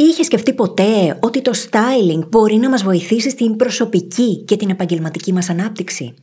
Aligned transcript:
Είχε 0.00 0.22
σκεφτεί 0.22 0.54
ποτέ 0.54 1.18
ότι 1.22 1.42
το 1.42 1.52
styling 1.54 2.28
μπορεί 2.28 2.56
να 2.56 2.68
μας 2.68 2.82
βοηθήσει 2.82 3.30
στην 3.30 3.56
προσωπική 3.56 4.44
και 4.44 4.56
την 4.56 4.70
επαγγελματική 4.70 5.32
μας 5.32 5.48
ανάπτυξη; 5.48 6.14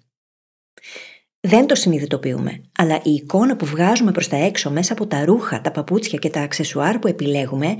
Δεν 1.39 1.67
το 1.67 1.75
συνειδητοποιούμε, 1.75 2.61
αλλά 2.77 3.01
η 3.03 3.13
εικόνα 3.13 3.55
που 3.55 3.65
βγάζουμε 3.65 4.11
προς 4.11 4.27
τα 4.27 4.35
έξω 4.35 4.71
μέσα 4.71 4.93
από 4.93 5.07
τα 5.07 5.25
ρούχα, 5.25 5.61
τα 5.61 5.71
παπούτσια 5.71 6.19
και 6.19 6.29
τα 6.29 6.41
αξεσουάρ 6.41 6.99
που 6.99 7.07
επιλέγουμε 7.07 7.77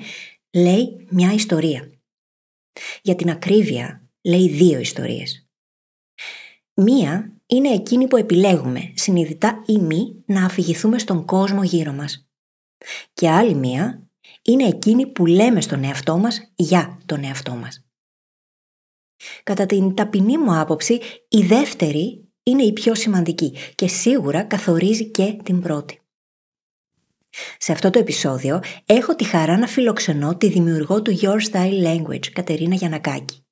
λέει 0.54 1.08
μια 1.10 1.34
ιστορία. 1.34 1.92
Για 3.02 3.16
την 3.16 3.30
ακρίβεια 3.30 4.10
λέει 4.22 4.50
δύο 4.50 4.80
ιστορίες. 4.80 5.50
Μία 6.74 7.40
είναι 7.46 7.70
εκείνη 7.70 8.08
που 8.08 8.18
επιλέγουμε, 8.18 8.92
συνειδητά 8.96 9.64
ή 9.66 9.78
μη, 9.78 10.24
να 10.26 10.46
αφηγηθούμε 10.46 11.00
στον 11.00 11.26
κόσμο 11.26 11.64
γύρω 11.64 11.92
μας. 11.92 12.30
Και 13.14 13.30
άλλη 13.30 13.56
μία 13.56 14.05
είναι 14.46 14.64
εκείνη 14.64 15.08
που 15.08 15.26
λέμε 15.26 15.62
στον 15.62 15.84
εαυτό 15.84 16.18
μας 16.18 16.52
για 16.56 17.00
τον 17.06 17.24
εαυτό 17.24 17.52
μας. 17.52 17.86
Κατά 19.44 19.66
την 19.66 19.96
ταπεινή 19.96 20.38
μου 20.38 20.60
άποψη, 20.60 21.00
η 21.30 21.42
δεύτερη 21.42 22.30
είναι 22.44 22.64
η 22.64 22.74
πιο 22.74 22.96
σημαντική 22.96 23.54
και 23.76 23.88
σίγουρα 23.88 24.44
καθορίζει 24.44 25.12
και 25.12 25.38
την 25.44 25.62
πρώτη. 25.62 26.00
Σε 27.58 27.72
αυτό 27.72 27.90
το 27.90 28.00
επεισόδιο 28.00 28.60
έχω 28.86 29.16
τη 29.16 29.24
χαρά 29.24 29.58
να 29.58 29.68
φιλοξενώ 29.68 30.38
τη 30.38 30.50
δημιουργό 30.50 31.02
του 31.02 31.20
Your 31.22 31.40
Style 31.52 31.86
Language, 31.86 32.28
Κατερίνα 32.34 32.76
Γιανακάκη. 32.76 33.46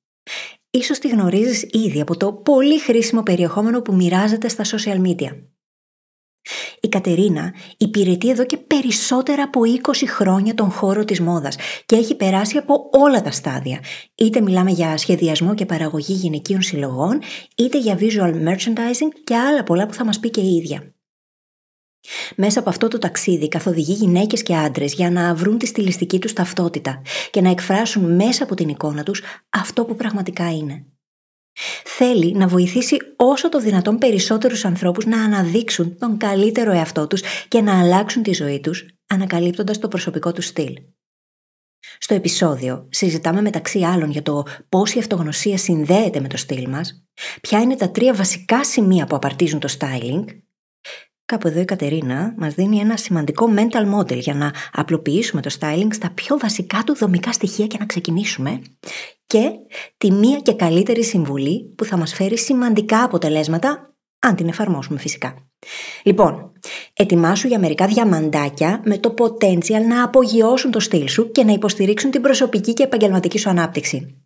Ίσως 0.70 0.98
τη 0.98 1.08
γνωρίζεις 1.08 1.68
ήδη 1.70 2.00
από 2.00 2.16
το 2.16 2.32
πολύ 2.32 2.78
χρήσιμο 2.78 3.22
περιεχόμενο 3.22 3.82
που 3.82 3.94
μοιράζεται 3.94 4.48
στα 4.48 4.64
social 4.64 5.06
media. 5.06 5.53
Η 6.80 6.88
Κατερίνα 6.88 7.54
υπηρετεί 7.76 8.30
εδώ 8.30 8.46
και 8.46 8.56
περισσότερα 8.56 9.42
από 9.42 9.60
20 9.82 9.92
χρόνια 10.06 10.54
τον 10.54 10.70
χώρο 10.70 11.04
της 11.04 11.20
μόδας 11.20 11.56
και 11.86 11.96
έχει 11.96 12.14
περάσει 12.14 12.56
από 12.56 12.88
όλα 12.92 13.22
τα 13.22 13.30
στάδια. 13.30 13.80
Είτε 14.14 14.40
μιλάμε 14.40 14.70
για 14.70 14.96
σχεδιασμό 14.96 15.54
και 15.54 15.66
παραγωγή 15.66 16.12
γυναικείων 16.12 16.62
συλλογών, 16.62 17.20
είτε 17.56 17.78
για 17.78 17.98
visual 17.98 18.48
merchandising 18.48 19.10
και 19.24 19.36
άλλα 19.36 19.62
πολλά 19.62 19.86
που 19.86 19.94
θα 19.94 20.04
μας 20.04 20.20
πει 20.20 20.30
και 20.30 20.40
η 20.40 20.54
ίδια. 20.54 20.94
Μέσα 22.36 22.60
από 22.60 22.68
αυτό 22.68 22.88
το 22.88 22.98
ταξίδι 22.98 23.48
καθοδηγεί 23.48 23.92
γυναίκες 23.92 24.42
και 24.42 24.56
άντρες 24.56 24.94
για 24.94 25.10
να 25.10 25.34
βρουν 25.34 25.58
τη 25.58 25.66
στιλιστική 25.66 26.18
τους 26.18 26.32
ταυτότητα 26.32 27.02
και 27.30 27.40
να 27.40 27.50
εκφράσουν 27.50 28.14
μέσα 28.14 28.44
από 28.44 28.54
την 28.54 28.68
εικόνα 28.68 29.02
τους 29.02 29.22
αυτό 29.50 29.84
που 29.84 29.94
πραγματικά 29.94 30.52
είναι. 30.52 30.86
Θέλει 31.84 32.32
να 32.32 32.48
βοηθήσει 32.48 32.96
όσο 33.16 33.48
το 33.48 33.60
δυνατόν 33.60 33.98
περισσότερους 33.98 34.64
ανθρώπους 34.64 35.06
να 35.06 35.24
αναδείξουν 35.24 35.98
τον 35.98 36.16
καλύτερο 36.16 36.72
εαυτό 36.72 37.06
τους 37.06 37.22
και 37.48 37.60
να 37.60 37.80
αλλάξουν 37.80 38.22
τη 38.22 38.32
ζωή 38.32 38.60
τους 38.60 38.86
ανακαλύπτοντας 39.06 39.78
το 39.78 39.88
προσωπικό 39.88 40.32
τους 40.32 40.46
στυλ. 40.46 40.74
Στο 41.98 42.14
επεισόδιο 42.14 42.88
συζητάμε 42.90 43.40
μεταξύ 43.40 43.82
άλλων 43.82 44.10
για 44.10 44.22
το 44.22 44.42
πώς 44.68 44.94
η 44.94 44.98
αυτογνωσία 44.98 45.58
συνδέεται 45.58 46.20
με 46.20 46.28
το 46.28 46.36
στυλ 46.36 46.68
μας, 46.68 47.04
ποια 47.40 47.60
είναι 47.60 47.76
τα 47.76 47.90
τρία 47.90 48.14
βασικά 48.14 48.64
σημεία 48.64 49.06
που 49.06 49.16
απαρτίζουν 49.16 49.60
το 49.60 49.68
styling 49.78 50.24
Κάπου 51.26 51.48
εδώ 51.48 51.60
η 51.60 51.64
Κατερίνα 51.64 52.34
μας 52.36 52.54
δίνει 52.54 52.78
ένα 52.78 52.96
σημαντικό 52.96 53.54
mental 53.56 53.94
model 53.94 54.18
για 54.18 54.34
να 54.34 54.52
απλοποιήσουμε 54.72 55.42
το 55.42 55.56
styling 55.60 55.88
στα 55.90 56.10
πιο 56.10 56.38
βασικά 56.38 56.82
του 56.86 56.96
δομικά 56.96 57.32
στοιχεία 57.32 57.66
και 57.66 57.76
να 57.78 57.86
ξεκινήσουμε 57.86 58.60
και 59.26 59.50
τη 59.96 60.10
μία 60.10 60.38
και 60.38 60.54
καλύτερη 60.54 61.04
συμβουλή 61.04 61.74
που 61.76 61.84
θα 61.84 61.96
μας 61.96 62.14
φέρει 62.14 62.38
σημαντικά 62.38 63.02
αποτελέσματα 63.02 63.94
αν 64.18 64.34
την 64.34 64.48
εφαρμόσουμε 64.48 64.98
φυσικά. 64.98 65.34
Λοιπόν, 66.02 66.52
ετοιμάσου 66.92 67.48
για 67.48 67.58
μερικά 67.58 67.86
διαμαντάκια 67.86 68.82
με 68.84 68.98
το 68.98 69.14
potential 69.18 69.82
να 69.88 70.04
απογειώσουν 70.04 70.70
το 70.70 70.80
στυλ 70.80 71.08
σου 71.08 71.30
και 71.30 71.44
να 71.44 71.52
υποστηρίξουν 71.52 72.10
την 72.10 72.22
προσωπική 72.22 72.72
και 72.72 72.82
επαγγελματική 72.82 73.38
σου 73.38 73.50
ανάπτυξη. 73.50 74.18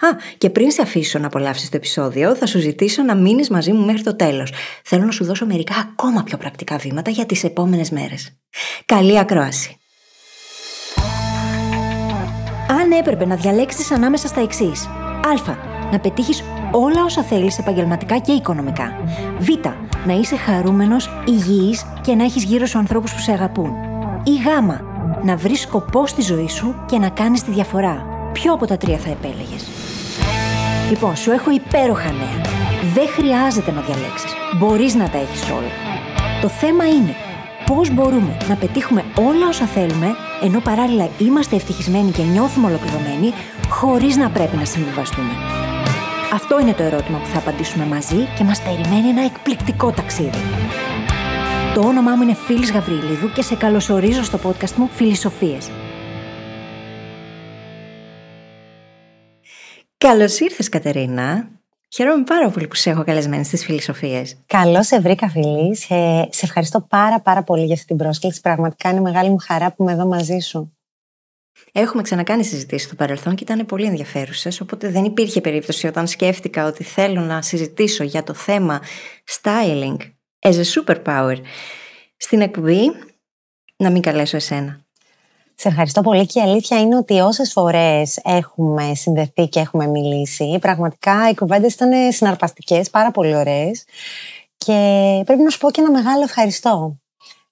Α, 0.00 0.08
και 0.38 0.50
πριν 0.50 0.70
σε 0.70 0.82
αφήσω 0.82 1.18
να 1.18 1.26
απολαύσεις 1.26 1.68
το 1.68 1.76
επεισόδιο, 1.76 2.34
θα 2.34 2.46
σου 2.46 2.58
ζητήσω 2.58 3.02
να 3.02 3.14
μείνεις 3.14 3.48
μαζί 3.48 3.72
μου 3.72 3.84
μέχρι 3.84 4.02
το 4.02 4.16
τέλος. 4.16 4.52
Θέλω 4.84 5.04
να 5.04 5.10
σου 5.10 5.24
δώσω 5.24 5.46
μερικά 5.46 5.74
ακόμα 5.76 6.22
πιο 6.22 6.38
πρακτικά 6.38 6.76
βήματα 6.76 7.10
για 7.10 7.26
τις 7.26 7.44
επόμενες 7.44 7.90
μέρες. 7.90 8.38
Καλή 8.84 9.18
ακρόαση. 9.18 9.76
Αν 12.86 12.92
έπρεπε 12.92 13.26
να 13.26 13.34
διαλέξεις 13.34 13.90
ανάμεσα 13.90 14.28
στα 14.28 14.40
εξής. 14.40 14.86
Α. 15.46 15.54
Να 15.92 15.98
πετύχεις 15.98 16.44
όλα 16.70 17.04
όσα 17.04 17.22
θέλεις 17.22 17.58
επαγγελματικά 17.58 18.18
και 18.18 18.32
οικονομικά. 18.32 18.92
Β. 19.38 19.48
Να 20.06 20.12
είσαι 20.12 20.36
χαρούμενος, 20.36 21.10
υγιής 21.26 21.84
και 22.00 22.14
να 22.14 22.24
έχεις 22.24 22.44
γύρω 22.44 22.66
σου 22.66 22.78
ανθρώπους 22.78 23.14
που 23.14 23.20
σε 23.20 23.32
αγαπούν. 23.32 23.70
Ή 24.22 24.30
Γ. 24.30 24.46
Να 25.22 25.36
βρεις 25.36 25.60
σκοπό 25.60 26.06
στη 26.06 26.22
ζωή 26.22 26.48
σου 26.48 26.74
και 26.86 26.98
να 26.98 27.08
κάνεις 27.08 27.42
τη 27.42 27.50
διαφορά. 27.50 28.06
Ποιο 28.32 28.52
από 28.52 28.66
τα 28.66 28.76
τρία 28.76 28.98
θα 28.98 29.10
επέλεγες; 29.10 29.66
Λοιπόν, 30.88 31.16
σου 31.16 31.30
έχω 31.30 31.50
υπέροχα 31.50 32.10
νέα. 32.12 32.40
Δεν 32.94 33.08
χρειάζεται 33.08 33.70
να 33.70 33.80
διαλέξεις. 33.80 34.32
Μπορείς 34.58 34.94
να 34.94 35.08
τα 35.08 35.18
έχεις 35.18 35.50
όλα. 35.50 35.72
Το 36.40 36.48
θέμα 36.48 36.84
είναι 36.88 37.14
πώς 37.66 37.94
μπορούμε 37.94 38.36
να 38.48 38.56
πετύχουμε 38.56 39.04
όλα 39.14 39.48
όσα 39.48 39.66
θέλουμε, 39.66 40.06
ενώ 40.42 40.60
παράλληλα 40.60 41.08
είμαστε 41.18 41.56
ευτυχισμένοι 41.56 42.10
και 42.10 42.22
νιώθουμε 42.22 42.66
ολοκληρωμένοι, 42.66 43.32
χωρίς 43.68 44.16
να 44.16 44.30
πρέπει 44.30 44.56
να 44.56 44.64
συμβιβαστούμε. 44.64 45.30
Αυτό 46.32 46.60
είναι 46.60 46.72
το 46.72 46.82
ερώτημα 46.82 47.18
που 47.18 47.26
θα 47.26 47.38
απαντήσουμε 47.38 47.84
μαζί 47.84 48.28
και 48.36 48.44
μας 48.44 48.62
περιμένει 48.62 49.08
ένα 49.08 49.24
εκπληκτικό 49.24 49.90
ταξίδι. 49.90 50.38
Το 51.74 51.80
όνομά 51.80 52.14
μου 52.14 52.22
είναι 52.22 52.34
Φίλης 52.34 52.72
Γαβρίλιδου 52.72 53.32
και 53.32 53.42
σε 53.42 53.54
καλωσορίζω 53.54 54.22
στο 54.22 54.38
podcast 54.42 54.72
μου 54.76 54.88
Φιλισοφίες. 54.92 55.70
Καλώς 59.98 60.40
ήρθες, 60.40 60.68
Κατερίνα. 60.68 61.55
Χαίρομαι 61.96 62.24
πάρα 62.24 62.50
πολύ 62.50 62.68
που 62.68 62.74
σε 62.74 62.90
έχω 62.90 63.04
καλεσμένη 63.04 63.44
στις 63.44 63.64
φιλοσοφίες. 63.64 64.36
Καλώς 64.46 64.86
σε 64.86 65.00
βρήκα, 65.00 65.28
φίλη. 65.28 65.76
Σε, 65.76 66.28
σε 66.30 66.44
ευχαριστώ 66.44 66.80
πάρα 66.80 67.20
πάρα 67.20 67.42
πολύ 67.42 67.64
για 67.64 67.74
αυτή 67.74 67.86
την 67.86 67.96
πρόσκληση. 67.96 68.40
Πραγματικά 68.40 68.90
είναι 68.90 69.00
μεγάλη 69.00 69.30
μου 69.30 69.38
χαρά 69.38 69.72
που 69.72 69.82
είμαι 69.82 69.92
εδώ 69.92 70.06
μαζί 70.06 70.38
σου. 70.38 70.76
Έχουμε 71.72 72.02
ξανακάνει 72.02 72.44
συζητήσεις 72.44 72.86
στο 72.86 72.94
παρελθόν 72.94 73.34
και 73.34 73.44
ήταν 73.44 73.66
πολύ 73.66 73.86
ενδιαφέρουσες. 73.86 74.60
Οπότε 74.60 74.90
δεν 74.90 75.04
υπήρχε 75.04 75.40
περίπτωση 75.40 75.86
όταν 75.86 76.06
σκέφτηκα 76.06 76.66
ότι 76.66 76.84
θέλω 76.84 77.20
να 77.20 77.42
συζητήσω 77.42 78.04
για 78.04 78.22
το 78.22 78.34
θέμα 78.34 78.80
styling 79.40 79.96
as 80.38 80.54
a 80.54 80.64
superpower 80.74 81.36
στην 82.16 82.40
εκπομπή 82.40 82.80
να 83.76 83.90
μην 83.90 84.02
καλέσω 84.02 84.36
εσένα. 84.36 84.85
Σε 85.58 85.68
ευχαριστώ 85.68 86.00
πολύ 86.00 86.26
και 86.26 86.38
η 86.38 86.42
αλήθεια 86.42 86.80
είναι 86.80 86.96
ότι 86.96 87.20
όσες 87.20 87.52
φορές 87.52 88.20
έχουμε 88.24 88.94
συνδεθεί 88.94 89.48
και 89.48 89.60
έχουμε 89.60 89.86
μιλήσει, 89.86 90.58
πραγματικά 90.60 91.28
οι 91.30 91.34
κουβέντες 91.34 91.74
ήταν 91.74 92.12
συναρπαστικές, 92.12 92.90
πάρα 92.90 93.10
πολύ 93.10 93.36
ωραίες. 93.36 93.84
Και 94.56 94.72
πρέπει 95.24 95.42
να 95.42 95.50
σου 95.50 95.58
πω 95.58 95.70
και 95.70 95.80
ένα 95.80 95.90
μεγάλο 95.90 96.22
ευχαριστώ. 96.22 96.96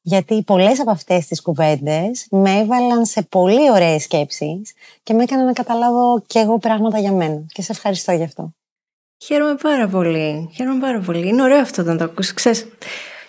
Γιατί 0.00 0.42
πολλές 0.42 0.81
από 0.81 0.91
αυτές 0.91 1.26
τις 1.26 1.42
κουβέντες 1.42 2.26
με 2.31 2.50
έβαλαν 2.50 3.04
σε 3.04 3.22
πολύ 3.22 3.70
ωραίες 3.70 4.03
σκέψεις 4.03 4.75
και 5.03 5.15
με 5.15 5.22
έκαναν 5.22 5.44
να 5.44 5.53
καταλάβω 5.53 6.22
και 6.26 6.38
εγώ 6.38 6.59
πράγματα 6.59 6.98
για 6.98 7.12
μένα. 7.12 7.44
Και 7.53 7.62
σε 7.62 7.72
ευχαριστώ 7.72 8.12
γι' 8.12 8.25
αυτό. 8.25 8.54
Χαίρομαι 9.25 9.54
πάρα 9.62 9.88
πολύ. 9.88 10.50
Χαίρομαι 10.54 10.81
πάρα 10.81 11.00
πολύ. 11.00 11.28
Είναι 11.28 11.42
ωραίο 11.42 11.60
αυτό 11.60 11.82
να 11.82 11.97
το 11.97 12.04
ακούσει. 12.04 12.34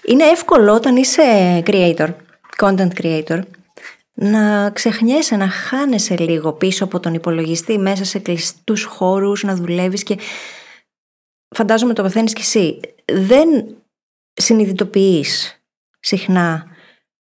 είναι 0.05 0.23
εύκολο 0.23 0.73
όταν 0.73 0.95
είσαι 0.95 1.23
creator, 1.65 2.09
content 2.61 2.91
creator, 3.01 3.41
να 4.15 4.69
ξεχνιέσαι, 4.69 5.35
να 5.35 5.49
χάνεσαι 5.49 6.17
λίγο 6.17 6.53
πίσω 6.53 6.83
από 6.83 6.99
τον 6.99 7.13
υπολογιστή 7.13 7.77
μέσα 7.77 8.03
σε 8.05 8.19
κλειστούς 8.19 8.83
χώρους, 8.83 9.43
να 9.43 9.55
δουλεύεις 9.55 10.03
και 10.03 10.17
φαντάζομαι 11.55 11.93
το 11.93 12.01
παθαίνεις 12.01 12.33
κι 12.33 12.41
εσύ. 12.41 12.79
Δεν 13.11 13.75
συνειδητοποιείς 14.33 15.63
συχνά 15.99 16.65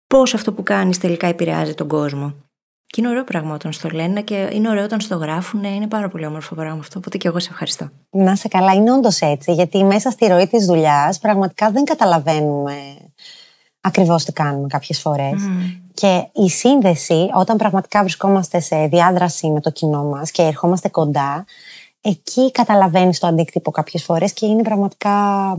πώς 0.08 0.34
αυτό 0.34 0.54
που 0.54 0.64
κάνεις 0.64 0.98
τελικά 0.98 1.28
επηρεάζει 1.28 1.74
τον 1.74 1.88
κόσμο. 1.88 2.34
Και 2.86 3.02
είναι 3.02 3.10
ωραίο 3.10 3.24
πράγμα 3.24 3.54
όταν 3.54 3.72
στο 3.72 3.90
λένε 3.90 4.22
και 4.22 4.50
είναι 4.54 4.70
ωραίο 4.70 4.84
όταν 4.84 5.00
στο 5.00 5.16
γράφουν. 5.16 5.64
Είναι 5.64 5.88
πάρα 5.88 6.08
πολύ 6.08 6.26
όμορφο 6.26 6.56
πράγμα 6.56 6.80
αυτό. 6.80 7.00
Οπότε 7.00 7.18
και 7.18 7.28
εγώ 7.28 7.40
σε 7.40 7.50
ευχαριστώ. 7.52 7.90
Να 8.10 8.36
σε 8.36 8.48
καλά, 8.48 8.74
είναι 8.74 8.92
όντως 8.92 9.20
έτσι. 9.20 9.54
Γιατί 9.54 9.84
μέσα 9.84 10.10
στη 10.10 10.28
ροή 10.28 10.48
της 10.48 10.66
δουλειάς 10.66 11.20
πραγματικά 11.20 11.72
δεν 11.72 11.84
καταλαβαίνουμε 11.84 12.74
ακριβώς 13.82 14.24
τι 14.24 14.32
κάνουμε 14.32 14.68
κάποιες 14.68 15.00
φορές. 15.00 15.42
Και 16.00 16.30
η 16.34 16.50
σύνδεση, 16.50 17.30
όταν 17.34 17.58
πραγματικά 17.58 18.02
βρισκόμαστε 18.02 18.60
σε 18.60 18.86
διάδραση 18.86 19.48
με 19.50 19.62
το 19.62 19.72
κοινό 19.72 20.04
μας 20.04 20.32
και 20.32 20.42
ερχόμαστε 20.42 20.90
κοντά, 20.90 21.46
εκεί 22.02 22.52
καταλαβαίνεις 22.52 23.20
το 23.20 23.28
αντίκτυπο 23.28 23.72
κάποιες 23.72 24.04
φορές 24.04 24.34
και 24.34 24.46
είναι 24.46 24.62
πραγματικά 24.62 25.56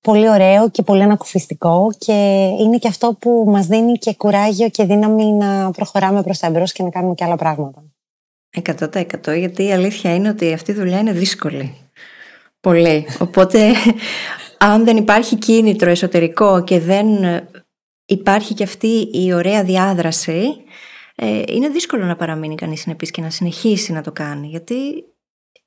πολύ 0.00 0.28
ωραίο 0.28 0.70
και 0.70 0.82
πολύ 0.82 1.02
ανακουφιστικό 1.02 1.90
και 1.98 2.12
είναι 2.60 2.78
και 2.78 2.88
αυτό 2.88 3.16
που 3.18 3.44
μας 3.46 3.66
δίνει 3.66 3.92
και 3.92 4.14
κουράγιο 4.14 4.68
και 4.68 4.84
δύναμη 4.84 5.24
να 5.24 5.70
προχωράμε 5.70 6.22
προς 6.22 6.38
τα 6.38 6.46
εμπρός 6.46 6.72
και 6.72 6.82
να 6.82 6.90
κάνουμε 6.90 7.14
και 7.14 7.24
άλλα 7.24 7.36
πράγματα. 7.36 7.82
100% 8.64 9.38
γιατί 9.38 9.64
η 9.64 9.72
αλήθεια 9.72 10.14
είναι 10.14 10.28
ότι 10.28 10.52
αυτή 10.52 10.70
η 10.70 10.74
δουλειά 10.74 10.98
είναι 10.98 11.12
δύσκολη. 11.12 11.76
Πολύ. 12.60 13.06
Οπότε 13.18 13.72
αν 14.58 14.84
δεν 14.84 14.96
υπάρχει 14.96 15.36
κίνητρο 15.36 15.90
εσωτερικό 15.90 16.64
και 16.64 16.80
δεν 16.80 17.06
υπάρχει 18.12 18.54
και 18.54 18.64
αυτή 18.64 19.08
η 19.12 19.32
ωραία 19.32 19.64
διάδραση, 19.64 20.54
ε, 21.14 21.42
είναι 21.46 21.68
δύσκολο 21.68 22.04
να 22.04 22.16
παραμείνει 22.16 22.54
κανείς 22.54 22.80
συνεπής 22.80 23.10
και 23.10 23.20
να 23.20 23.30
συνεχίσει 23.30 23.92
να 23.92 24.02
το 24.02 24.12
κάνει 24.12 24.46
γιατί 24.46 24.74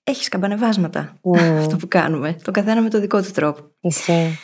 έχει 0.04 0.24
σκαμπανεβάσματα 0.24 1.20
mm. 1.24 1.40
αυτό 1.60 1.76
που 1.76 1.88
κάνουμε, 1.88 2.38
το 2.44 2.52
καθένα 2.52 2.82
με 2.82 2.90
το 2.90 3.00
δικό 3.00 3.22
του 3.22 3.32
τρόπο. 3.32 3.62
Ισχύει. 3.80 4.40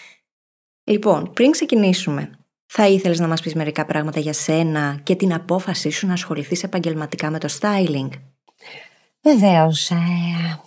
Λοιπόν, 0.84 1.32
πριν 1.34 1.52
ξεκινήσουμε, 1.52 2.30
θα 2.66 2.88
ήθελες 2.88 3.20
να 3.20 3.28
μας 3.28 3.42
πεις 3.42 3.56
μερικά 3.56 3.86
πράγματα 3.86 4.20
για 4.20 4.34
σένα 4.34 5.00
και 5.04 5.16
την 5.16 5.34
απόφασή 5.34 5.90
σου 5.90 6.08
να 6.08 6.14
ασχοληθείς 6.14 6.64
επαγγελματικά 6.64 7.30
με 7.30 7.40
το 7.40 7.48
styling; 7.60 8.10
Βεβαίως. 9.24 9.90
Ε, 9.90 9.96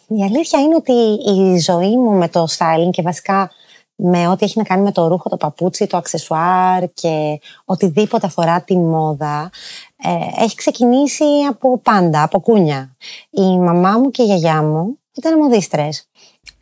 η 0.07 0.23
αλήθεια 0.23 0.61
είναι 0.61 0.75
ότι 0.75 0.93
η 1.31 1.59
ζωή 1.59 1.99
μου 1.99 2.11
με 2.11 2.29
το 2.29 2.47
styling 2.59 2.91
και 2.91 3.03
βασικά 3.03 3.51
με 3.97 4.29
ό,τι 4.29 4.45
έχει 4.45 4.59
να 4.59 4.65
κάνει 4.65 4.83
με 4.83 4.93
το 4.93 5.09
ρούχο, 5.09 5.29
το 5.29 5.37
παπούτσι, 5.37 5.87
το 5.87 5.97
αξεσουάρ 5.97 6.93
και 6.93 7.41
οτιδήποτε 7.65 8.27
αφορά 8.27 8.61
τη 8.61 8.79
μόδα 8.79 9.51
ε, 9.97 10.43
έχει 10.43 10.55
ξεκινήσει 10.55 11.25
από 11.49 11.79
πάντα, 11.79 12.23
από 12.23 12.41
κούνια. 12.41 12.97
Η 13.31 13.59
μαμά 13.59 13.99
μου 13.99 14.11
και 14.11 14.23
η 14.23 14.27
γιαγιά 14.27 14.63
μου 14.63 14.99
ήταν 15.15 15.39
μοδίστρες. 15.39 16.09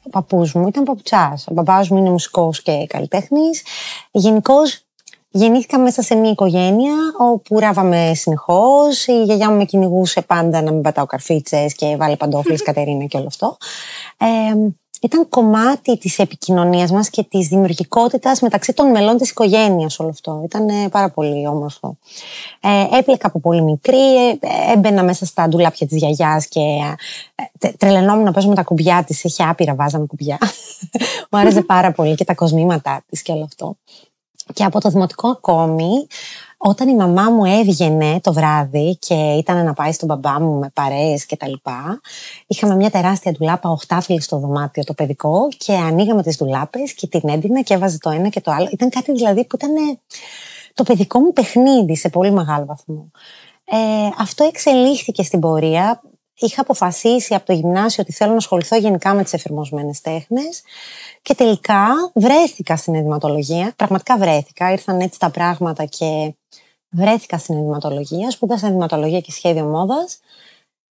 Ο 0.03 0.09
παππούς 0.09 0.53
μου 0.53 0.69
ήταν 0.69 0.85
παπουτσάς. 0.85 1.47
Ο 1.49 1.53
μπαμπάς 1.53 1.89
μου 1.89 1.99
είναι 1.99 2.11
μουσικός 2.11 2.63
και 2.63 2.87
καλλιτέχνης. 2.89 3.63
Γενικώς 4.11 4.85
γεννήθηκα 5.31 5.79
μέσα 5.79 6.03
σε 6.03 6.15
μια 6.15 6.31
οικογένεια 6.31 6.95
όπου 7.19 7.59
ράβαμε 7.59 8.13
συνεχώς. 8.15 9.07
Η 9.07 9.23
γιαγιά 9.23 9.51
μου 9.51 9.57
με 9.57 9.65
κυνηγούσε 9.65 10.23
πάντα 10.23 10.63
να 10.63 10.73
μην 10.73 10.83
πατάω 10.83 11.07
καρφίτσες 11.07 11.75
και 11.75 11.97
βάλει 11.97 12.17
παντόφλες 12.17 12.63
Κατερίνα 12.73 13.05
και 13.05 13.17
όλο 13.17 13.27
αυτό. 13.27 13.57
Ε, 14.17 14.27
ήταν 15.03 15.29
κομμάτι 15.29 15.99
της 15.99 16.19
επικοινωνίας 16.19 16.91
μας 16.91 17.11
και 17.11 17.23
της 17.23 17.49
δημιουργικότητας 17.49 18.41
μεταξύ 18.41 18.73
των 18.73 18.91
μελών 18.91 19.17
της 19.17 19.31
οικογένειας 19.31 19.99
όλο 19.99 20.09
αυτό. 20.09 20.41
Ήταν 20.45 20.69
ε, 20.69 20.89
πάρα 20.89 21.11
πολύ 21.11 21.47
όμορφο. 21.47 21.97
Ε, 22.61 22.99
έπλεκα 22.99 23.27
από 23.27 23.41
πολύ 23.41 23.63
μικρή, 23.63 24.17
ε, 24.27 24.39
έμπαινα 24.73 25.03
μέσα 25.03 25.27
στα 25.27 25.49
ντουλάπια 25.49 25.87
της 25.87 25.97
γιαγιάς 25.97 26.47
και 26.47 26.61
ε, 27.59 27.69
τρελαινόμουν 27.69 28.25
να 28.25 28.33
παίζουμε 28.33 28.55
τα 28.55 28.63
κουμπιά 28.63 29.05
της, 29.05 29.25
είχε 29.25 29.45
άπειρα 29.45 29.75
βάζαμε 29.75 30.07
κουμπιά. 30.07 30.39
Μου 31.31 31.39
άρεσε 31.39 31.63
πάρα 31.63 31.93
πολύ 31.93 32.15
και 32.15 32.25
τα 32.25 32.35
κοσμήματά 32.35 33.05
της 33.09 33.23
και 33.23 33.33
όλο 33.33 33.45
αυτό. 33.45 33.77
Και 34.53 34.65
από 34.65 34.81
το 34.81 34.89
δημοτικό 34.89 35.29
ακόμη 35.29 36.07
όταν 36.65 36.89
η 36.89 36.95
μαμά 36.95 37.31
μου 37.31 37.45
έβγαινε 37.45 38.21
το 38.21 38.33
βράδυ 38.33 38.97
και 39.01 39.15
ήταν 39.15 39.65
να 39.65 39.73
πάει 39.73 39.93
στον 39.93 40.09
μπαμπά 40.09 40.41
μου 40.41 40.59
με 40.59 40.71
παρέες 40.75 41.27
και 41.27 41.37
τα 41.37 41.49
λοιπά, 41.49 42.01
είχαμε 42.47 42.75
μια 42.75 42.91
τεράστια 42.91 43.33
ντουλάπα 43.33 43.71
οχτάφυλλη 43.71 44.21
στο 44.21 44.39
δωμάτιο 44.39 44.85
το 44.85 44.95
παιδικό 44.95 45.49
και 45.57 45.73
ανοίγαμε 45.73 46.23
τις 46.23 46.37
ντουλάπες 46.37 46.95
και 46.95 47.07
την 47.07 47.29
έντυνα 47.29 47.61
και 47.61 47.75
έβαζε 47.75 47.99
το 47.99 48.11
ένα 48.11 48.29
και 48.29 48.41
το 48.41 48.51
άλλο. 48.51 48.69
Ήταν 48.73 48.89
κάτι 48.89 49.13
δηλαδή 49.13 49.45
που 49.45 49.57
ήταν 49.57 49.99
το 50.75 50.83
παιδικό 50.83 51.19
μου 51.19 51.33
παιχνίδι 51.33 51.97
σε 51.97 52.09
πολύ 52.09 52.31
μεγάλο 52.31 52.65
βαθμό. 52.65 53.11
Ε, 53.65 53.77
αυτό 54.19 54.45
εξελίχθηκε 54.45 55.23
στην 55.23 55.41
πορεία 55.41 56.03
είχα 56.35 56.61
αποφασίσει 56.61 57.35
από 57.35 57.47
το 57.47 57.53
γυμνάσιο 57.53 58.03
ότι 58.03 58.13
θέλω 58.13 58.31
να 58.31 58.37
ασχοληθώ 58.37 58.77
γενικά 58.77 59.15
με 59.15 59.23
τις 59.23 59.33
εφηρμοσμένες 59.33 60.01
τέχνες 60.01 60.63
και 61.23 61.35
τελικά 61.35 61.87
βρέθηκα 62.15 62.77
στην 62.77 62.95
ενδυματολογία. 62.95 63.73
Πραγματικά 63.77 64.19
βρέθηκα, 64.19 64.73
ήρθαν 64.73 65.01
έτσι 65.01 65.19
τα 65.19 65.31
πράγματα 65.31 65.85
και 65.85 66.35
βρέθηκα 66.91 67.39
στην 67.39 67.57
ενδυματολογία, 67.57 68.31
σπούδασα 68.31 68.67
ενδυματολογία 68.67 69.21
και 69.21 69.33
σχέδιο 69.33 69.65
μόδας 69.65 70.21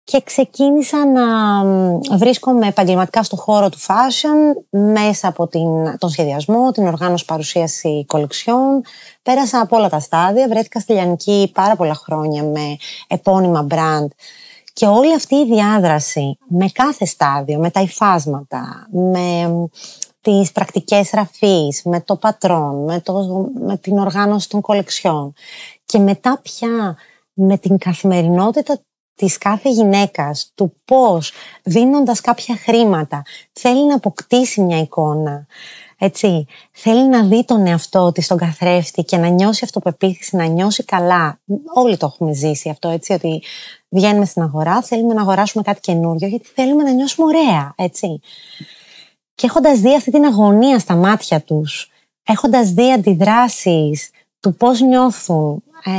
και 0.04 0.22
ξεκίνησα 0.24 1.06
να 1.06 1.26
βρίσκομαι 2.18 2.68
επαγγελματικά 2.68 3.24
στο 3.24 3.36
χώρο 3.36 3.70
του 3.70 3.78
fashion 3.80 4.62
μέσα 4.70 5.28
από 5.28 5.48
την, 5.48 5.98
τον 5.98 6.10
σχεδιασμό, 6.10 6.72
την 6.72 6.88
οργάνωση 6.88 7.26
παρουσίαση 7.26 8.06
κολεξιών. 8.08 8.82
Πέρασα 9.22 9.60
από 9.60 9.78
όλα 9.78 9.90
τα 9.90 10.00
στάδια, 10.00 10.48
βρέθηκα 10.48 10.80
στη 10.80 10.94
Λιανική 10.94 11.52
πάρα 11.54 11.76
πολλά 11.76 11.94
χρόνια 11.94 12.44
με 12.44 12.78
επώνυμα 13.08 13.68
brand 13.70 14.08
και 14.82 14.88
όλη 14.88 15.14
αυτή 15.14 15.36
η 15.36 15.46
διάδραση 15.46 16.38
με 16.48 16.70
κάθε 16.74 17.06
στάδιο, 17.06 17.60
με 17.60 17.70
τα 17.70 17.82
υφάσματα, 17.82 18.88
με 18.92 19.50
τις 20.22 20.52
πρακτικές 20.52 21.10
ραφής, 21.10 21.82
με 21.84 22.02
το 22.02 22.16
πατρόν, 22.16 22.84
με, 22.84 23.02
το, 23.02 23.14
με 23.60 23.78
την 23.78 23.98
οργάνωση 23.98 24.50
των 24.50 24.62
κολεξιών 24.62 25.34
και 25.86 26.00
μετά 26.00 26.40
πια 26.42 26.98
με 27.34 27.58
την 27.58 27.78
καθημερινότητα 27.78 28.80
της 29.16 29.38
κάθε 29.38 29.70
γυναίκας, 29.70 30.52
του 30.56 30.74
πώς 30.86 31.32
δίνοντας 31.64 32.22
κάποια 32.22 32.56
χρήματα 32.56 33.22
θέλει 33.52 33.86
να 33.86 33.96
αποκτήσει 33.96 34.62
μια 34.62 34.78
εικόνα, 34.78 35.48
έτσι, 35.98 36.46
θέλει 36.72 37.08
να 37.08 37.24
δει 37.24 37.46
τον 37.46 37.68
εαυτό 37.68 38.12
της 38.12 38.26
στον 38.26 38.38
καθρέφτη 38.38 39.04
και 39.04 39.18
να 39.18 39.28
νιώσει 39.28 39.62
αυτοπεποίθηση, 39.64 40.36
να 40.36 40.46
νιώσει 40.46 40.84
καλά. 40.84 41.40
Όλοι 41.74 41.98
το 41.98 42.06
έχουμε 42.06 42.34
ζήσει 42.34 42.70
αυτό, 42.70 42.90
έτσι, 42.90 43.14
ότι 43.14 43.44
βγαίνουμε 43.92 44.26
στην 44.26 44.42
αγορά, 44.42 44.82
θέλουμε 44.82 45.14
να 45.14 45.22
αγοράσουμε 45.22 45.64
κάτι 45.64 45.80
καινούριο, 45.80 46.28
γιατί 46.28 46.48
θέλουμε 46.56 46.84
να 46.84 46.92
νιώσουμε 46.92 47.28
ωραία, 47.28 47.74
έτσι. 47.76 48.20
Και 49.36 49.46
έχοντας 49.46 49.80
δει 49.80 49.96
αυτή 49.96 50.12
την 50.12 50.26
αγωνία 50.26 50.80
στα 50.80 50.96
μάτια 50.96 51.42
τους, 51.42 51.92
έχοντας 52.24 52.72
δει 52.72 52.92
αντιδράσεις 52.92 54.10
του 54.40 54.56
πώς 54.56 54.82
νιώθουν 54.82 55.64
ε, 55.84 55.92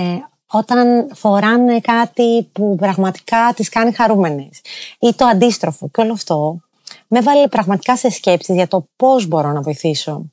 όταν 0.50 1.08
φοράνε 1.14 1.80
κάτι 1.80 2.48
που 2.52 2.76
πραγματικά 2.76 3.52
τις 3.56 3.68
κάνει 3.68 3.92
χαρούμενες 3.92 4.60
ή 4.98 5.14
το 5.16 5.24
αντίστροφο 5.24 5.88
και 5.88 6.00
όλο 6.00 6.12
αυτό 6.12 6.60
με 7.08 7.20
βάλε 7.20 7.48
πραγματικά 7.48 7.96
σε 7.96 8.10
σκέψεις 8.10 8.54
για 8.54 8.68
το 8.68 8.86
πώς 8.96 9.26
μπορώ 9.26 9.52
να 9.52 9.60
βοηθήσω 9.60 10.31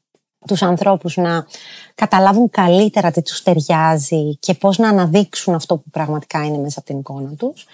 τους 0.50 0.62
ανθρώπους 0.62 1.18
να 1.18 1.46
καταλάβουν 1.96 2.50
καλύτερα 2.50 3.12
τι 3.12 3.22
τους 3.22 3.44
ταιριάζει 3.44 4.38
και 4.40 4.54
πώς 4.54 4.78
να 4.78 4.90
αναδείξουν 4.90 5.54
αυτό 5.54 5.76
που 5.76 5.90
πραγματικά 5.92 6.46
είναι 6.46 6.58
μέσα 6.58 6.80
από 6.80 6.88
την 6.88 7.00
εικόνα 7.00 7.34
τους. 7.38 7.66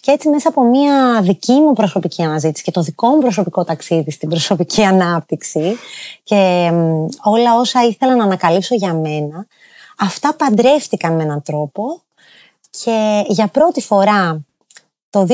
Και 0.00 0.10
έτσι 0.10 0.28
μέσα 0.28 0.48
από 0.48 0.62
μια 0.62 1.20
δική 1.22 1.52
μου 1.52 1.72
προσωπική 1.72 2.22
αναζήτηση 2.22 2.64
και 2.64 2.70
το 2.70 2.82
δικό 2.82 3.08
μου 3.08 3.18
προσωπικό 3.18 3.64
ταξίδι 3.64 4.10
στην 4.10 4.28
προσωπική 4.28 4.84
ανάπτυξη 4.84 5.76
και 6.22 6.70
όλα 7.22 7.58
όσα 7.58 7.84
ήθελα 7.84 8.16
να 8.16 8.24
ανακαλύψω 8.24 8.74
για 8.74 8.94
μένα, 8.94 9.46
αυτά 9.98 10.34
παντρεύτηκαν 10.34 11.14
με 11.14 11.22
έναν 11.22 11.42
τρόπο 11.42 12.02
και 12.70 13.24
για 13.28 13.46
πρώτη 13.46 13.80
φορά 13.80 14.42
το 15.10 15.26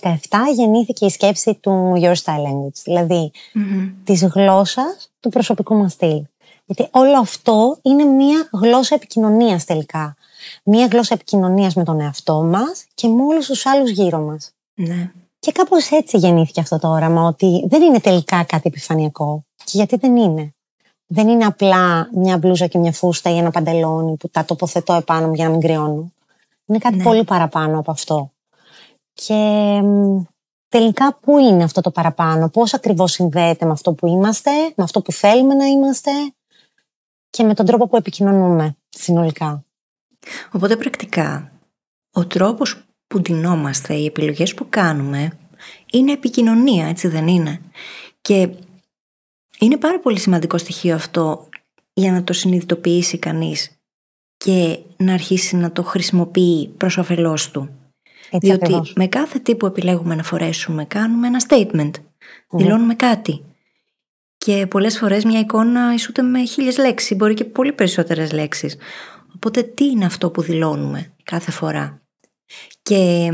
2017 0.00 0.14
γεννήθηκε 0.54 1.06
η 1.06 1.10
σκέψη 1.10 1.54
του 1.54 1.92
Your 1.96 2.14
Style 2.14 2.44
Language, 2.46 2.80
δηλαδή 2.84 3.30
mm-hmm. 3.34 3.92
της 4.04 4.24
γλώσσας 4.24 5.10
του 5.20 5.28
προσωπικού 5.28 5.74
μας 5.74 5.92
στυλ. 5.92 6.22
Γιατί 6.70 6.88
όλο 6.92 7.18
αυτό 7.18 7.78
είναι 7.82 8.04
μία 8.04 8.48
γλώσσα 8.52 8.94
επικοινωνίας 8.94 9.64
τελικά. 9.64 10.16
Μία 10.64 10.86
γλώσσα 10.86 11.14
επικοινωνίας 11.14 11.74
με 11.74 11.84
τον 11.84 12.00
εαυτό 12.00 12.42
μας 12.42 12.84
και 12.94 13.08
με 13.08 13.22
όλους 13.22 13.46
τους 13.46 13.66
άλλους 13.66 13.90
γύρω 13.90 14.18
μας. 14.18 14.52
Ναι. 14.74 15.10
Και 15.38 15.52
κάπως 15.52 15.90
έτσι 15.90 16.16
γεννήθηκε 16.16 16.60
αυτό 16.60 16.78
το 16.78 16.88
όραμα, 16.88 17.26
ότι 17.26 17.66
δεν 17.68 17.82
είναι 17.82 18.00
τελικά 18.00 18.44
κάτι 18.44 18.62
επιφανειακό. 18.64 19.44
Και 19.56 19.70
γιατί 19.72 19.96
δεν 19.96 20.16
είναι. 20.16 20.54
Δεν 21.06 21.28
είναι 21.28 21.44
απλά 21.44 22.08
μια 22.12 22.38
μπλούζα 22.38 22.66
και 22.66 22.78
μια 22.78 22.92
φούστα 22.92 23.30
ή 23.30 23.36
ένα 23.36 23.50
παντελόνι 23.50 24.16
που 24.16 24.28
τα 24.28 24.44
τοποθετώ 24.44 24.94
επάνω 24.94 25.26
μου 25.26 25.34
για 25.34 25.44
να 25.44 25.50
μην 25.50 25.60
κρυώνω. 25.60 26.12
Είναι 26.66 26.78
κάτι 26.78 26.96
ναι. 26.96 27.02
πολύ 27.02 27.24
παραπάνω 27.24 27.78
από 27.78 27.90
αυτό. 27.90 28.30
Και 29.12 29.80
τελικά 30.68 31.18
πού 31.20 31.38
είναι 31.38 31.64
αυτό 31.64 31.80
το 31.80 31.90
παραπάνω, 31.90 32.48
πώς 32.48 32.74
ακριβώς 32.74 33.12
συνδέεται 33.12 33.64
με 33.64 33.72
αυτό 33.72 33.92
που 33.92 34.06
είμαστε, 34.06 34.50
με 34.74 34.84
αυτό 34.84 35.00
που 35.02 35.12
θέλουμε 35.12 35.54
να 35.54 35.64
είμαστε 35.64 36.10
και 37.30 37.42
με 37.42 37.54
τον 37.54 37.66
τρόπο 37.66 37.88
που 37.88 37.96
επικοινωνούμε 37.96 38.76
συνολικά. 38.88 39.64
Οπότε 40.52 40.76
πρακτικά, 40.76 41.52
ο 42.12 42.26
τρόπος 42.26 42.82
που 43.06 43.20
ντυνόμαστε, 43.20 43.94
οι 43.94 44.04
επιλογές 44.04 44.54
που 44.54 44.66
κάνουμε, 44.68 45.38
είναι 45.92 46.12
επικοινωνία, 46.12 46.86
έτσι 46.86 47.08
δεν 47.08 47.28
είναι; 47.28 47.60
Και 48.20 48.50
είναι 49.58 49.76
πάρα 49.76 50.00
πολύ 50.00 50.18
σημαντικό 50.18 50.58
στοιχείο 50.58 50.94
αυτό 50.94 51.48
για 51.92 52.12
να 52.12 52.24
το 52.24 52.32
συνειδητοποιήσει 52.32 53.18
κανείς 53.18 53.70
και 54.36 54.78
να 54.96 55.12
αρχίσει 55.12 55.56
να 55.56 55.72
το 55.72 55.82
χρησιμοποιεί 55.82 56.68
προς 56.76 56.96
όφελός 56.98 57.50
του. 57.50 57.70
Διότι 58.32 58.80
με 58.94 59.06
κάθε 59.06 59.38
τι 59.38 59.54
που 59.54 59.66
επιλέγουμε 59.66 60.14
να 60.14 60.22
φορέσουμε 60.22 60.84
κάνουμε 60.84 61.26
ένα 61.26 61.42
statement. 61.48 61.90
Δηλώνουμε 62.50 62.94
κάτι. 62.94 63.44
Και 64.44 64.66
πολλές 64.66 64.98
φορές 64.98 65.24
μια 65.24 65.40
εικόνα 65.40 65.94
ισούται 65.94 66.22
με 66.22 66.44
χίλιες 66.44 66.78
λέξεις, 66.78 67.16
μπορεί 67.16 67.34
και 67.34 67.44
πολύ 67.44 67.72
περισσότερες 67.72 68.32
λέξεις. 68.32 68.76
Οπότε 69.34 69.62
τι 69.62 69.84
είναι 69.84 70.04
αυτό 70.04 70.30
που 70.30 70.42
δηλώνουμε 70.42 71.12
κάθε 71.22 71.50
φορά; 71.50 72.02
Και 72.82 73.28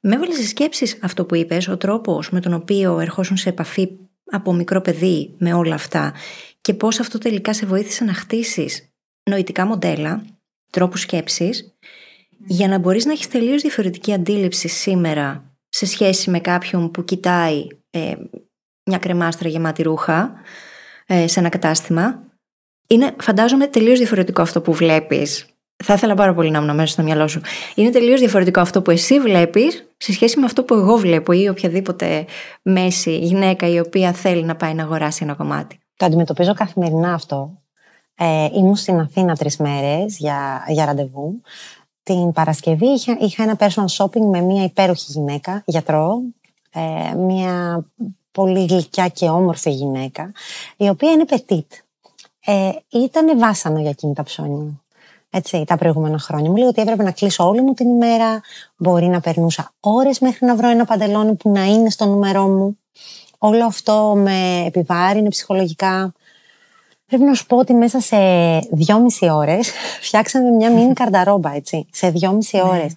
με 0.00 0.14
έβαλες 0.14 0.36
σε 0.36 0.46
σκέψεις 0.46 0.98
αυτό 1.02 1.24
που 1.24 1.34
είπες, 1.34 1.68
ο 1.68 1.76
τρόπος 1.76 2.30
με 2.30 2.40
τον 2.40 2.52
οποίο 2.52 2.98
ερχόσουν 2.98 3.36
σε 3.36 3.48
επαφή 3.48 3.88
από 4.24 4.52
μικρό 4.52 4.80
παιδί 4.80 5.34
με 5.38 5.52
όλα 5.52 5.74
αυτά 5.74 6.14
και 6.60 6.74
πώς 6.74 7.00
αυτό 7.00 7.18
τελικά 7.18 7.54
σε 7.54 7.66
βοήθησε 7.66 8.04
να 8.04 8.14
χτίσεις 8.14 8.88
νοητικά 9.30 9.66
μοντέλα, 9.66 10.24
τρόπους 10.70 11.00
σκέψης 11.00 11.74
για 12.46 12.68
να 12.68 12.78
μπορείς 12.78 13.04
να 13.04 13.12
έχεις 13.12 13.28
τελείως 13.28 13.62
διαφορετική 13.62 14.12
αντίληψη 14.12 14.68
σήμερα 14.68 15.56
σε 15.68 15.86
σχέση 15.86 16.30
με 16.30 16.40
κάποιον 16.40 16.90
που 16.90 17.04
κοιτάει 17.04 17.66
ε, 17.90 18.14
μια 18.84 18.98
κρεμάστρα 18.98 19.48
γεμάτη 19.48 19.82
ρούχα 19.82 20.32
ε, 21.06 21.26
σε 21.26 21.40
ένα 21.40 21.48
κατάστημα. 21.48 22.22
Είναι, 22.86 23.14
φαντάζομαι, 23.20 23.66
τελείως 23.66 23.98
διαφορετικό 23.98 24.42
αυτό 24.42 24.60
που 24.60 24.72
βλέπεις 24.72 25.54
θα 25.84 25.94
ήθελα 25.94 26.14
πάρα 26.14 26.34
πολύ 26.34 26.50
να 26.50 26.58
ήμουν 26.58 26.74
μέσα 26.74 26.92
στο 26.92 27.02
μυαλό 27.02 27.28
σου. 27.28 27.40
Είναι 27.74 27.90
τελείως 27.90 28.20
διαφορετικό 28.20 28.60
αυτό 28.60 28.82
που 28.82 28.90
εσύ 28.90 29.20
βλέπεις 29.20 29.88
σε 29.96 30.12
σχέση 30.12 30.38
με 30.38 30.46
αυτό 30.46 30.64
που 30.64 30.74
εγώ 30.74 30.96
βλέπω 30.96 31.32
ή 31.32 31.48
οποιαδήποτε 31.48 32.24
μέση 32.62 33.18
γυναίκα 33.18 33.68
η 33.68 33.78
οποία 33.78 34.12
θέλει 34.12 34.44
να 34.44 34.56
πάει 34.56 34.74
να 34.74 34.82
αγοράσει 34.82 35.24
ένα 35.24 35.34
κομμάτι. 35.34 35.78
Το 35.96 36.06
αντιμετωπίζω 36.06 36.54
καθημερινά 36.54 37.14
αυτό. 37.14 37.62
Ε, 38.14 38.48
ήμουν 38.54 38.76
στην 38.76 39.00
Αθήνα 39.00 39.36
τρεις 39.36 39.56
μέρες 39.56 40.18
για, 40.18 40.64
για 40.68 40.84
ραντεβού. 40.84 41.40
Την 42.02 42.32
Παρασκευή 42.32 42.86
είχα, 42.86 43.16
είχα 43.20 43.42
ένα 43.42 43.56
personal 43.58 43.96
shopping 43.96 44.24
με 44.32 44.40
μια 44.40 44.64
υπέροχη 44.64 45.12
γυναίκα, 45.12 45.62
γιατρό, 45.66 46.20
ε, 46.72 47.14
μια 47.14 47.84
πολύ 48.34 48.64
γλυκιά 48.64 49.08
και 49.08 49.28
όμορφη 49.28 49.70
γυναίκα, 49.70 50.32
η 50.76 50.88
οποία 50.88 51.10
είναι 51.10 51.24
petit. 51.30 51.66
Ε, 52.44 52.70
ήταν 52.88 53.38
βάσανο 53.38 53.80
για 53.80 53.90
εκείνη 53.90 54.14
τα 54.14 54.22
ψώνια 54.22 54.84
έτσι, 55.36 55.64
τα 55.66 55.76
προηγούμενα 55.76 56.18
χρόνια. 56.18 56.50
Μου 56.50 56.56
λέει 56.56 56.66
ότι 56.66 56.80
έπρεπε 56.80 57.02
να 57.02 57.10
κλείσω 57.10 57.48
όλη 57.48 57.60
μου 57.62 57.74
την 57.74 57.88
ημέρα. 57.88 58.40
Μπορεί 58.76 59.06
να 59.06 59.20
περνούσα 59.20 59.72
ώρες 59.80 60.18
μέχρι 60.18 60.46
να 60.46 60.56
βρω 60.56 60.68
ένα 60.68 60.84
παντελόνι 60.84 61.34
που 61.34 61.50
να 61.50 61.64
είναι 61.64 61.90
στο 61.90 62.06
νούμερό 62.06 62.46
μου. 62.46 62.78
Όλο 63.38 63.64
αυτό 63.64 64.14
με 64.16 64.64
επιβάρυνε 64.66 65.28
ψυχολογικά. 65.28 66.12
Πρέπει 67.06 67.22
να 67.22 67.34
σου 67.34 67.46
πω 67.46 67.56
ότι 67.56 67.74
μέσα 67.74 68.00
σε 68.00 68.16
δυόμιση 68.70 69.30
ώρες 69.30 69.70
φτιάξαμε 70.06 70.50
μια 70.50 70.70
μίνι 70.70 70.92
καρνταρόμπα, 71.00 71.54
έτσι. 71.54 71.86
Σε 71.92 72.10
δυόμιση 72.10 72.56
ναι. 72.56 72.62
ώρες. 72.62 72.94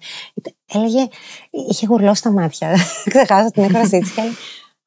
Έλεγε, 0.72 1.08
είχε 1.50 1.86
γουρλώσει 1.86 2.22
τα 2.22 2.30
μάτια. 2.30 2.76
Ξεχάσα 3.10 3.50
την 3.50 3.62
έκφρασή 3.62 3.98
της. 3.98 4.14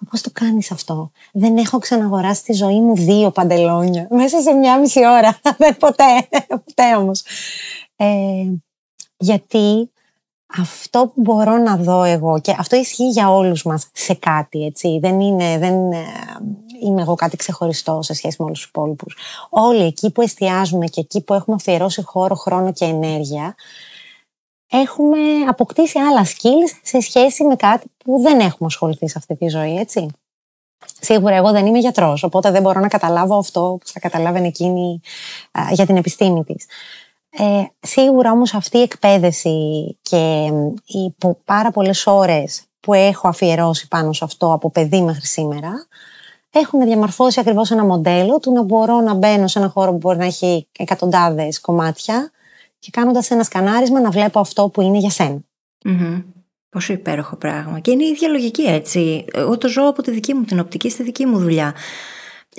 Πώς 0.10 0.22
το 0.22 0.30
κάνεις 0.34 0.72
αυτό; 0.72 1.12
Δεν 1.32 1.58
έχω 1.58 1.80
ξαναγοράσει 1.80 2.40
στη 2.40 2.54
ζωή 2.54 2.82
μου 2.82 2.96
δύο 2.96 3.32
παντελόνια 3.32 4.08
μέσα 4.10 4.42
σε 4.42 4.54
μια 4.54 4.80
μισή 4.80 5.00
ώρα. 5.08 5.40
Δεν 5.58 5.78
ποτέ. 5.78 6.28
Ποτέ 6.48 6.96
όμως. 6.98 7.24
Ε, 7.96 8.46
γιατί 9.18 9.92
αυτό 10.58 11.00
που 11.08 11.22
μπορώ 11.22 11.58
να 11.58 11.78
δω 11.78 12.04
εγώ 12.04 12.40
και 12.40 12.56
αυτό 12.58 12.76
ισχύει 12.76 13.10
για 13.10 13.32
όλους 13.32 13.64
μας 13.64 13.90
σε 13.94 14.14
κάτι, 14.14 14.66
έτσι. 14.66 15.00
Δεν 15.02 15.20
είναι, 15.20 15.58
δεν 15.58 15.92
ε, 15.92 16.04
είμαι 16.84 17.02
εγώ 17.02 17.16
κάτι 17.16 17.38
ξεχωριστό 17.38 18.02
σε 18.02 18.14
σχέση 18.14 18.36
με 18.40 18.46
όλους 18.46 18.60
τους 18.60 18.68
υπόλοιπους. 18.68 19.18
Όλοι 19.50 19.84
εκεί 19.84 20.12
που 20.12 20.22
εστιάζουμε 20.22 20.86
και 20.86 21.00
εκεί 21.00 21.22
που 21.22 21.34
έχουμε 21.34 21.56
αφιερώσει 21.60 22.04
χώρο, 22.04 22.36
χρόνο 22.36 22.74
και 22.74 22.86
ενέργεια, 22.86 23.56
έχουμε 24.72 25.18
αποκτήσει 25.48 26.00
άλλα 26.00 26.26
skills 26.26 26.80
σε 26.84 27.00
σχέση 27.00 27.44
με 27.44 27.56
κάτι 27.56 27.88
που 27.98 28.22
δεν 28.22 28.40
έχουμε 28.40 28.66
ασχοληθεί 28.66 29.10
σε 29.10 29.18
αυτή 29.18 29.36
τη 29.36 29.48
ζωή, 29.48 29.78
έτσι. 29.78 30.08
Σίγουρα 31.00 31.36
εγώ 31.36 31.52
δεν 31.52 31.66
είμαι 31.66 31.80
γιατρός, 31.80 32.24
οπότε 32.24 32.52
δεν 32.52 32.62
μπορώ 32.62 32.80
να 32.80 32.88
καταλάβω 32.88 33.38
αυτό 33.38 33.78
που 33.80 33.88
θα 33.88 34.00
καταλάβαινε 34.00 34.48
εκείνη 34.48 35.02
για 35.72 35.86
την 35.86 35.98
επιστήμη 35.98 36.44
της. 36.44 36.66
Ε, 37.30 37.64
σίγουρα 37.80 38.32
όμως 38.32 38.54
αυτή 38.54 38.78
η 38.78 38.82
εκπαίδευση 38.82 39.98
και 40.02 40.52
οι 40.86 41.16
πάρα 41.46 41.72
πολλές 41.72 42.08
ώρες 42.08 42.64
που 42.80 42.94
έχω 42.94 43.28
αφιερώσει 43.28 43.88
πάνω 43.88 44.14
σε 44.14 44.24
αυτό 44.24 44.54
από 44.54 44.72
παιδί 44.72 45.02
μέχρι 45.02 45.26
σήμερα 45.26 45.88
έχουν 46.52 46.86
διαμορφώσει 46.86 47.40
ακριβώς 47.40 47.72
ένα 47.72 47.86
μοντέλο 47.86 48.40
του 48.40 48.52
να 48.52 48.64
μπορώ 48.64 49.00
να 49.00 49.14
μπαίνω 49.14 49.48
σε 49.48 49.60
ένα 49.60 49.68
χώρο 49.68 49.92
που 49.92 49.98
μπορεί 49.98 50.18
να 50.18 50.26
έχει 50.26 50.68
εκατοντάδες 50.78 51.62
κομμάτια 51.62 52.32
και 52.82 52.90
κάνοντας 52.92 53.32
ένα 53.32 53.44
σκανάρισμα 53.44 54.02
να 54.02 54.10
βλέπω 54.10 54.40
αυτό 54.40 54.70
που 54.70 54.82
είναι 54.82 54.98
για 54.98 55.10
σένα. 55.10 55.42
Mm-hmm. 55.86 56.24
Πόσο 56.70 56.94
υπέροχο 56.94 57.36
πράγμα. 57.36 57.80
Και 57.80 57.92
είναι 57.92 58.04
η 58.04 58.08
ίδια 58.08 58.28
λογική 58.28 58.62
έτσι. 58.62 59.26
Εγώ 59.34 59.58
το 59.58 59.68
ζω 59.68 59.88
από 59.88 60.02
τη 60.02 60.12
δική 60.12 60.34
μου 60.34 60.44
την 60.44 60.60
οπτική 60.60 60.90
στη 60.90 61.04
δική 61.04 61.26
μου 61.26 61.40
δουλειά. 61.40 61.76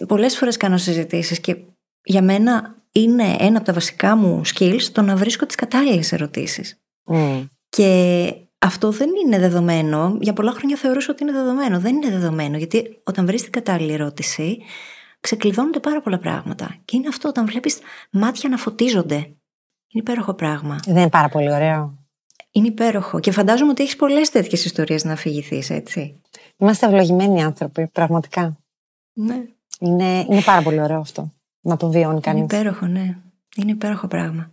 Πολλές 0.08 0.36
φορές 0.36 0.56
κάνω 0.56 0.76
συζητήσεις 0.76 1.40
και 1.40 1.56
για 2.04 2.22
μένα 2.22 2.76
είναι 2.92 3.36
ένα 3.38 3.56
από 3.56 3.66
τα 3.66 3.72
βασικά 3.72 4.16
μου 4.16 4.40
skills 4.54 4.82
το 4.92 5.02
να 5.02 5.16
βρίσκω 5.16 5.46
τις 5.46 5.54
κατάλληλες 5.54 6.12
ερωτήσεις. 6.12 6.80
Mm. 7.06 7.48
Και 7.68 8.32
αυτό 8.58 8.90
δεν 8.90 9.10
είναι 9.24 9.38
δεδομένο. 9.38 10.16
Για 10.20 10.32
πολλά 10.32 10.52
χρόνια 10.52 10.76
θεωρούσα 10.76 11.12
ότι 11.12 11.22
είναι 11.22 11.32
δεδομένο. 11.32 11.80
Δεν 11.80 11.94
είναι 11.94 12.10
δεδομένο. 12.10 12.56
Γιατί 12.56 13.00
όταν 13.04 13.26
βρεις 13.26 13.42
την 13.42 13.52
κατάλληλη 13.52 13.92
ερώτηση, 13.92 14.58
ξεκλειδώνονται 15.20 15.80
πάρα 15.80 16.00
πολλά 16.00 16.18
πράγματα. 16.18 16.76
Και 16.84 16.96
είναι 16.96 17.08
αυτό 17.08 17.28
όταν 17.28 17.46
βλέπεις 17.46 17.78
μάτια 18.10 18.48
να 18.48 18.56
φωτίζονται. 18.56 19.36
Είναι 19.92 20.02
υπέροχο 20.02 20.34
πράγμα. 20.34 20.80
Δεν 20.84 20.96
είναι 20.96 21.08
πάρα 21.08 21.28
πολύ 21.28 21.52
ωραίο. 21.52 21.98
Είναι 22.50 22.66
υπέροχο. 22.66 23.20
Και 23.20 23.30
φαντάζομαι 23.30 23.70
ότι 23.70 23.82
έχεις 23.82 23.96
πολλές 23.96 24.30
τέτοιες 24.30 24.64
ιστορίες 24.64 25.04
να 25.04 25.12
αφηγηθείς, 25.12 25.70
έτσι. 25.70 26.20
Είμαστε 26.56 26.86
ευλογημένοι 26.86 27.42
άνθρωποι, 27.42 27.86
πραγματικά. 27.86 28.56
Ναι. 29.12 29.44
Είναι, 29.80 30.26
είναι 30.28 30.42
πάρα 30.44 30.62
πολύ 30.62 30.82
ωραίο 30.82 30.98
αυτό. 30.98 31.32
Να 31.60 31.76
το 31.76 31.90
βιώνει 31.90 32.20
κανείς. 32.20 32.42
Είναι 32.42 32.54
υπέροχο, 32.54 32.86
ναι. 32.86 33.16
Είναι 33.56 33.70
υπέροχο 33.70 34.06
πράγμα. 34.06 34.50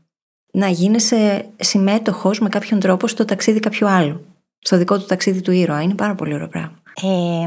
Να 0.51 0.67
γίνεσαι 0.67 1.49
συμμέτοχος 1.59 2.39
με 2.39 2.49
κάποιον 2.49 2.79
τρόπο 2.79 3.07
στο 3.07 3.25
ταξίδι 3.25 3.59
κάποιου 3.59 3.87
άλλου. 3.87 4.25
Στο 4.59 4.77
δικό 4.77 4.99
του 4.99 5.05
ταξίδι 5.05 5.41
του 5.41 5.51
ήρωα. 5.51 5.81
Είναι 5.81 5.95
πάρα 5.95 6.15
πολύ 6.15 6.33
ωραίο 6.33 6.47
πράγμα. 6.47 6.81
Ε, 7.01 7.45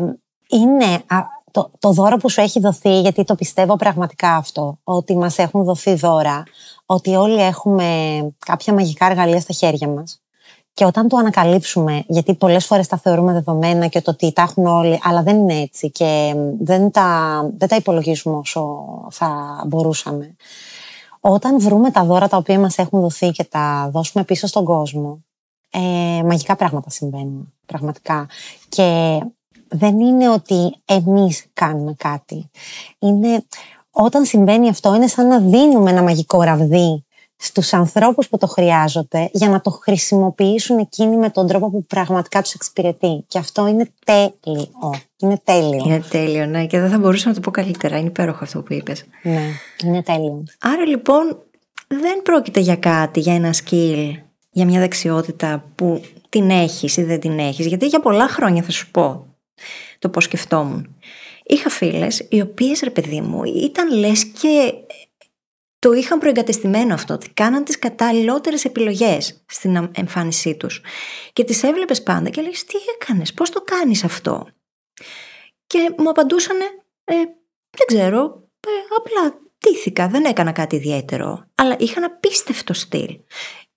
είναι 0.49 1.03
το, 1.53 1.71
το 1.79 1.93
δώρο 1.93 2.17
που 2.17 2.31
σου 2.31 2.41
έχει 2.41 2.61
δοθεί, 2.61 3.01
γιατί 3.01 3.25
το 3.25 3.35
πιστεύω 3.35 3.77
πραγματικά 3.77 4.37
αυτό, 4.37 4.79
ότι 4.85 5.17
μας 5.17 5.39
έχουν 5.39 5.65
δοθεί 5.65 5.95
δώρα, 5.95 6.43
ότι 6.93 7.15
όλοι 7.15 7.43
έχουμε 7.43 7.87
κάποια 8.47 8.73
μαγικά 8.73 9.07
εργαλεία 9.07 9.41
στα 9.41 9.53
χέρια 9.53 9.89
μας. 9.89 10.23
Και 10.75 10.85
όταν 10.85 11.09
το 11.09 11.17
ανακαλύψουμε, 11.17 12.05
γιατί 12.07 12.35
πολλές 12.35 12.67
φορές 12.67 12.87
τα 12.87 12.97
θεωρούμε 12.97 13.33
δεδομένα 13.33 13.87
και 13.87 14.01
το 14.01 14.11
ότι 14.11 14.33
τα 14.33 14.43
έχουν 14.43 14.67
όλοι, 14.67 15.01
αλλά 15.03 15.23
δεν 15.23 15.37
είναι 15.37 15.61
έτσι 15.61 15.91
και 15.91 16.35
δεν 16.61 16.91
τα, 16.91 17.41
δεν 17.57 17.69
τα 17.69 17.77
υπολογίζουμε 17.77 18.37
όσο 18.37 18.85
θα 19.11 19.63
μπορούσαμε. 19.67 20.37
Όταν 21.21 21.61
βρούμε 21.61 21.91
τα 21.91 22.05
δώρα 22.05 22.29
τα 22.29 22.37
οποία 22.37 22.59
μας 22.59 22.79
έχουν 22.79 23.01
δοθεί 23.01 23.31
και 23.31 23.45
τα 23.45 23.91
δώσουμε 23.93 24.25
πίσω 24.25 24.47
στον 24.47 24.65
κόσμο, 24.65 25.25
ε, 25.71 26.23
μαγικά 26.23 26.57
πράγματα 26.57 26.91
συμβαίνουν, 26.91 27.53
πραγματικά. 27.67 28.27
Και 28.69 29.19
δεν 29.69 30.01
είναι 30.01 30.31
ότι 30.31 30.75
εμείς 30.85 31.47
κάνουμε 31.53 31.95
κάτι. 31.99 32.51
Είναι, 32.99 33.45
όταν 33.93 34.25
συμβαίνει 34.25 34.69
αυτό, 34.69 34.95
είναι 34.95 35.07
σαν 35.07 35.27
να 35.27 35.41
δίνουμε 35.41 35.91
ένα 35.91 36.03
μαγικό 36.03 36.43
ραβδί 36.43 37.05
στους 37.37 37.73
ανθρώπους 37.73 38.29
που 38.29 38.39
το 38.39 38.47
χρειάζονται 38.47 39.31
για 39.33 39.49
να 39.49 39.61
το 39.61 39.71
χρησιμοποιήσουν 39.71 40.79
εκείνοι 40.79 41.17
με 41.17 41.31
τον 41.31 41.47
τρόπο 41.47 41.71
που 41.71 41.85
πραγματικά 41.85 42.43
τους 42.43 42.53
εξυπηρετεί. 42.53 43.25
Και 43.29 43.39
αυτό 43.39 43.67
είναι 43.67 43.91
τέλειο. 44.05 44.69
Είναι 45.17 45.41
τέλειο. 45.45 45.85
Είναι 45.87 46.03
τέλειο, 46.11 46.47
ναι. 46.47 46.67
Και 46.67 46.81
δεν 46.81 46.91
θα 46.91 46.99
μπορούσα 46.99 47.29
να 47.29 47.35
το 47.35 47.41
πω 47.41 47.51
καλύτερα. 47.51 47.99
Είναι 47.99 48.09
υπέροχο 48.09 48.45
αυτό 48.45 48.63
που 48.63 48.73
είπες. 48.73 49.05
Ναι, 49.23 49.41
είναι 49.85 50.03
τέλειο. 50.03 50.45
Άρα 50.61 50.87
λοιπόν 50.87 51.43
δεν 51.87 52.23
πρόκειται 52.23 52.61
για 52.61 52.77
κάτι, 52.77 53.21
για 53.21 53.35
ένα 53.35 53.55
skill, 53.55 54.13
για 54.51 54.65
μια 54.65 54.81
δεξιότητα 54.81 55.65
που 55.75 56.01
την 56.29 56.51
έχεις 56.51 56.97
ή 56.97 57.03
δεν 57.03 57.21
την 57.21 57.39
έχεις. 57.39 57.67
Γιατί 57.67 57.87
για 57.87 58.01
πολλά 58.01 58.29
χρόνια 58.29 58.63
θα 58.63 58.71
σου 58.71 58.91
πω 58.91 59.27
το 59.99 60.09
πώς 60.09 60.25
σκεφτόμουν. 60.25 60.97
Είχα 61.45 61.71
φίλες 61.71 62.27
οι 62.31 62.41
οποίες 62.41 62.81
ρε 62.81 62.91
παιδί 62.91 63.21
μου 63.21 63.45
ήταν 63.45 63.99
λες 63.99 64.25
και 64.25 64.73
το 65.79 65.93
είχαν 65.93 66.19
προεγκατεστημένο 66.19 66.95
αυτό, 66.95 67.15
ότι 67.15 67.31
κάναν 67.31 67.65
τις 67.65 67.79
καταλληλότερες 67.79 68.65
επιλογές 68.65 69.45
στην 69.49 69.91
εμφάνισή 69.95 70.57
τους. 70.57 70.83
Και 71.33 71.45
τις 71.45 71.63
έβλεπες 71.63 72.03
πάντα 72.03 72.29
και 72.29 72.43
λέγεις 72.43 72.65
τι 72.65 72.77
έκανες, 72.95 73.33
πώς 73.33 73.51
το 73.51 73.61
κάνεις 73.61 74.05
αυτό; 74.05 74.49
Και 75.67 75.95
μου 75.99 76.09
απαντούσαν, 76.09 76.57
ε, 77.05 77.15
δεν 77.71 77.87
ξέρω, 77.87 78.49
ε, 78.61 78.71
απλά 78.97 79.41
τήθηκα, 79.59 80.09
δεν 80.09 80.25
έκανα 80.25 80.53
κάτι 80.53 80.77
ιδιαίτερο. 80.77 81.47
Αλλά 81.55 81.77
είχαν 81.79 82.05
απίστευτο 82.05 82.73
στυλ. 82.75 83.21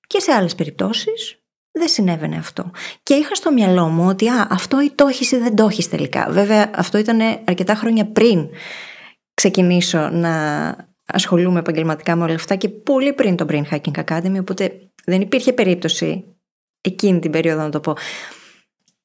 Και 0.07 0.19
σε 0.19 0.31
άλλες 0.31 0.55
περιπτώσεις 0.55 1.44
δεν 1.77 1.87
συνέβαινε 1.87 2.37
αυτό. 2.37 2.71
Και 3.03 3.13
είχα 3.13 3.35
στο 3.35 3.51
μυαλό 3.51 3.87
μου 3.87 4.07
ότι 4.07 4.27
α, 4.27 4.47
αυτό 4.49 4.81
ή 4.81 4.91
το 4.95 5.07
έχεις 5.07 5.31
ή 5.31 5.37
δεν 5.37 5.55
το 5.55 5.65
έχεις 5.65 5.89
τελικά. 5.89 6.27
Βέβαια 6.29 6.71
αυτό 6.75 6.97
ήταν 6.97 7.19
αρκετά 7.45 7.75
χρόνια 7.75 8.05
πριν 8.05 8.49
ξεκινήσω 9.33 10.09
να 10.09 10.33
ασχολούμαι 11.05 11.59
επαγγελματικά 11.59 12.15
με 12.15 12.23
όλα 12.23 12.33
αυτά 12.33 12.55
και 12.55 12.69
πολύ 12.69 13.13
πριν 13.13 13.35
το 13.35 13.45
Brain 13.49 13.63
Hacking 13.71 14.03
Academy, 14.05 14.39
οπότε 14.39 14.89
δεν 15.05 15.21
υπήρχε 15.21 15.53
περίπτωση 15.53 16.23
εκείνη 16.81 17.19
την 17.19 17.31
περίοδο 17.31 17.61
να 17.61 17.69
το 17.69 17.79
πω. 17.79 17.93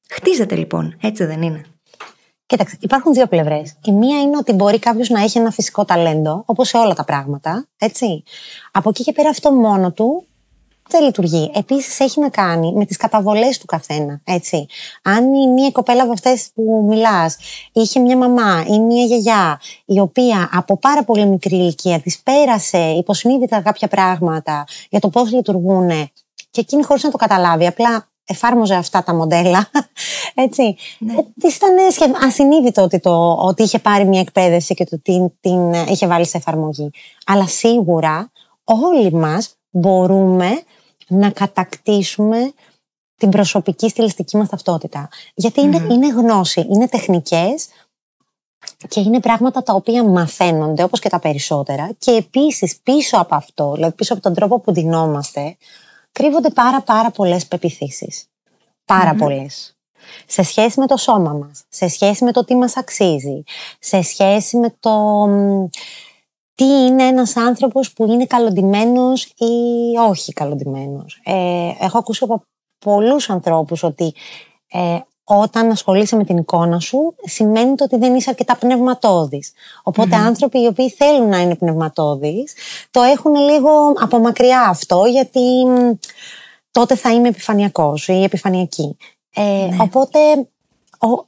Χτίζεται 0.09 0.55
λοιπόν, 0.55 0.97
έτσι 1.01 1.25
δεν 1.25 1.41
είναι. 1.41 1.65
Κοίταξε, 2.45 2.77
υπάρχουν 2.79 3.13
δύο 3.13 3.27
πλευρές. 3.27 3.77
Η 3.83 3.91
μία 3.91 4.19
είναι 4.19 4.37
ότι 4.37 4.53
μπορεί 4.53 4.79
κάποιος 4.79 5.09
να 5.09 5.21
έχει 5.21 5.37
ένα 5.37 5.51
φυσικό 5.51 5.85
ταλέντο, 5.85 6.43
όπως 6.45 6.67
σε 6.67 6.77
όλα 6.77 6.93
τα 6.93 7.03
πράγματα. 7.03 7.67
Έτσι. 7.77 8.23
Από 8.71 8.89
εκεί 8.89 9.03
και 9.03 9.11
πέρα 9.11 9.29
αυτό 9.29 9.51
μόνο 9.51 9.91
του 9.91 10.25
δεν 10.91 11.03
λειτουργεί. 11.03 11.51
Επίσης 11.55 11.99
έχει 11.99 12.19
να 12.19 12.29
κάνει 12.29 12.73
με 12.73 12.85
τις 12.85 12.97
καταβολές 12.97 13.57
του 13.57 13.65
καθένα. 13.65 14.21
Έτσι. 14.23 14.65
Αν 15.03 15.33
η 15.33 15.47
μία 15.47 15.71
κοπέλα 15.71 16.03
από 16.03 16.11
αυτές 16.11 16.49
που 16.53 16.85
μιλάς 16.87 17.37
είχε 17.71 17.99
μια 17.99 18.17
μαμά 18.17 18.65
ή 18.67 18.79
μια 18.79 19.03
γιαγιά, 19.03 19.61
η 19.85 19.99
οποία 19.99 20.49
από 20.53 20.77
πάρα 20.77 21.03
πολύ 21.03 21.25
μικρή 21.25 21.55
ηλικία 21.55 21.99
της 21.99 22.19
πέρασε 22.19 22.77
υποσυνείδητα 22.77 23.61
κάποια 23.61 23.87
πράγματα 23.87 24.63
για 24.89 24.99
το 24.99 25.09
πώς 25.09 25.31
λειτουργούν 25.31 25.89
και 26.51 26.61
εκείνη 26.61 26.83
χωρίς 26.83 27.03
να 27.03 27.11
το 27.11 27.17
καταλάβει, 27.17 27.67
απλά 27.67 28.09
εφάρμοζε 28.25 28.75
αυτά 28.75 29.03
τα 29.03 29.13
μοντέλα. 29.13 29.69
Έτσι. 30.45 30.75
Ναι. 30.99 31.13
Ε, 31.13 31.25
Της 31.39 31.55
ήταν 31.55 31.75
ασυνείδητο 32.25 32.81
ότι, 32.81 32.99
το, 32.99 33.33
ότι 33.33 33.63
είχε 33.63 33.79
πάρει 33.79 34.05
μια 34.05 34.19
εκπαίδευση 34.19 34.73
και 34.73 34.85
το 34.85 34.99
την, 35.01 35.31
την 35.39 35.73
είχε 35.73 36.07
βάλει 36.07 36.25
σε 36.25 36.37
εφαρμογή. 36.37 36.91
Αλλά 37.25 37.47
σίγουρα 37.47 38.31
όλοι 38.63 39.13
μας 39.13 39.55
μπορούμε 39.69 40.61
να 41.11 41.29
κατακτήσουμε 41.29 42.53
την 43.15 43.29
προσωπική 43.29 43.89
στιλιστική 43.89 44.37
μας 44.37 44.49
ταυτότητα. 44.49 45.09
Γιατί 45.33 45.61
είναι, 45.61 45.87
είναι 45.89 46.07
γνώση, 46.07 46.67
είναι 46.69 46.87
τεχνικές 46.87 47.67
και 48.87 48.99
είναι 48.99 49.19
πράγματα 49.19 49.63
τα 49.63 49.73
οποία 49.73 50.03
μαθαίνονται 50.03 50.83
όπως 50.83 50.99
και 50.99 51.09
τα 51.09 51.19
περισσότερα 51.19 51.89
και 51.97 52.11
επίσης 52.11 52.79
πίσω 52.83 53.17
από 53.17 53.35
αυτό, 53.35 53.73
δηλαδή 53.73 53.95
πίσω 53.95 54.13
από 54.13 54.21
τον 54.21 54.33
τρόπο 54.33 54.59
που 54.59 54.73
δινόμαστε, 54.73 55.57
κρύβονται 56.11 56.49
πάρα 56.49 56.81
πάρα 56.81 57.11
πολλές 57.11 57.47
πεπιθήσεις. 57.47 58.25
Πάρα 58.85 59.15
πολλές. 59.15 59.75
Σε 60.27 60.43
σχέση 60.43 60.79
με 60.79 60.87
το 60.87 60.97
σώμα 60.97 61.33
μας, 61.33 61.63
σε 61.69 61.87
σχέση 61.87 62.23
με 62.23 62.31
το 62.31 62.45
τι 62.45 62.55
μας 62.55 62.77
αξίζει, 62.77 63.43
σε 63.79 64.01
σχέση 64.01 64.57
με 64.57 64.75
το 64.79 65.27
τι 66.61 66.67
είναι 66.67 67.03
ένας 67.03 67.35
άνθρωπος 67.35 67.93
που 67.93 68.05
είναι 68.05 68.25
καλοντημένος 68.25 69.23
ή 69.23 69.53
όχι 70.09 70.33
καλοντημένος. 70.33 71.21
Ε, 71.23 71.69
έχω 71.79 71.97
ακούσει 71.97 72.23
από 72.23 72.43
πολλούς 72.85 73.29
ανθρώπους 73.29 73.83
ότι 73.83 74.13
ε, 74.71 74.97
όταν 75.23 75.71
ασχολείσαι 75.71 76.15
με 76.15 76.23
την 76.23 76.37
εικόνα 76.37 76.79
σου, 76.79 77.15
σημαίνει 77.23 77.75
το 77.75 77.83
ότι 77.83 77.97
δεν 77.97 78.15
είσαι 78.15 78.29
αρκετά 78.29 78.55
πνευματώδης. 78.55 79.53
Οπότε 79.83 80.15
άνθρωποι 80.15 80.61
οι 80.61 80.67
οποίοι 80.67 80.89
θέλουν 80.89 81.29
να 81.29 81.37
είναι 81.37 81.55
πνευματώδεις, 81.55 82.53
το 82.91 83.01
έχουν 83.01 83.35
λίγο 83.35 83.93
από 84.01 84.19
μακριά 84.19 84.61
αυτό, 84.61 85.05
γιατί 85.05 85.41
τότε 86.71 86.95
θα 86.95 87.11
είμαι 87.13 87.27
επιφανειακός 87.27 88.07
ή 88.07 88.23
επιφανειακή. 88.23 88.97
Ε, 89.33 89.41
ναι. 89.41 89.77
Οπότε 89.79 90.19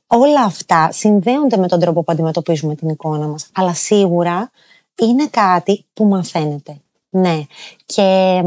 όλα 0.07 0.41
αυτά 0.45 0.91
συνδέονται 0.91 1.57
με 1.57 1.67
τον 1.67 1.79
τρόπο 1.79 2.03
που 2.03 2.11
αντιμετωπίζουμε 2.11 2.75
την 2.75 2.89
εικόνα 2.89 3.27
μας. 3.27 3.49
Αλλά 3.53 3.73
σίγουρα 3.73 4.51
είναι 5.01 5.27
κάτι 5.27 5.85
που 5.93 6.05
μαθαίνεται. 6.05 6.81
Ναι. 7.09 7.41
Και 7.85 8.41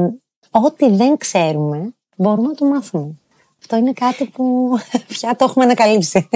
ό,τι 0.50 0.90
δεν 0.90 1.16
ξέρουμε, 1.16 1.94
μπορούμε 2.16 2.48
να 2.48 2.54
το 2.54 2.64
μάθουμε. 2.64 3.14
Αυτό 3.60 3.76
είναι 3.76 3.92
κάτι 3.92 4.24
που 4.24 4.76
πια 5.08 5.36
το 5.36 5.44
έχουμε 5.44 5.64
ανακαλύψει. 5.64 6.28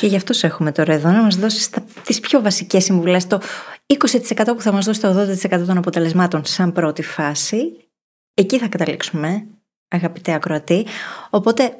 Και 0.00 0.06
γι' 0.06 0.16
αυτό 0.16 0.46
έχουμε 0.46 0.72
τώρα 0.72 0.92
εδώ 0.92 1.10
να 1.10 1.22
μας 1.22 1.36
δώσεις 1.36 1.70
τις 2.04 2.20
πιο 2.20 2.42
βασικές 2.42 2.84
συμβουλές. 2.84 3.26
Το 3.26 3.40
20% 3.86 4.44
που 4.46 4.60
θα 4.60 4.72
μας 4.72 4.84
δώσει 4.84 5.00
το 5.00 5.26
80% 5.42 5.66
των 5.66 5.76
αποτελεσμάτων 5.76 6.44
σαν 6.44 6.72
πρώτη 6.72 7.02
φάση. 7.02 7.88
Εκεί 8.34 8.58
θα 8.58 8.68
καταλήξουμε, 8.68 9.46
αγαπητέ 9.88 10.32
ακροατή. 10.32 10.86
Οπότε 11.30 11.78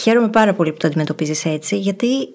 χαίρομαι 0.00 0.28
πάρα 0.28 0.54
πολύ 0.54 0.72
που 0.72 0.78
το 0.78 0.86
αντιμετωπίζεις 0.86 1.44
έτσι, 1.44 1.78
γιατί 1.78 2.28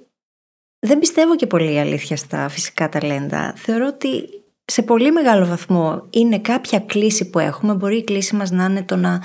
δεν 0.83 0.99
πιστεύω 0.99 1.35
και 1.35 1.47
πολύ 1.47 1.79
αλήθεια 1.79 2.17
στα 2.17 2.49
φυσικά 2.49 2.89
ταλέντα. 2.89 3.53
Θεωρώ 3.55 3.87
ότι 3.87 4.23
σε 4.65 4.81
πολύ 4.81 5.11
μεγάλο 5.11 5.45
βαθμό 5.45 6.07
είναι 6.09 6.39
κάποια 6.39 6.79
κλίση 6.79 7.29
που 7.29 7.39
έχουμε. 7.39 7.73
Μπορεί 7.73 7.97
η 7.97 8.03
κλίση 8.03 8.35
μας 8.35 8.51
να 8.51 8.65
είναι 8.65 8.83
το 8.83 8.95
να 8.95 9.21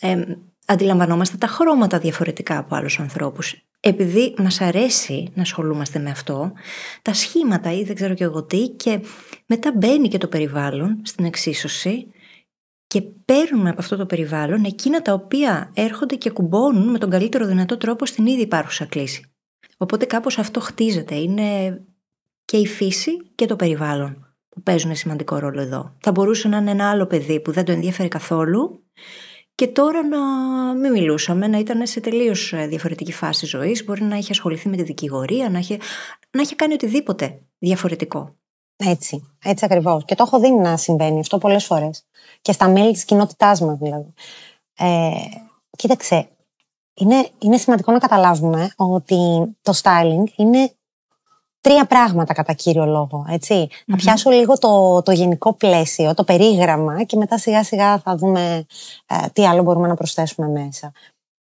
ε, 0.00 0.22
αντιλαμβανόμαστε 0.66 1.36
τα 1.36 1.46
χρώματα 1.46 1.98
διαφορετικά 1.98 2.58
από 2.58 2.74
άλλους 2.74 2.98
ανθρώπους. 2.98 3.62
Επειδή 3.80 4.34
μας 4.38 4.60
αρέσει 4.60 5.32
να 5.34 5.42
ασχολούμαστε 5.42 5.98
με 5.98 6.10
αυτό, 6.10 6.52
τα 7.02 7.12
σχήματα 7.12 7.72
ή 7.72 7.84
δεν 7.84 7.94
ξέρω 7.94 8.14
και 8.14 8.24
εγώ 8.24 8.44
τι 8.44 8.68
και 8.68 9.00
μετά 9.46 9.72
μπαίνει 9.76 10.08
και 10.08 10.18
το 10.18 10.28
περιβάλλον 10.28 11.00
στην 11.02 11.24
εξίσωση 11.24 12.06
και 12.86 13.02
παίρνουμε 13.02 13.68
από 13.70 13.80
αυτό 13.80 13.96
το 13.96 14.06
περιβάλλον 14.06 14.64
εκείνα 14.64 15.02
τα 15.02 15.12
οποία 15.12 15.70
έρχονται 15.74 16.14
και 16.14 16.30
κουμπώνουν 16.30 16.90
με 16.90 16.98
τον 16.98 17.10
καλύτερο 17.10 17.46
δυνατό 17.46 17.76
τρόπο 17.76 18.06
στην 18.06 18.26
ήδη 18.26 18.42
υπάρχουσα 18.42 18.84
κλίση. 18.84 19.32
Οπότε 19.78 20.04
κάπως 20.04 20.38
αυτό 20.38 20.60
χτίζεται. 20.60 21.14
Είναι 21.14 21.80
και 22.44 22.56
η 22.56 22.66
φύση 22.66 23.10
και 23.34 23.46
το 23.46 23.56
περιβάλλον 23.56 24.36
που 24.48 24.62
παίζουν 24.62 24.96
σημαντικό 24.96 25.38
ρόλο 25.38 25.60
εδώ. 25.60 25.96
Θα 26.00 26.10
μπορούσε 26.10 26.48
να 26.48 26.56
είναι 26.56 26.70
ένα 26.70 26.90
άλλο 26.90 27.06
παιδί 27.06 27.40
που 27.40 27.52
δεν 27.52 27.64
το 27.64 27.72
ενδιαφέρει 27.72 28.08
καθόλου 28.08 28.82
και 29.54 29.66
τώρα 29.66 30.06
να 30.06 30.18
μην 30.74 30.92
μιλούσαμε, 30.92 31.46
να 31.46 31.58
ήταν 31.58 31.86
σε 31.86 32.00
τελείως 32.00 32.52
ε, 32.52 32.66
διαφορετική 32.66 33.12
φάση 33.12 33.46
ζωής. 33.46 33.84
Μπορεί 33.84 34.02
να 34.02 34.16
έχει 34.16 34.30
ασχοληθεί 34.32 34.68
με 34.68 34.76
τη 34.76 34.82
δικηγορία, 34.82 35.50
να 35.50 35.58
έχει, 35.58 35.78
να 36.30 36.40
έχει 36.40 36.54
κάνει 36.54 36.74
οτιδήποτε 36.74 37.42
διαφορετικό. 37.58 38.36
Έτσι, 38.76 39.36
έτσι 39.44 39.64
ακριβώς. 39.64 40.04
Και 40.04 40.14
το 40.14 40.24
έχω 40.26 40.40
δει 40.40 40.50
να 40.50 40.76
συμβαίνει 40.76 41.20
αυτό 41.20 41.38
πολλές 41.38 41.64
φορές. 41.64 42.06
Και 42.42 42.52
στα 42.52 42.68
μέλη 42.68 42.92
της 42.92 43.04
κοινότητάς 43.04 43.60
μας, 43.60 43.78
δηλαδή. 43.78 44.14
Ε, 44.78 45.10
κοίταξε, 45.76 46.28
είναι, 46.98 47.28
είναι 47.38 47.56
σημαντικό 47.56 47.92
να 47.92 47.98
καταλάβουμε 47.98 48.72
ότι 48.76 49.16
το 49.62 49.72
styling 49.82 50.24
είναι 50.36 50.72
τρία 51.60 51.84
πράγματα 51.84 52.34
κατά 52.34 52.52
κύριο 52.52 52.86
λόγο. 52.86 53.26
Έτσι. 53.28 53.68
Να 53.86 53.96
πιάσω 53.96 54.30
λίγο 54.30 54.58
το, 54.58 55.02
το 55.02 55.12
γενικό 55.12 55.52
πλαίσιο, 55.52 56.14
το 56.14 56.24
περίγραμμα 56.24 57.02
και 57.02 57.16
μετά 57.16 57.38
σιγά 57.38 57.64
σιγά 57.64 57.98
θα 57.98 58.16
δούμε 58.16 58.66
ε, 59.06 59.28
τι 59.32 59.46
άλλο 59.46 59.62
μπορούμε 59.62 59.88
να 59.88 59.94
προσθέσουμε 59.94 60.48
μέσα. 60.48 60.92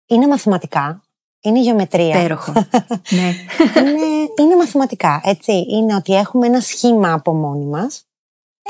Είναι 0.06 0.26
μαθηματικά, 0.26 1.02
είναι 1.40 1.60
γεωμετρία. 1.60 2.20
Πέροχο. 2.20 2.52
ναι. 3.16 3.34
είναι, 3.80 4.06
είναι 4.40 4.56
μαθηματικά, 4.56 5.20
έτσι. 5.24 5.66
Είναι 5.68 5.94
ότι 5.94 6.14
έχουμε 6.14 6.46
ένα 6.46 6.60
σχήμα 6.60 7.12
από 7.12 7.34
μόνοι 7.34 7.64
μας, 7.64 8.07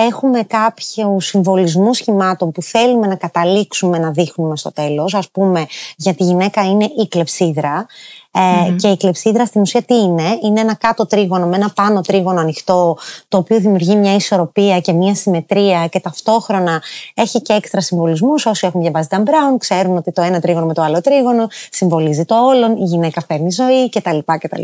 έχουμε 0.01 0.43
κάποιους 0.43 1.27
συμβολισμούς 1.27 1.97
σχημάτων 1.97 2.53
που 2.53 2.63
θέλουμε 2.63 3.07
να 3.07 3.17
καταλήξουμε 3.17 3.99
να 3.99 4.11
δείχνουμε 4.11 4.57
στο 4.57 4.73
τέλος. 4.73 5.15
Ας 5.15 5.31
πούμε, 5.31 5.67
για 5.97 6.15
τη 6.15 6.25
γυναίκα 6.25 6.65
είναι 6.65 6.85
η 6.85 7.09
κλεψίδρα. 7.09 7.87
Ε, 8.31 8.73
και 8.77 8.89
η 8.89 8.97
κλεψίδρα 8.97 9.47
στην 9.47 9.61
ουσία 9.61 9.83
τι 9.83 9.95
είναι, 9.95 10.39
είναι 10.43 10.61
ένα 10.61 10.75
κάτω 10.75 11.07
τρίγωνο 11.07 11.47
με 11.47 11.57
ένα 11.57 11.71
πάνω 11.75 12.01
τρίγωνο 12.01 12.41
ανοιχτό, 12.41 12.97
το 13.29 13.39
οποίο 13.39 13.61
δημιουργεί 13.61 13.97
μια 13.97 14.15
ισορροπία 14.15 14.81
και 14.81 14.93
μια 14.93 15.15
συμμετρία 15.15 15.87
και 15.87 16.01
ταυτόχρονα 16.01 16.83
έχει 17.15 17.43
και 17.43 17.53
έξτρα 17.53 17.81
συμβολισμούς. 17.81 18.47
Όσοι 18.47 18.67
έχουν 18.67 18.81
διαβάσει 18.81 19.09
Dan 19.11 19.19
Brown 19.19 19.59
ξέρουν 19.59 19.97
ότι 19.97 20.13
το 20.13 20.23
ένα 20.23 20.41
τρίγωνο 20.41 20.67
με 20.67 20.75
το 20.75 20.83
άλλο 20.83 21.01
τρίγωνο 21.01 21.47
συμβολίζει 21.71 22.25
το 22.25 22.47
όλον, 22.47 22.77
η 22.77 22.85
γυναίκα 22.85 23.21
φέρνει 23.21 23.51
ζωή 23.51 23.89
κτλ. 23.89 24.19
κτλ 24.39 24.63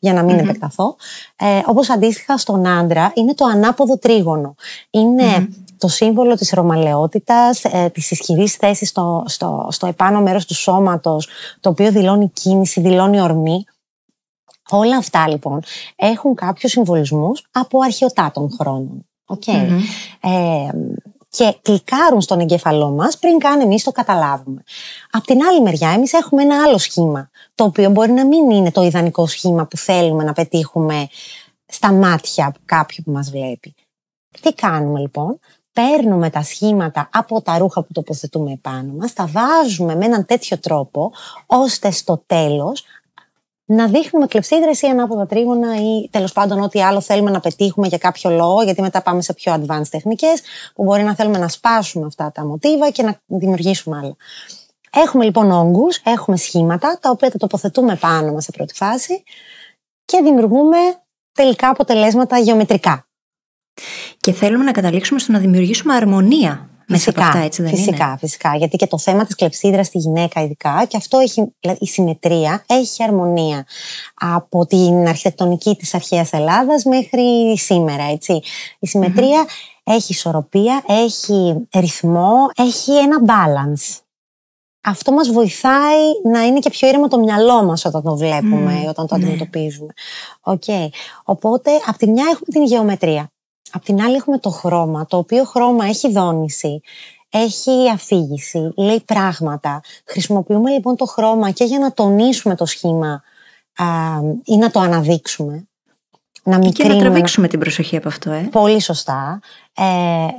για 0.00 0.12
να 0.12 0.22
μην 0.22 0.36
mm 0.36 0.42
επεκταθώ. 0.42 0.96
Ε, 1.36 1.60
Όπως 1.66 1.90
αντίστοιχα 1.90 2.38
στον 2.38 2.66
άντρα 2.66 3.12
είναι 3.14 3.34
το 3.34 3.44
ανάποδο 3.44 3.98
τρίγωνο. 3.98 4.54
Είναι 4.90 5.48
το 5.84 5.90
σύμβολο 5.90 6.34
της 6.34 6.50
ρωμαλαιότητας, 6.50 7.64
ε, 7.64 7.90
της 7.94 8.10
ισχυρής 8.10 8.54
θέσης 8.54 8.88
στο, 8.88 9.24
στο, 9.26 9.68
στο 9.70 9.86
επάνω 9.86 10.20
μέρος 10.20 10.46
του 10.46 10.54
σώματος, 10.54 11.28
το 11.60 11.68
οποίο 11.68 11.90
δηλώνει 11.90 12.30
κίνηση, 12.30 12.80
δηλώνει 12.80 13.20
ορμή. 13.20 13.64
Όλα 14.70 14.96
αυτά 14.96 15.28
λοιπόν 15.28 15.62
έχουν 15.96 16.34
κάποιους 16.34 16.72
συμβολισμούς 16.72 17.46
από 17.50 17.78
αρχαιοτά 17.84 18.30
των 18.34 18.50
χρόνων. 18.58 19.06
Okay. 19.26 19.68
Ε, 20.20 20.68
και 21.28 21.56
κλικάρουν 21.62 22.20
στον 22.20 22.40
εγκέφαλό 22.40 22.90
μας 22.90 23.18
πριν 23.18 23.38
καν 23.38 23.60
εμείς 23.60 23.84
το 23.84 23.90
καταλάβουμε. 23.92 24.62
Απ' 25.10 25.24
την 25.24 25.42
άλλη 25.42 25.62
μεριά 25.62 25.90
εμείς 25.90 26.12
έχουμε 26.12 26.42
ένα 26.42 26.62
άλλο 26.62 26.78
σχήμα, 26.78 27.30
το 27.54 27.64
οποίο 27.64 27.90
μπορεί 27.90 28.12
να 28.12 28.26
μην 28.26 28.50
είναι 28.50 28.70
το 28.70 28.82
ιδανικό 28.82 29.26
σχήμα 29.26 29.66
που 29.66 29.76
θέλουμε 29.76 30.24
να 30.24 30.32
πετύχουμε 30.32 31.08
στα 31.66 31.92
μάτια 31.92 32.54
κάποιου 32.64 33.02
που 33.04 33.12
μας 33.12 33.30
βλέπει. 33.30 33.74
Τι 34.40 34.52
κάνουμε 34.52 35.00
λοιπόν, 35.00 35.38
παίρνουμε 35.74 36.30
τα 36.30 36.42
σχήματα 36.42 37.08
από 37.12 37.42
τα 37.42 37.58
ρούχα 37.58 37.82
που 37.82 37.92
τοποθετούμε 37.92 38.52
επάνω 38.52 38.92
μας, 38.92 39.12
τα 39.12 39.26
βάζουμε 39.26 39.94
με 39.94 40.04
έναν 40.04 40.26
τέτοιο 40.26 40.58
τρόπο, 40.58 41.12
ώστε 41.46 41.90
στο 41.90 42.22
τέλος 42.26 42.84
να 43.64 43.86
δείχνουμε 43.86 44.26
κλεψίδρες 44.26 44.82
ή 44.82 44.86
ανάποδα 44.86 45.26
τρίγωνα 45.26 45.76
ή 45.76 46.08
τέλος 46.10 46.32
πάντων 46.32 46.60
ό,τι 46.60 46.82
άλλο 46.82 47.00
θέλουμε 47.00 47.30
να 47.30 47.40
πετύχουμε 47.40 47.86
για 47.86 47.98
κάποιο 47.98 48.30
λόγο, 48.30 48.62
γιατί 48.62 48.80
μετά 48.80 49.02
πάμε 49.02 49.22
σε 49.22 49.32
πιο 49.34 49.54
advanced 49.54 49.88
τεχνικές, 49.90 50.42
που 50.74 50.82
μπορεί 50.82 51.02
να 51.02 51.14
θέλουμε 51.14 51.38
να 51.38 51.48
σπάσουμε 51.48 52.06
αυτά 52.06 52.32
τα 52.34 52.44
μοτίβα 52.44 52.90
και 52.90 53.02
να 53.02 53.20
δημιουργήσουμε 53.26 53.98
άλλα. 53.98 54.16
Έχουμε 54.92 55.24
λοιπόν 55.24 55.50
όγκους, 55.50 55.96
έχουμε 55.96 56.36
σχήματα, 56.36 56.98
τα 57.00 57.10
οποία 57.10 57.30
τα 57.30 57.38
τοποθετούμε 57.38 57.96
πάνω 57.96 58.32
μας 58.32 58.44
σε 58.44 58.50
πρώτη 58.50 58.74
φάση 58.74 59.22
και 60.04 60.20
δημιουργούμε 60.22 60.76
τελικά 61.32 61.68
αποτελέσματα 61.68 62.38
γεωμετρικά. 62.38 63.06
Και 64.18 64.32
θέλουμε 64.32 64.64
να 64.64 64.72
καταλήξουμε 64.72 65.20
στο 65.20 65.32
να 65.32 65.38
δημιουργήσουμε 65.38 65.94
αρμονία 65.94 66.68
μέσα 66.86 67.10
από 67.10 67.20
αυτά, 67.20 67.38
έτσι 67.38 67.62
δεν 67.62 67.70
φυσικά, 67.70 68.06
είναι; 68.06 68.16
Φυσικά, 68.18 68.56
γιατί 68.56 68.76
και 68.76 68.86
το 68.86 68.98
θέμα 68.98 69.24
της 69.24 69.34
κλεψίδρας 69.34 69.86
στη 69.86 69.98
γυναίκα 69.98 70.42
ειδικά, 70.42 70.84
και 70.88 70.96
αυτό 70.96 71.18
έχει, 71.18 71.54
δηλαδή 71.60 71.78
η 71.80 71.86
συμμετρία 71.86 72.64
έχει 72.66 73.02
αρμονία 73.02 73.66
από 74.14 74.66
την 74.66 75.08
αρχιτεκτονική 75.08 75.76
της 75.76 75.94
αρχαίας 75.94 76.32
Ελλάδας 76.32 76.84
μέχρι 76.84 77.58
σήμερα, 77.58 78.02
έτσι. 78.04 78.40
Η 78.78 78.86
συμμετρια 78.86 79.44
έχει 79.84 80.12
ισορροπία, 80.12 80.82
έχει 80.86 81.66
ρυθμό, 81.74 82.34
έχει 82.56 82.92
ένα 82.92 83.18
balance. 83.26 83.98
Αυτό 84.86 85.12
μας 85.12 85.30
βοηθάει 85.30 86.00
να 86.24 86.42
είναι 86.42 86.58
και 86.58 86.70
πιο 86.70 86.88
ήρεμο 86.88 87.08
το 87.08 87.18
μυαλό 87.18 87.64
μας 87.64 87.84
όταν 87.84 88.02
το 88.02 88.16
βλέπουμε, 88.16 88.84
όταν 88.88 89.06
το 89.06 89.16
ναι. 89.16 89.22
αντιμετωπίζουμε. 89.22 89.92
Okay. 90.42 90.88
Οπότε, 91.24 91.70
από 91.86 91.98
τη 91.98 92.08
μια 92.08 92.24
έχουμε 92.24 92.46
την 92.50 92.64
γεωμετρία. 92.64 93.33
Απ' 93.74 93.84
την 93.84 94.00
άλλη 94.00 94.14
έχουμε 94.14 94.38
το 94.38 94.50
χρώμα, 94.50 95.06
το 95.06 95.16
οποίο 95.16 95.44
χρώμα 95.44 95.84
έχει 95.84 96.12
δόνηση, 96.12 96.80
έχει 97.30 97.90
αφήγηση, 97.92 98.72
λέει 98.76 99.00
πράγματα. 99.04 99.80
Χρησιμοποιούμε 100.04 100.70
λοιπόν 100.70 100.96
το 100.96 101.04
χρώμα 101.04 101.50
και 101.50 101.64
για 101.64 101.78
να 101.78 101.92
τονίσουμε 101.92 102.54
το 102.54 102.66
σχήμα 102.66 103.22
α, 103.76 103.84
ή 104.44 104.56
να 104.56 104.70
το 104.70 104.80
αναδείξουμε. 104.80 105.68
να 106.42 106.58
μικρύνουμε. 106.58 106.94
Και 106.94 107.00
να 107.02 107.04
τραβήξουμε 107.04 107.48
την 107.48 107.58
προσοχή 107.58 107.96
από 107.96 108.08
αυτό, 108.08 108.30
ε. 108.30 108.48
Πολύ 108.52 108.80
σωστά. 108.80 109.40
Ε, 109.74 109.84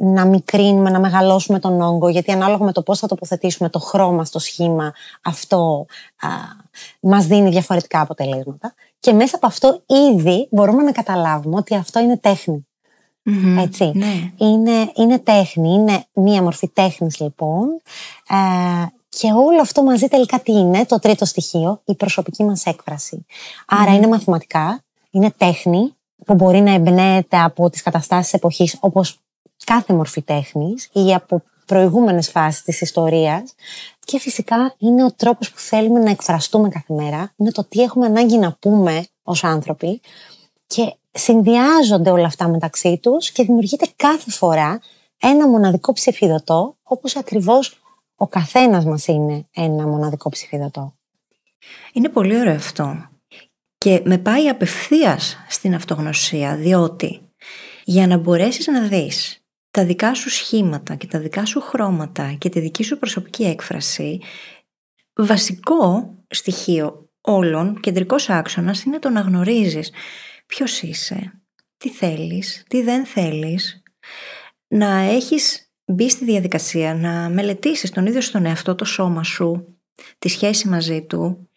να 0.05 0.25
μικρύνουμε, 0.25 0.89
να 0.89 0.99
μεγαλώσουμε 0.99 1.59
τον 1.59 1.81
όγκο, 1.81 2.09
γιατί 2.09 2.31
ανάλογα 2.31 2.65
με 2.65 2.71
το 2.71 2.81
πώς 2.81 2.99
θα 2.99 3.07
τοποθετήσουμε 3.07 3.69
το 3.69 3.79
χρώμα 3.79 4.25
στο 4.25 4.39
σχήμα, 4.39 4.93
αυτό 5.23 5.85
α, 6.19 6.27
μας 6.99 7.25
δίνει 7.25 7.49
διαφορετικά 7.49 8.01
αποτελέσματα. 8.01 8.73
Και 8.99 9.13
μέσα 9.13 9.35
από 9.35 9.47
αυτό 9.47 9.83
ήδη 9.85 10.47
μπορούμε 10.51 10.83
να 10.83 10.91
καταλάβουμε 10.91 11.55
ότι 11.55 11.75
αυτό 11.75 11.99
είναι 11.99 12.17
τέχνη. 12.17 12.67
Έτσι. 13.59 13.91
Ναι. 13.93 14.31
Είναι, 14.37 14.91
είναι 14.95 15.19
τέχνη, 15.19 15.73
είναι 15.73 16.05
μία 16.13 16.41
μορφή 16.41 16.67
τέχνης 16.67 17.19
λοιπόν. 17.19 17.81
Ε, 18.29 18.85
και 19.09 19.31
όλο 19.31 19.61
αυτό 19.61 19.83
μαζί 19.83 20.07
τελικά 20.07 20.39
τι 20.39 20.51
είναι, 20.51 20.85
το 20.85 20.99
τρίτο 20.99 21.25
στοιχείο, 21.25 21.81
η 21.85 21.95
προσωπική 21.95 22.43
μας 22.43 22.65
έκφραση. 22.65 23.25
Άρα 23.67 23.95
είναι 23.95 24.07
μαθηματικά, 24.07 24.83
είναι 25.11 25.31
τέχνη 25.37 25.95
που 26.25 26.33
μπορεί 26.33 26.61
να 26.61 26.73
εμπνέεται 26.73 27.41
από 27.41 27.69
τις 27.69 27.81
καταστάσεις 27.81 28.33
εποχής 28.33 28.77
όπως 28.79 29.19
κάθε 29.65 29.93
μορφή 29.93 30.21
τέχνης 30.21 30.89
ή 30.93 31.13
από 31.13 31.43
προηγούμενες 31.65 32.29
φάσεις 32.29 32.63
της 32.63 32.81
ιστορίας 32.81 33.53
και 34.05 34.19
φυσικά 34.19 34.75
είναι 34.77 35.03
ο 35.03 35.11
τρόπος 35.15 35.51
που 35.51 35.59
θέλουμε 35.59 35.99
να 35.99 36.09
εκφραστούμε 36.09 36.69
κάθε 36.69 36.93
μέρα, 36.93 37.33
είναι 37.35 37.51
το 37.51 37.63
τι 37.63 37.81
έχουμε 37.81 38.05
ανάγκη 38.05 38.37
να 38.37 38.55
πούμε 38.59 39.05
ως 39.23 39.43
άνθρωποι 39.43 40.01
και 40.67 40.95
συνδυάζονται 41.17 42.11
όλα 42.11 42.25
αυτά 42.25 42.47
μεταξύ 42.47 42.99
τους 43.01 43.31
και 43.31 43.43
δημιουργείται 43.43 43.87
κάθε 43.95 44.31
φορά 44.31 44.79
ένα 45.17 45.47
μοναδικό 45.47 45.93
ψηφιδωτό 45.93 46.77
όπως 46.83 47.15
ακριβώς 47.15 47.79
ο 48.15 48.27
καθένας 48.27 48.85
μας 48.85 49.07
είναι 49.07 49.47
ένα 49.53 49.87
μοναδικό 49.87 50.29
ψηφιδωτό. 50.29 50.95
Είναι 51.93 52.09
πολύ 52.09 52.39
ωραίο 52.39 52.55
αυτό. 52.55 53.09
Και 53.77 54.01
με 54.05 54.17
πάει 54.17 54.47
απευθείας 54.47 55.37
στην 55.49 55.75
αυτογνωσία, 55.75 56.55
διότι 56.55 57.21
για 57.83 58.07
να 58.07 58.17
μπορέσεις 58.17 58.67
να 58.67 58.81
δεις 58.81 59.43
τα 59.71 59.85
δικά 59.85 60.13
σου 60.13 60.29
σχήματα 60.29 60.95
και 60.95 61.07
τα 61.07 61.19
δικά 61.19 61.45
σου 61.45 61.61
χρώματα 61.61 62.35
και 62.37 62.49
τη 62.49 62.59
δική 62.59 62.83
σου 62.83 62.97
προσωπική 62.97 63.43
έκφραση, 63.43 64.21
βασικό 65.15 66.13
στοιχείο 66.27 67.09
όλων, 67.21 67.79
κεντρικός 67.79 68.29
άξονας, 68.29 68.83
είναι 68.83 68.99
το 68.99 69.09
να 69.09 69.19
γνωρίζεις 69.19 69.91
ποιος 70.45 70.81
είσαι, 70.81 71.41
τι 71.77 71.89
θέλεις, 71.89 72.63
τι 72.67 72.81
δεν 72.81 73.05
θέλεις, 73.05 73.83
να 74.67 74.99
έχεις 74.99 75.69
μπει 75.85 76.09
στη 76.09 76.25
διαδικασία 76.25 76.95
να 76.95 77.29
μελετήσεις 77.29 77.89
τον 77.89 78.05
ίδιο 78.05 78.21
στον 78.21 78.45
εαυτό, 78.45 78.75
το 78.75 78.85
σώμα 78.85 79.23
σου, 79.23 79.79
τη 80.17 80.29
σχέση 80.29 80.67
μαζί 80.67 81.05
του. 81.05 81.49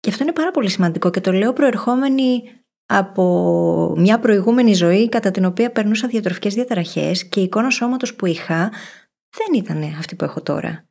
Και 0.00 0.10
αυτό 0.10 0.22
είναι 0.22 0.32
πάρα 0.32 0.50
πολύ 0.50 0.70
σημαντικό 0.70 1.10
και 1.10 1.20
το 1.20 1.32
λέω 1.32 1.52
προερχόμενη 1.52 2.42
από 2.86 3.94
μια 3.96 4.18
προηγούμενη 4.18 4.74
ζωή 4.74 5.08
κατά 5.08 5.30
την 5.30 5.44
οποία 5.44 5.72
περνούσα 5.72 6.08
διατροφικές 6.08 6.54
διαταραχές 6.54 7.28
και 7.28 7.40
η 7.40 7.42
εικόνα 7.42 7.70
σώματος 7.70 8.14
που 8.14 8.26
είχα 8.26 8.72
δεν 9.36 9.54
ήταν 9.54 9.82
αυτή 9.82 10.14
που 10.14 10.24
έχω 10.24 10.42
τώρα. 10.42 10.88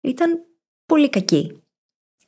Ήταν 0.00 0.44
πολύ 0.86 1.10
κακή. 1.10 1.62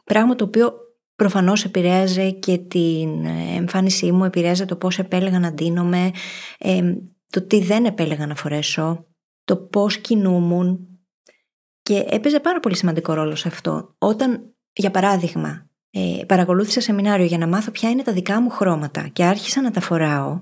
Πράγμα 0.05 0.35
το 0.35 0.45
οποίο 0.45 0.75
προφανώς 1.21 1.65
επηρέαζε 1.65 2.31
και 2.31 2.59
την 2.59 3.25
εμφάνισή 3.57 4.13
μου, 4.13 4.25
επηρέαζε 4.25 4.65
το 4.65 4.77
πώς 4.77 4.99
επέλεγα 4.99 5.39
να 5.39 5.53
ντύνομαι, 5.53 6.11
ε, 6.59 6.95
το 7.31 7.43
τι 7.43 7.61
δεν 7.61 7.85
επέλεγα 7.85 8.27
να 8.27 8.35
φορέσω, 8.35 9.07
το 9.45 9.57
πώς 9.57 9.99
κινούμουν 9.99 10.89
και 11.83 12.05
έπαιζε 12.09 12.41
πάρα 12.41 12.61
πολύ 12.61 12.77
σημαντικό 12.77 13.13
ρόλο 13.13 13.35
σε 13.35 13.49
αυτό. 13.49 13.95
Όταν, 13.99 14.55
για 14.73 14.91
παράδειγμα, 14.91 15.67
ε, 15.91 16.25
παρακολούθησα 16.27 16.81
σεμινάριο 16.81 17.27
για 17.27 17.39
να 17.39 17.47
μάθω 17.47 17.71
ποια 17.71 17.91
είναι 17.91 18.03
τα 18.03 18.13
δικά 18.13 18.41
μου 18.41 18.51
χρώματα 18.51 19.09
και 19.09 19.25
άρχισα 19.25 19.61
να 19.61 19.71
τα 19.71 19.81
φοράω, 19.81 20.41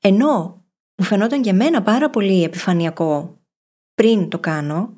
ενώ 0.00 0.64
μου 0.96 1.04
φαινόταν 1.04 1.42
και 1.42 1.50
εμένα 1.50 1.82
πάρα 1.82 2.10
πολύ 2.10 2.42
επιφανειακό 2.42 3.40
πριν 3.94 4.28
το 4.28 4.38
κάνω, 4.38 4.92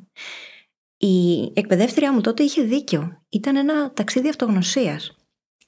η 1.02 1.50
εκπαιδεύτριά 1.54 2.12
μου 2.12 2.20
τότε 2.20 2.42
είχε 2.42 2.62
δίκιο. 2.62 3.22
Ήταν 3.28 3.56
ένα 3.56 3.92
ταξίδι 3.92 4.28
αυτογνωσίας. 4.28 5.16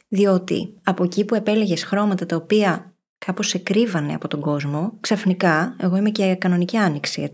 Διότι 0.09 0.75
από 0.85 1.05
εκεί 1.05 1.25
που 1.25 1.35
επέλεγες 1.35 1.85
χρώματα 1.85 2.27
τα 2.27 2.37
οποία 2.37 2.95
κάπως 3.19 3.49
σε 3.49 3.59
κρύβανε 3.59 4.15
από 4.15 4.29
τον 4.29 4.41
κόσμο, 4.41 4.97
ξαφνικά, 5.01 5.77
εγώ 5.81 5.97
είμαι 5.97 6.11
και 6.11 6.35
κανονική 6.35 6.77
άνοιξη, 6.77 7.31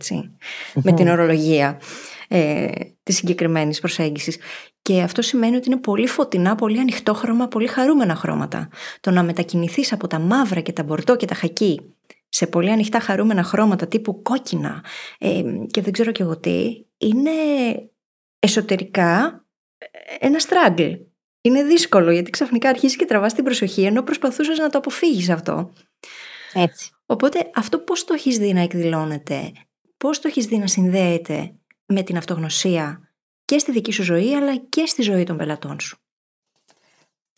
με 0.75 0.93
την 0.93 1.09
ορολογία 1.09 1.81
ε, 2.29 2.69
της 3.03 3.17
συγκεκριμένης 3.17 3.81
προσέγγισης. 3.81 4.39
Και 4.83 5.03
αυτό 5.03 5.23
σημαίνει 5.23 5.57
ότι 5.57 5.71
είναι 5.71 5.81
πολύ 5.81 6.07
φωτεινά, 6.07 6.55
πολύ 6.55 6.79
ανοιχτό 6.79 7.15
χρώμα, 7.15 7.49
πολύ 7.49 7.67
χαρούμενα 7.67 8.15
χρώματα. 8.15 8.69
Το 9.01 9.11
να 9.11 9.23
μετακινηθείς 9.23 9.93
από 9.93 10.07
τα 10.07 10.19
μαύρα 10.19 10.61
και 10.61 10.73
τα 10.73 10.83
μπορτό 10.83 11.17
και 11.17 11.27
τα 11.27 11.35
χακί 11.35 11.81
σε 12.29 12.47
πολύ 12.47 12.71
ανοιχτά 12.71 13.01
χαρούμενα 13.01 13.43
χρώματα 13.43 13.89
τύπου 13.89 14.23
κόκκινα 14.23 14.85
ε, 15.19 15.43
και 15.67 15.83
δεν 15.83 15.93
ξέρω 15.93 16.13
και 16.13 16.23
εγώ 16.23 16.39
τι, 16.39 16.85
είναι 16.99 17.31
εσωτερικά 18.39 19.43
ένα 20.19 20.39
struggle 20.39 20.99
είναι 21.41 21.63
δύσκολο 21.63 22.11
γιατί 22.11 22.31
ξαφνικά 22.31 22.69
αρχίζει 22.69 22.97
και 22.97 23.05
τραβάς 23.05 23.35
την 23.35 23.45
προσοχή 23.45 23.83
ενώ 23.83 24.03
προσπαθούσες 24.03 24.59
να 24.59 24.69
το 24.69 24.79
αποφύγεις 24.79 25.31
αυτό. 25.31 25.73
Έτσι. 26.53 26.91
Οπότε 27.07 27.51
αυτό 27.55 27.79
πώς 27.79 28.05
το 28.05 28.15
έχεις 28.15 28.39
δει 28.39 28.53
να 28.53 28.61
εκδηλώνεται, 28.61 29.53
πώς 29.97 30.21
το 30.21 30.29
έχεις 30.29 30.47
δει 30.47 30.59
να 30.59 30.67
συνδέεται 30.67 31.55
με 31.87 32.03
την 32.03 32.17
αυτογνωσία 32.17 33.13
και 33.45 33.59
στη 33.59 33.73
δική 33.73 33.93
σου 33.93 34.03
ζωή 34.03 34.35
αλλά 34.35 34.57
και 34.57 34.87
στη 34.87 35.03
ζωή 35.03 35.25
των 35.25 35.37
πελατών 35.37 35.81
σου; 35.81 35.99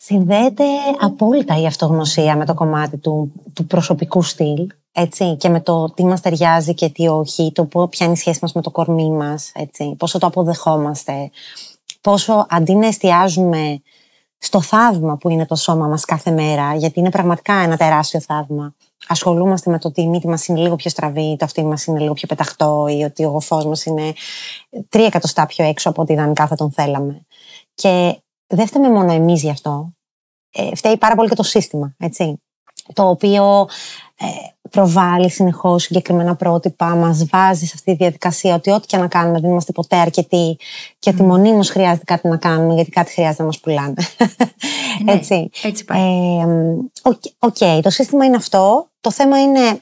Συνδέεται 0.03 0.63
απόλυτα 0.99 1.61
η 1.61 1.65
αυτογνωσία 1.65 2.37
με 2.37 2.45
το 2.45 2.53
κομμάτι 2.53 2.97
του, 2.97 3.31
του 3.53 3.65
προσωπικού 3.65 4.21
στυλ 4.21 4.67
έτσι, 4.91 5.35
και 5.35 5.49
με 5.49 5.61
το 5.61 5.85
τι 5.93 6.05
μας 6.05 6.21
ταιριάζει 6.21 6.73
και 6.73 6.89
τι 6.89 7.07
όχι, 7.07 7.51
το 7.51 7.65
ποια 7.65 8.05
είναι 8.05 8.15
η 8.15 8.17
σχέση 8.17 8.39
μας 8.41 8.53
με 8.53 8.61
το 8.61 8.71
κορμί 8.71 9.11
μας, 9.11 9.51
έτσι, 9.53 9.95
πόσο 9.97 10.17
το 10.17 10.27
αποδεχόμαστε, 10.27 11.31
πόσο 12.01 12.45
αντί 12.49 12.75
να 12.75 12.87
εστιάζουμε 12.87 13.81
στο 14.37 14.61
θαύμα 14.61 15.17
που 15.17 15.29
είναι 15.29 15.45
το 15.45 15.55
σώμα 15.55 15.87
μας 15.87 16.05
κάθε 16.05 16.31
μέρα, 16.31 16.75
γιατί 16.75 16.99
είναι 16.99 17.09
πραγματικά 17.09 17.53
ένα 17.53 17.77
τεράστιο 17.77 18.19
θαύμα. 18.19 18.75
Ασχολούμαστε 19.07 19.71
με 19.71 19.79
το 19.79 19.87
ότι 19.87 20.01
η 20.01 20.07
μύτη 20.07 20.27
μας 20.27 20.47
είναι 20.47 20.59
λίγο 20.59 20.75
πιο 20.75 20.89
στραβή, 20.89 21.35
το 21.39 21.45
αυτί 21.45 21.63
μας 21.65 21.85
είναι 21.85 21.99
λίγο 21.99 22.13
πιο 22.13 22.27
πεταχτό 22.27 22.87
ή 22.89 23.03
ότι 23.03 23.25
ο 23.25 23.29
γοφός 23.29 23.65
μας 23.65 23.85
είναι 23.85 24.13
τρία 24.89 25.05
εκατοστά 25.05 25.45
πιο 25.45 25.65
έξω 25.65 25.89
από 25.89 26.01
ό,τι 26.01 26.13
ιδανικά 26.13 26.47
θα 26.47 26.55
τον 26.55 26.71
θέλαμε. 26.71 27.25
Και 27.73 28.21
δεν 28.55 28.67
φταίμε 28.67 28.89
μόνο 28.89 29.11
εμείς 29.11 29.41
γι' 29.41 29.49
αυτό. 29.49 29.93
Ε, 30.51 30.75
φταίει 30.75 30.97
πάρα 30.97 31.15
πολύ 31.15 31.29
και 31.29 31.35
το 31.35 31.43
σύστημα, 31.43 31.95
έτσι. 31.97 32.41
Το 32.93 33.09
οποίο 33.09 33.67
ε, 34.19 34.25
προβάλλει 34.69 35.29
συνεχώς 35.29 35.83
συγκεκριμένα 35.83 36.35
πρότυπα, 36.35 36.95
μας 36.95 37.25
βάζει 37.25 37.65
σε 37.65 37.71
αυτή 37.75 37.91
τη 37.91 37.97
διαδικασία 37.97 38.55
ότι 38.55 38.71
ό,τι 38.71 38.87
και 38.87 38.97
να 38.97 39.07
κάνουμε 39.07 39.39
δεν 39.39 39.49
είμαστε 39.49 39.71
ποτέ 39.71 39.95
αρκετοί 39.95 40.57
και 40.99 41.09
ότι 41.09 41.23
μονίμως 41.23 41.63
χρειάζεται 41.63 42.03
κάτι 42.03 42.27
να 42.27 42.37
κάνουμε 42.37 42.73
γιατί 42.73 42.89
κάτι 42.89 43.11
χρειάζεται 43.11 43.41
να 43.41 43.47
μας 43.47 43.59
πουλάνε. 43.59 43.93
Ναι, 45.03 45.11
έτσι. 45.11 45.49
έτσι 45.63 45.85
πάει. 45.85 46.01
Οκ, 47.39 47.81
το 47.81 47.89
σύστημα 47.89 48.25
είναι 48.25 48.35
αυτό. 48.35 48.87
Το 49.01 49.11
θέμα 49.11 49.41
είναι 49.41 49.79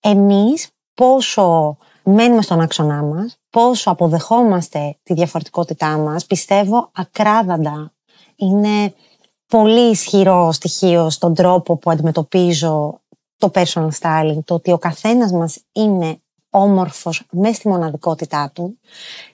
εμείς 0.00 0.68
πόσο 0.94 1.76
μένουμε 2.04 2.42
στον 2.42 2.60
άξονά 2.60 3.02
μας, 3.02 3.36
πόσο 3.50 3.90
αποδεχόμαστε 3.90 4.96
τη 5.02 5.14
διαφορετικότητά 5.14 5.96
μας. 5.96 6.26
Πιστεύω 6.26 6.90
ακράδαντα. 6.92 7.92
Είναι 8.36 8.94
πολύ 9.46 9.90
ισχυρό 9.90 10.52
στοιχείο 10.52 11.10
στον 11.10 11.34
τρόπο 11.34 11.76
που 11.76 11.90
αντιμετωπίζω 11.90 13.00
το 13.36 13.50
personal 13.54 13.88
styling, 14.00 14.38
το 14.44 14.54
ότι 14.54 14.72
ο 14.72 14.78
καθένας 14.78 15.32
μας 15.32 15.58
είναι 15.72 16.20
όμορφος 16.50 17.22
μέσα 17.30 17.54
στη 17.54 17.68
μοναδικότητά 17.68 18.50
του 18.54 18.78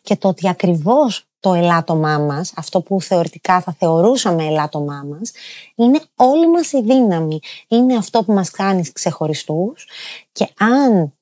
και 0.02 0.16
το 0.16 0.28
ότι 0.28 0.48
ακριβώς 0.48 1.28
το 1.40 1.54
ελάττωμά 1.54 2.18
μας, 2.18 2.52
αυτό 2.56 2.80
που 2.80 3.00
θεωρητικά 3.00 3.60
θα 3.60 3.72
θεωρούσαμε 3.78 4.44
ελάττωμά 4.44 5.04
μας, 5.10 5.32
είναι 5.74 6.00
όλη 6.16 6.48
μας 6.48 6.72
η 6.72 6.82
δύναμη. 6.82 7.40
Είναι 7.68 7.96
αυτό 7.96 8.24
που 8.24 8.32
μας 8.32 8.50
κάνει 8.50 8.82
ξεχωριστούς 8.92 9.88
και 10.32 10.48
αν 10.58 11.12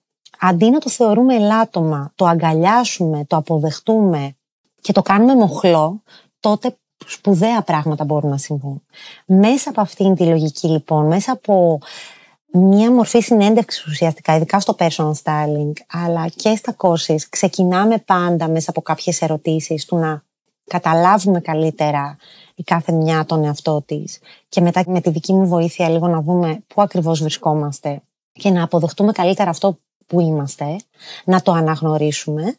αντί 0.40 0.70
να 0.70 0.78
το 0.78 0.90
θεωρούμε 0.90 1.34
ελάττωμα, 1.34 2.12
το 2.14 2.24
αγκαλιάσουμε, 2.26 3.24
το 3.24 3.36
αποδεχτούμε 3.36 4.36
και 4.80 4.92
το 4.92 5.02
κάνουμε 5.02 5.34
μοχλό, 5.34 6.02
τότε 6.40 6.76
σπουδαία 7.06 7.62
πράγματα 7.62 8.04
μπορούν 8.04 8.30
να 8.30 8.38
συμβούν. 8.38 8.82
Μέσα 9.26 9.70
από 9.70 9.80
αυτήν 9.80 10.14
τη 10.14 10.24
λογική 10.24 10.68
λοιπόν, 10.68 11.06
μέσα 11.06 11.32
από 11.32 11.78
μια 12.52 12.92
μορφή 12.92 13.20
συνέντευξης 13.20 13.86
ουσιαστικά, 13.86 14.36
ειδικά 14.36 14.60
στο 14.60 14.74
personal 14.78 15.12
styling, 15.22 15.72
αλλά 15.90 16.28
και 16.36 16.56
στα 16.56 16.76
courses, 16.78 17.20
ξεκινάμε 17.28 17.98
πάντα 17.98 18.48
μέσα 18.48 18.70
από 18.70 18.82
κάποιες 18.82 19.22
ερωτήσεις 19.22 19.84
του 19.84 19.96
να 19.96 20.22
καταλάβουμε 20.64 21.40
καλύτερα 21.40 22.16
η 22.54 22.62
κάθε 22.62 22.92
μια 22.92 23.24
τον 23.24 23.44
εαυτό 23.44 23.82
της 23.86 24.18
και 24.48 24.60
μετά 24.60 24.84
με 24.86 25.00
τη 25.00 25.10
δική 25.10 25.32
μου 25.32 25.46
βοήθεια 25.46 25.88
λίγο 25.88 26.08
να 26.08 26.22
δούμε 26.22 26.62
πού 26.66 26.82
ακριβώς 26.82 27.20
βρισκόμαστε 27.20 28.02
και 28.32 28.50
να 28.50 28.62
αποδεχτούμε 28.62 29.12
καλύτερα 29.12 29.50
αυτό 29.50 29.78
που 30.06 30.20
είμαστε, 30.20 30.76
να 31.24 31.42
το 31.42 31.52
αναγνωρίσουμε 31.52 32.56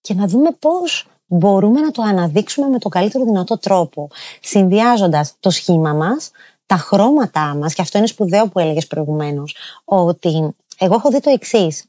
και 0.00 0.14
να 0.14 0.26
δούμε 0.26 0.50
πώς 0.58 1.06
μπορούμε 1.26 1.80
να 1.80 1.90
το 1.90 2.02
αναδείξουμε 2.02 2.68
με 2.68 2.78
τον 2.78 2.90
καλύτερο 2.90 3.24
δυνατό 3.24 3.58
τρόπο, 3.58 4.08
συνδυάζοντας 4.40 5.34
το 5.40 5.50
σχήμα 5.50 5.92
μας, 5.92 6.30
τα 6.66 6.76
χρώματά 6.76 7.54
μας, 7.54 7.74
και 7.74 7.82
αυτό 7.82 7.98
είναι 7.98 8.06
σπουδαίο 8.06 8.48
που 8.48 8.58
έλεγες 8.58 8.86
προηγουμένως, 8.86 9.56
ότι 9.84 10.54
εγώ 10.78 10.94
έχω 10.94 11.10
δει 11.10 11.20
το 11.20 11.30
εξής 11.30 11.84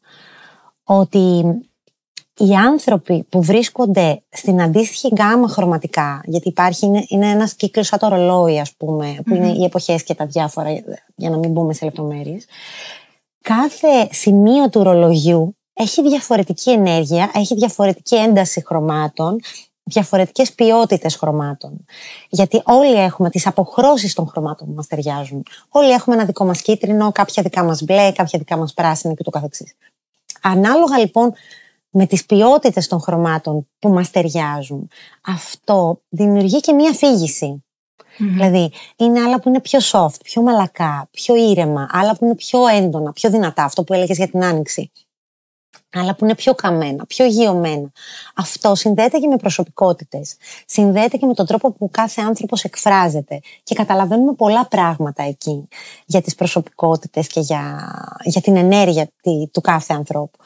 ότι 0.84 1.44
οι 2.38 2.54
άνθρωποι 2.54 3.24
που 3.30 3.42
βρίσκονται 3.42 4.22
στην 4.30 4.62
αντίστοιχη 4.62 5.08
γκάμα 5.08 5.48
χρωματικά, 5.48 6.22
γιατί 6.26 6.48
υπάρχει, 6.48 6.86
είναι, 6.86 7.06
είναι 7.08 7.30
ένας 7.30 7.54
κύκλος 7.54 7.88
σαν 7.88 8.00
το 8.00 8.08
ρολόι, 8.08 8.60
ας 8.60 8.74
πούμε, 8.74 9.16
που 9.26 9.36
είναι 9.36 9.52
οι 9.52 9.64
εποχές 9.64 10.04
και 10.04 10.16
τα 10.16 10.26
διάφορα, 10.26 10.70
για 11.16 11.30
να 11.30 11.38
μην 11.38 11.52
μπούμε 11.52 11.74
σε 11.74 11.86
λεπτομέρειες, 11.86 12.46
κάθε 13.42 14.08
σημείο 14.12 14.70
του 14.70 14.84
ρολογιού 14.84 15.56
έχει 15.74 16.02
διαφορετική 16.02 16.72
ενέργεια, 16.72 17.32
έχει 17.34 17.56
διαφορετική 17.56 18.16
ένταση 18.16 18.64
χρωμάτων, 18.66 19.40
διαφορετικές 19.84 20.54
ποιότητες 20.54 21.16
χρωμάτων. 21.16 21.86
Γιατί 22.30 22.62
όλοι 22.66 22.94
έχουμε 22.94 23.30
τις 23.30 23.48
αποχρώσεις 23.48 24.14
των 24.14 24.28
χρωμάτων 24.28 24.68
που 24.68 24.74
μας 24.74 24.88
ταιριάζουν. 24.88 25.44
Όλοι 25.70 25.92
έχουμε 25.92 26.16
ένα 26.16 26.26
δικό 26.26 26.46
μας 26.46 26.62
κίτρινο, 26.62 27.12
κάποια 27.12 27.44
δικά 27.44 27.64
μας 27.64 27.82
μπλε, 27.82 28.12
κάποια 28.12 28.40
δικά 28.40 28.58
μας 28.58 28.74
πράσινη 28.74 29.14
και 29.16 29.24
το 29.24 29.30
καθεξής. 29.30 29.74
Ανάλογα 30.42 30.98
λοιπόν 30.98 31.34
με 31.90 32.06
τις 32.06 32.26
ποιότητες 32.26 32.88
των 32.88 33.00
χρωμάτων 33.02 33.68
που 33.80 33.90
μας 33.90 34.10
ταιριάζουν, 34.12 34.90
αυτό 35.22 36.02
δημιουργεί 36.10 36.60
και 36.60 36.74
μία 36.74 36.94
φύγηση. 36.94 37.64
Δηλαδή, 38.30 38.72
είναι 38.96 39.22
άλλα 39.22 39.40
που 39.40 39.50
είναι 39.50 39.62
πιο 39.62 39.80
soft, 39.92 40.22
πιο 40.24 40.42
μαλακά, 40.42 41.08
πιο 41.12 41.36
ήρεμα, 41.36 41.88
άλλα 41.92 42.16
που 42.16 42.26
είναι 42.26 42.36
πιο 42.36 42.68
έντονα, 42.68 43.12
πιο 43.12 43.30
δυνατά, 43.30 43.64
αυτό 43.64 43.84
που 43.84 43.94
έλεγες 43.94 44.18
για 44.18 44.28
την 44.28 44.44
άνοιξη 44.44 44.92
αλλά 45.94 46.16
που 46.16 46.26
είναι 46.26 46.36
πιο 46.36 46.54
καμένα, 46.54 47.06
πιο 47.06 47.26
γιωμένα. 47.26 47.92
Αυτό 48.36 48.76
συνδέεται 48.76 49.18
και 49.18 49.28
με 49.28 49.38
προσωπικότητες. 49.38 50.36
Συνδέεται 50.66 51.18
και 51.18 51.26
με 51.26 51.34
τον 51.34 51.46
τρόπο 51.46 51.72
που 51.72 51.90
κάθε 51.92 52.22
άνθρωπος 52.22 52.64
εκφράζεται. 52.64 53.40
Και 53.64 53.76
καταλαβαίνουμε 53.76 54.34
πολλά 54.34 54.68
πράγματα 54.68 55.24
εκεί 55.24 55.68
για 56.06 56.22
τις 56.22 56.36
προσωπικότητες 56.36 57.28
και 57.28 57.40
για, 57.40 57.92
για 58.24 58.42
την 58.42 58.56
ενέργεια 58.56 59.10
του 59.52 59.62
κάθε 59.62 59.94
ανθρώπου. 59.94 60.40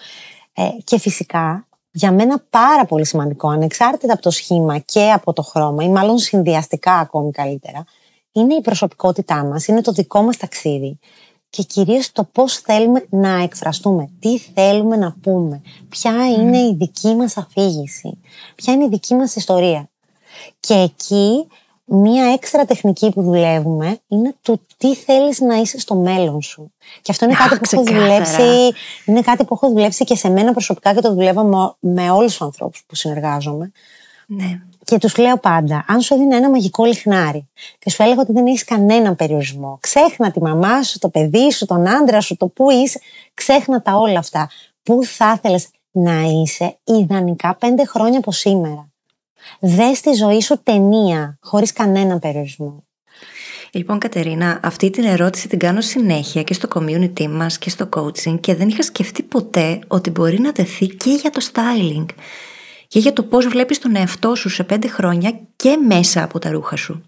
Ε, 0.54 0.70
και 0.84 1.00
φυσικά, 1.00 1.68
για 1.98 2.12
μένα 2.12 2.44
πάρα 2.50 2.86
πολύ 2.86 3.06
σημαντικό, 3.06 3.48
ανεξάρτητα 3.50 4.14
από 4.14 4.22
το 4.22 4.30
σχήμα 4.30 4.78
και 4.78 5.12
από 5.12 5.34
το 5.34 5.42
χρώμα, 5.42 5.84
ή 5.84 5.90
μάλλον 5.90 6.18
συνδυαστικά 6.18 6.94
ακόμη 6.94 7.32
καλύτερα, 7.32 7.84
είναι 8.32 8.54
η 8.54 8.62
προσωπικότητά 8.62 9.44
μας, 9.44 9.68
είναι 9.68 9.82
το 9.82 9.92
δικό 9.92 10.22
μας 10.22 10.38
ταξίδι 10.38 11.00
και 11.50 11.64
κυρίως 11.64 12.12
το 12.12 12.24
πώς 12.24 12.58
θέλουμε 12.58 13.06
να 13.10 13.42
εκφραστούμε, 13.42 14.10
τι 14.20 14.38
θέλουμε 14.40 14.96
να 14.96 15.16
πούμε, 15.22 15.62
ποια 15.90 16.30
είναι 16.30 16.58
η 16.58 16.76
δική 16.76 17.16
μας 17.16 17.38
αφήγηση, 17.38 18.20
ποια 18.56 18.74
είναι 18.74 18.84
η 18.84 18.90
δική 18.90 19.14
μας 19.14 19.36
ιστορία. 19.36 19.90
Και 20.60 20.74
εκεί 20.74 21.48
μία 21.86 22.32
έξτρα 22.34 22.66
τεχνική 22.66 23.12
που 23.12 23.22
δουλεύουμε 23.22 23.98
είναι 24.08 24.36
το 24.42 24.60
τι 24.78 24.96
θέλεις 24.96 25.40
να 25.40 25.56
είσαι 25.56 25.80
στο 25.80 25.96
μέλλον 25.96 26.42
σου. 26.42 26.72
Και 27.02 27.12
αυτό 27.12 27.26
είναι 27.26 27.34
κάτι 27.34 27.56
που 27.56 27.70
έχω 27.72 27.84
δουλέψει, 27.84 28.74
είναι 29.06 29.22
κάτι 29.22 29.44
που 29.46 29.54
έχω 29.54 29.70
δουλέψει 29.70 30.04
και 30.04 30.16
σε 30.16 30.30
μένα 30.30 30.52
προσωπικά 30.52 30.94
και 30.94 31.02
το 31.02 31.14
δουλεύω 31.14 31.44
με, 31.44 31.76
με 31.80 32.12
όλους 32.12 32.32
τους 32.32 32.42
ανθρώπους 32.42 32.84
που 32.88 32.96
συνεργάζομαι. 32.96 33.72
Ναι. 34.28 34.62
Και 34.84 34.98
τους 34.98 35.18
λέω 35.18 35.38
πάντα, 35.38 35.86
αν 35.88 36.02
σου 36.02 36.14
έδινε 36.14 36.36
ένα 36.36 36.50
μαγικό 36.50 36.86
λιχνάρι 36.86 37.48
και 37.80 37.90
σου 37.90 38.04
έλεγα 38.04 38.22
ότι 38.22 38.32
δεν 38.32 38.46
έχεις 38.46 38.64
κανέναν 38.64 39.16
περιορισμό, 39.16 39.78
ξέχνα 39.82 40.32
τη 40.32 40.42
μαμά 40.42 40.84
σου, 40.84 41.00
το 41.00 41.10
παιδί 41.10 41.52
σου, 41.52 41.66
τον 41.66 41.88
άντρα 41.88 42.22
σου, 42.22 42.38
το 42.38 42.48
πού 42.48 42.70
είσαι, 42.70 43.00
ξέχνα 43.34 43.82
τα 43.82 43.96
όλα 43.96 44.20
αυτά. 44.20 44.50
Πού 44.84 45.04
θα 45.04 45.34
ήθελες 45.38 45.68
να 45.92 46.22
είσαι 46.22 46.78
ιδανικά 46.84 47.56
πέντε 47.56 47.86
χρόνια 47.86 48.18
από 48.18 48.32
σήμερα; 48.32 48.90
Δε 49.60 49.92
τη 50.02 50.14
ζωή 50.14 50.42
σου 50.42 50.62
ταινία, 50.64 51.38
χωρίς 51.42 51.74
κανέναν 51.74 52.20
περιορισμό. 52.20 52.86
Λοιπόν, 53.72 54.00
Κατερίνα, 54.00 54.60
αυτή 54.64 54.90
την 54.90 55.04
ερώτηση 55.04 55.48
την 55.48 55.60
κάνω 55.60 55.82
συνέχεια 55.82 56.44
και 56.44 56.54
στο 56.54 56.68
community 56.74 57.28
μας 57.28 57.58
και 57.58 57.70
στο 57.70 57.90
coaching 57.96 58.40
και 58.40 58.56
δεν 58.56 58.68
είχα 58.68 58.82
σκεφτεί 58.82 59.24
ποτέ 59.24 59.80
ότι 59.88 60.10
μπορεί 60.10 60.40
να 60.40 60.52
τεθεί 60.52 60.88
και 60.88 61.10
για 61.10 61.30
το 61.30 61.40
styling 61.52 62.06
και 62.88 63.00
για 63.00 63.14
το 63.14 63.24
πώς 63.24 63.48
βλέπεις 63.48 63.80
τον 63.80 63.96
εαυτό 63.96 64.36
σου 64.36 64.50
σε 64.50 64.64
πέντε 64.64 64.88
χρόνια 64.88 65.40
και 65.56 65.78
μέσα 65.88 66.24
από 66.24 66.40
τα 66.40 66.52
ρούχα 66.52 66.76
σου. 66.76 67.06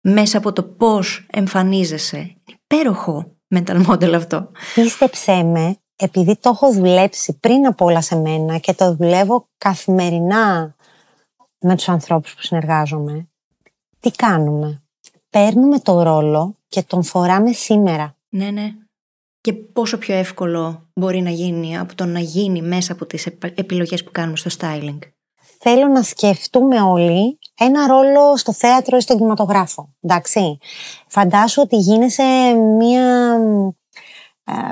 Μέσα 0.00 0.38
από 0.38 0.52
το 0.52 0.62
πώς 0.62 1.26
εμφανίζεσαι. 1.30 2.36
Υπέροχο 2.46 3.36
mental 3.54 3.86
model 3.86 4.12
αυτό. 4.12 4.50
Πίστεψέ 4.74 5.42
με, 5.42 5.76
επειδή 5.96 6.36
το 6.36 6.50
έχω 6.50 6.72
δουλέψει 6.72 7.38
πριν 7.40 7.66
από 7.66 7.84
όλα 7.84 8.00
σε 8.00 8.16
μένα 8.16 8.58
και 8.58 8.74
το 8.74 8.94
δουλεύω 8.94 9.48
καθημερινά 9.58 10.74
με 11.60 11.76
τους 11.76 11.88
ανθρώπους 11.88 12.34
που 12.34 12.42
συνεργάζομαι, 12.42 13.28
τι 14.00 14.10
κάνουμε; 14.10 14.82
Παίρνουμε 15.30 15.78
το 15.78 16.02
ρόλο 16.02 16.56
και 16.68 16.82
τον 16.82 17.02
φοράμε 17.02 17.52
σήμερα. 17.52 18.16
Ναι, 18.28 18.50
ναι 18.50 18.74
και 19.40 19.52
πόσο 19.52 19.98
πιο 19.98 20.14
εύκολο 20.14 20.88
μπορεί 20.94 21.20
να 21.20 21.30
γίνει 21.30 21.78
από 21.78 21.94
το 21.94 22.04
να 22.04 22.18
γίνει 22.18 22.62
μέσα 22.62 22.92
από 22.92 23.06
τις 23.06 23.26
επιλογές 23.54 24.04
που 24.04 24.10
κάνουμε 24.10 24.36
στο 24.36 24.50
styling. 24.58 24.98
Θέλω 25.58 25.86
να 25.86 26.02
σκεφτούμε 26.02 26.80
όλοι 26.80 27.38
ένα 27.58 27.86
ρόλο 27.86 28.36
στο 28.36 28.52
θέατρο 28.52 28.96
ή 28.96 29.00
στον 29.00 29.16
κινηματογράφο. 29.16 29.94
Εντάξει. 30.00 30.58
Φαντάσου 31.06 31.62
ότι 31.62 31.76
γίνεσαι 31.76 32.54
μία 32.78 33.36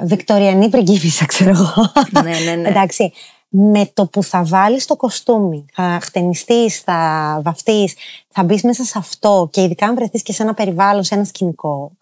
βικτοριανή 0.02 0.68
πριγκίπισσα, 0.68 1.26
ξέρω 1.26 1.50
εγώ. 1.50 1.92
Ναι, 2.22 2.38
ναι, 2.44 2.54
ναι. 2.54 2.68
Εντάξει. 2.68 3.12
Με 3.48 3.90
το 3.94 4.06
που 4.06 4.22
θα 4.22 4.44
βάλεις 4.44 4.86
το 4.86 4.96
κοστούμι, 4.96 5.64
θα 5.72 5.98
χτενιστείς, 6.02 6.80
θα 6.80 7.40
βαφτείς, 7.44 7.94
θα 8.28 8.42
μπεις 8.42 8.62
μέσα 8.62 8.84
σε 8.84 8.98
αυτό 8.98 9.48
και 9.52 9.62
ειδικά 9.62 9.86
αν 9.86 9.94
βρεθείς 9.94 10.22
και 10.22 10.32
σε 10.32 10.42
ένα 10.42 10.54
περιβάλλον, 10.54 11.04
σε 11.04 11.14
ένα 11.14 11.24
σκηνικό, 11.24 11.92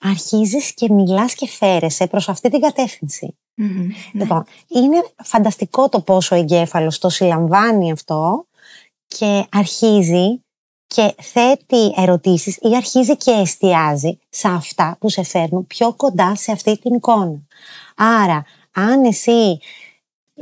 αρχίζεις 0.00 0.74
και 0.74 0.90
μιλάς 0.90 1.34
και 1.34 1.48
φέρεσαι 1.48 2.06
προς 2.06 2.28
αυτή 2.28 2.50
την 2.50 2.60
κατευθυνση 2.60 3.36
ναι. 3.54 3.94
Λοιπόν, 4.12 4.44
είναι 4.68 5.04
φανταστικό 5.22 5.88
το 5.88 6.00
πόσο 6.00 6.36
ο 6.36 6.38
εγκέφαλος 6.38 6.98
το 6.98 7.08
συλλαμβάνει 7.08 7.92
αυτό 7.92 8.46
και 9.06 9.46
αρχίζει 9.50 10.42
και 10.86 11.14
θέτει 11.20 11.92
ερωτήσεις 11.96 12.56
ή 12.56 12.76
αρχίζει 12.76 13.16
και 13.16 13.30
εστιάζει 13.30 14.18
σε 14.28 14.48
αυτά 14.48 14.96
που 15.00 15.08
σε 15.08 15.22
φέρνουν 15.22 15.66
πιο 15.66 15.92
κοντά 15.92 16.36
σε 16.36 16.52
αυτή 16.52 16.78
την 16.78 16.94
εικόνα. 16.94 17.38
Άρα, 17.96 18.44
αν 18.72 19.04
εσύ 19.04 19.58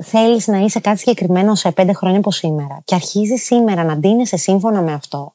θέλεις 0.02 0.46
να 0.46 0.58
είσαι 0.58 0.80
κάτι 0.80 0.98
συγκεκριμένο 0.98 1.54
σε 1.54 1.72
πέντε 1.72 1.92
χρόνια 1.92 2.18
από 2.18 2.30
σήμερα 2.30 2.80
και 2.84 2.94
αρχίζεις 2.94 3.44
σήμερα 3.44 3.84
να 3.84 3.96
ντύνεσαι 3.96 4.36
σύμφωνα 4.36 4.82
με 4.82 4.92
αυτό, 4.92 5.34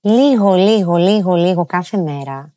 λίγο, 0.00 0.54
λίγο, 0.54 0.96
λίγο, 0.96 1.34
λίγο 1.34 1.64
κάθε 1.64 1.96
μέρα, 1.96 2.52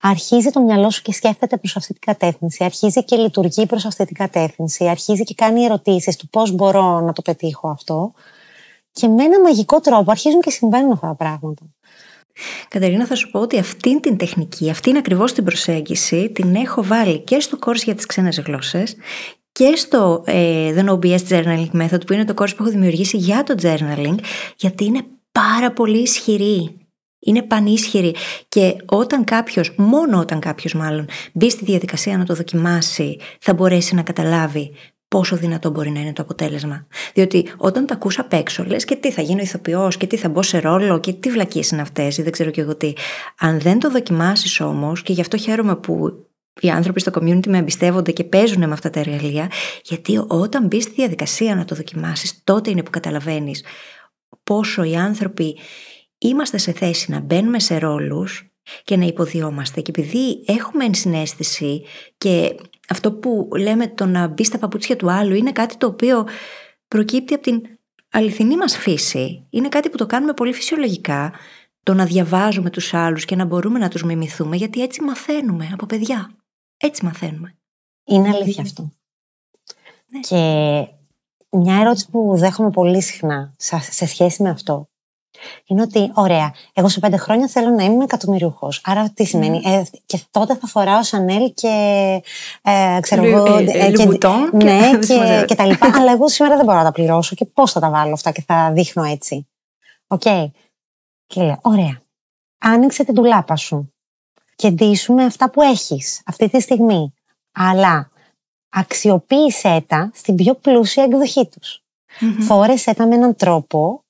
αρχίζει 0.00 0.50
το 0.50 0.60
μυαλό 0.60 0.90
σου 0.90 1.02
και 1.02 1.12
σκέφτεται 1.12 1.56
προς 1.56 1.76
αυτή 1.76 1.92
την 1.92 2.02
κατεύθυνση, 2.06 2.64
αρχίζει 2.64 3.04
και 3.04 3.16
λειτουργεί 3.16 3.66
προς 3.66 3.84
αυτή 3.84 4.04
την 4.04 4.16
κατεύθυνση, 4.16 4.88
αρχίζει 4.88 5.22
και 5.22 5.34
κάνει 5.34 5.64
ερωτήσεις 5.64 6.16
του 6.16 6.28
πώς 6.28 6.52
μπορώ 6.52 7.00
να 7.00 7.12
το 7.12 7.22
πετύχω 7.22 7.68
αυτό 7.68 8.12
και 8.92 9.08
με 9.08 9.24
ένα 9.24 9.40
μαγικό 9.40 9.80
τρόπο 9.80 10.10
αρχίζουν 10.10 10.40
και 10.40 10.50
συμβαίνουν 10.50 10.92
αυτά 10.92 11.06
τα 11.06 11.14
πράγματα. 11.14 11.62
Κατερίνα, 12.68 13.06
θα 13.06 13.14
σου 13.14 13.30
πω 13.30 13.40
ότι 13.40 13.58
αυτή 13.58 14.00
την 14.00 14.16
τεχνική, 14.16 14.70
αυτήν 14.70 14.96
ακριβώς 14.96 15.32
την 15.32 15.44
προσέγγιση, 15.44 16.30
την 16.30 16.54
έχω 16.54 16.84
βάλει 16.84 17.18
και 17.18 17.40
στο 17.40 17.58
course 17.66 17.82
για 17.84 17.94
τις 17.94 18.06
ξένες 18.06 18.40
γλώσσες 18.40 18.96
και 19.58 19.76
στο 19.76 20.22
ε, 20.26 20.74
The 20.76 20.88
No 20.88 21.18
Journaling 21.28 21.70
Method, 21.72 22.06
που 22.06 22.12
είναι 22.12 22.24
το 22.24 22.34
course 22.36 22.56
που 22.56 22.62
έχω 22.62 22.70
δημιουργήσει 22.70 23.16
για 23.16 23.42
το 23.42 23.54
journaling, 23.62 24.14
γιατί 24.56 24.84
είναι 24.84 25.02
πάρα 25.32 25.72
πολύ 25.72 25.98
ισχυρή 25.98 26.78
είναι 27.20 27.42
πανίσχυρη 27.42 28.14
και 28.48 28.76
όταν 28.84 29.24
κάποιος, 29.24 29.74
μόνο 29.76 30.18
όταν 30.18 30.40
κάποιος 30.40 30.74
μάλλον, 30.74 31.08
μπει 31.32 31.50
στη 31.50 31.64
διαδικασία 31.64 32.18
να 32.18 32.24
το 32.24 32.34
δοκιμάσει, 32.34 33.18
θα 33.40 33.54
μπορέσει 33.54 33.94
να 33.94 34.02
καταλάβει 34.02 34.72
πόσο 35.08 35.36
δυνατό 35.36 35.70
μπορεί 35.70 35.90
να 35.90 36.00
είναι 36.00 36.12
το 36.12 36.22
αποτέλεσμα. 36.22 36.86
Διότι 37.14 37.48
όταν 37.56 37.86
τα 37.86 37.94
ακούσα 37.94 38.20
απ' 38.20 38.32
έξω, 38.32 38.64
λες 38.64 38.84
και 38.84 38.96
τι 38.96 39.12
θα 39.12 39.22
γίνω 39.22 39.40
ηθοποιός 39.40 39.96
και 39.96 40.06
τι 40.06 40.16
θα 40.16 40.28
μπω 40.28 40.42
σε 40.42 40.58
ρόλο 40.58 41.00
και 41.00 41.12
τι 41.12 41.30
βλακίες 41.30 41.70
είναι 41.70 41.80
αυτές 41.80 42.18
ή 42.18 42.22
δεν 42.22 42.32
ξέρω 42.32 42.50
και 42.50 42.60
εγώ 42.60 42.76
τι. 42.76 42.92
Αν 43.38 43.60
δεν 43.60 43.78
το 43.78 43.90
δοκιμάσεις 43.90 44.60
όμως, 44.60 45.02
και 45.02 45.12
γι' 45.12 45.20
αυτό 45.20 45.36
χαίρομαι 45.36 45.76
που 45.76 46.27
οι 46.60 46.70
άνθρωποι 46.70 47.00
στο 47.00 47.10
community 47.14 47.46
με 47.46 47.58
εμπιστεύονται 47.58 48.12
και 48.12 48.24
παίζουν 48.24 48.66
με 48.66 48.72
αυτά 48.72 48.90
τα 48.90 49.00
εργαλεία, 49.00 49.50
γιατί 49.82 50.24
όταν 50.26 50.66
μπεις 50.66 50.84
στη 50.84 50.92
διαδικασία 50.94 51.54
να 51.54 51.64
το 51.64 51.74
δοκιμάσεις, 51.74 52.40
τότε 52.44 52.70
είναι 52.70 52.82
που 52.82 52.90
καταλαβαίνεις 52.90 53.64
πόσο 54.42 54.82
οι 54.82 54.96
άνθρωποι 54.96 55.58
είμαστε 56.18 56.58
σε 56.58 56.72
θέση 56.72 57.10
να 57.10 57.20
μπαίνουμε 57.20 57.60
σε 57.60 57.78
ρόλους 57.78 58.52
και 58.84 58.96
να 58.96 59.04
υποδιόμαστε 59.04 59.80
και 59.80 59.90
επειδή 59.90 60.44
έχουμε 60.46 60.84
ενσυναίσθηση 60.84 61.84
και 62.18 62.54
αυτό 62.88 63.12
που 63.12 63.48
λέμε 63.58 63.88
το 63.88 64.06
να 64.06 64.26
μπει 64.26 64.44
στα 64.44 64.58
παπούτσια 64.58 64.96
του 64.96 65.10
άλλου 65.10 65.34
είναι 65.34 65.52
κάτι 65.52 65.76
το 65.76 65.86
οποίο 65.86 66.26
προκύπτει 66.88 67.34
από 67.34 67.42
την 67.42 67.62
αληθινή 68.10 68.56
μας 68.56 68.76
φύση. 68.76 69.46
Είναι 69.50 69.68
κάτι 69.68 69.90
που 69.90 69.96
το 69.96 70.06
κάνουμε 70.06 70.32
πολύ 70.32 70.52
φυσιολογικά, 70.52 71.32
το 71.82 71.94
να 71.94 72.04
διαβάζουμε 72.04 72.70
τους 72.70 72.94
άλλους 72.94 73.24
και 73.24 73.36
να 73.36 73.44
μπορούμε 73.44 73.78
να 73.78 73.88
τους 73.88 74.02
μιμηθούμε 74.02 74.56
γιατί 74.56 74.82
έτσι 74.82 75.02
μαθαίνουμε 75.02 75.68
από 75.72 75.86
παιδιά. 75.86 76.37
Έτσι 76.78 77.04
μαθαίνουμε. 77.04 77.58
Είναι 78.04 78.28
αλήθεια 78.28 78.62
αυτό. 78.62 78.90
Ναι. 80.06 80.20
Και 80.20 80.36
μια 81.50 81.76
ερώτηση 81.80 82.10
που 82.10 82.36
δέχομαι 82.36 82.70
πολύ 82.70 83.02
συχνά 83.02 83.54
σε 83.90 84.06
σχέση 84.06 84.42
με 84.42 84.50
αυτό 84.50 84.88
είναι 85.64 85.82
ότι, 85.82 86.10
ωραία, 86.14 86.54
εγώ 86.72 86.88
σε 86.88 87.00
πέντε 87.00 87.16
χρόνια 87.16 87.48
θέλω 87.48 87.70
να 87.70 87.84
είμαι 87.84 88.04
εκατομμυριούχος. 88.04 88.80
Άρα 88.84 89.10
τι 89.14 89.24
σημαίνει, 89.24 89.60
ε, 89.64 89.82
και 90.06 90.20
τότε 90.30 90.56
θα 90.56 90.66
φοράω 90.66 91.02
Σανέλ 91.02 91.52
και. 91.54 91.68
Ε, 92.62 92.98
ξέρω 93.00 93.24
εγώ. 93.24 93.56
Ε, 93.56 93.62
ε, 93.62 93.90
και, 93.90 94.06
ναι, 94.52 94.98
και, 95.06 95.44
και, 95.46 95.54
τα 95.54 95.66
λοιπά. 95.66 95.90
αλλά 95.94 96.12
εγώ 96.12 96.28
σήμερα 96.28 96.56
δεν 96.56 96.64
μπορώ 96.64 96.78
να 96.78 96.84
τα 96.84 96.92
πληρώσω 96.92 97.34
και 97.34 97.44
πώς 97.44 97.72
θα 97.72 97.80
τα 97.80 97.90
βάλω 97.90 98.12
αυτά 98.12 98.30
και 98.30 98.42
θα 98.46 98.72
δείχνω 98.72 99.02
έτσι. 99.02 99.48
OK. 100.06 100.22
Okay. 100.24 100.50
Και 101.26 101.42
λέω, 101.42 101.58
ωραία. 101.62 102.00
Άνοιξε 102.58 103.04
την 103.04 103.14
τουλάπα 103.14 103.56
σου 103.56 103.92
και 104.58 104.70
ντύσου 104.70 105.14
με 105.14 105.24
αυτά 105.24 105.50
που 105.50 105.62
έχεις 105.62 106.22
αυτή 106.26 106.48
τη 106.48 106.60
στιγμή. 106.60 107.14
Αλλά 107.52 108.10
αξιοποίησέ 108.68 109.84
τα 109.86 110.10
στην 110.14 110.34
πιο 110.34 110.54
πλούσια 110.54 111.04
εκδοχή 111.04 111.48
τους. 111.48 111.82
Mm-hmm. 112.20 112.42
Φόρεσέ 112.42 112.94
τα 112.94 113.06
με 113.06 113.14
έναν 113.14 113.36
τρόπο 113.36 114.04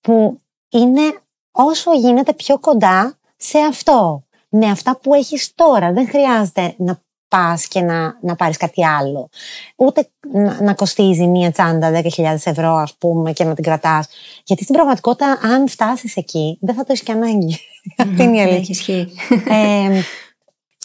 που 0.00 0.40
είναι 0.68 1.20
όσο 1.50 1.94
γίνεται 1.94 2.32
πιο 2.32 2.58
κοντά 2.58 3.18
σε 3.36 3.58
αυτό. 3.58 4.22
Με 4.48 4.70
αυτά 4.70 4.96
που 4.96 5.14
έχεις 5.14 5.54
τώρα. 5.54 5.92
Δεν 5.92 6.08
χρειάζεται 6.08 6.74
να 6.78 7.00
πας 7.28 7.68
και 7.68 7.80
να, 7.80 8.18
να 8.20 8.36
πάρεις 8.36 8.56
κάτι 8.56 8.86
άλλο. 8.86 9.28
Ούτε 9.76 10.08
να, 10.32 10.62
να 10.62 10.74
κοστίζει 10.74 11.26
μία 11.26 11.52
τσάντα 11.52 12.02
10.000 12.16 12.36
ευρώ 12.44 12.74
ας 12.74 12.94
πούμε 12.98 13.32
και 13.32 13.44
να 13.44 13.54
την 13.54 13.64
κρατάς. 13.64 14.08
Γιατί 14.44 14.62
στην 14.62 14.74
πραγματικότητα 14.74 15.38
αν 15.42 15.68
φτάσεις 15.68 16.16
εκεί 16.16 16.58
δεν 16.60 16.74
θα 16.74 16.80
το 16.80 16.86
έχεις 16.88 17.02
και 17.02 17.12
ανάγκη. 17.12 17.58
Αυτή 17.96 18.22
είναι 18.22 18.36
η 18.36 18.40
αλήθεια. 18.40 19.08
ε, 19.48 20.00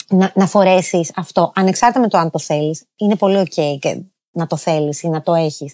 να, 0.09 0.31
να 0.35 0.47
φορέσεις 0.47 1.11
αυτό 1.15 1.51
ανεξάρτητα 1.55 1.99
με 1.99 2.07
το 2.07 2.17
αν 2.17 2.31
το 2.31 2.39
θέλεις. 2.39 2.85
Είναι 2.95 3.15
πολύ 3.15 3.39
ok 3.39 3.77
και 3.79 4.01
να 4.31 4.47
το 4.47 4.55
θέλεις 4.55 5.01
ή 5.01 5.07
να 5.09 5.21
το 5.21 5.33
έχεις. 5.33 5.73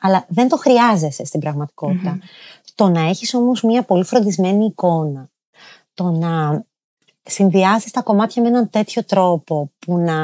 Αλλά 0.00 0.24
δεν 0.28 0.48
το 0.48 0.56
χρειάζεσαι 0.56 1.24
στην 1.24 1.40
πραγματικότητα. 1.40 2.18
Το 2.74 2.88
να 2.88 3.00
έχεις 3.00 3.34
όμως 3.34 3.62
μια 3.62 3.82
πολύ 3.82 4.04
φροντισμένη 4.04 4.64
εικόνα, 4.64 5.30
το 5.94 6.10
να 6.10 6.64
συνδυάσεις 7.26 7.90
τα 7.90 8.02
κομμάτια 8.02 8.42
με 8.42 8.48
έναν 8.48 8.70
τέτοιο 8.70 9.04
τρόπο 9.04 9.70
που 9.78 9.98
να, 9.98 10.18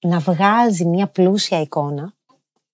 να 0.00 0.18
βγάζει 0.18 0.84
μια 0.84 1.06
πλούσια 1.06 1.60
εικόνα, 1.60 2.14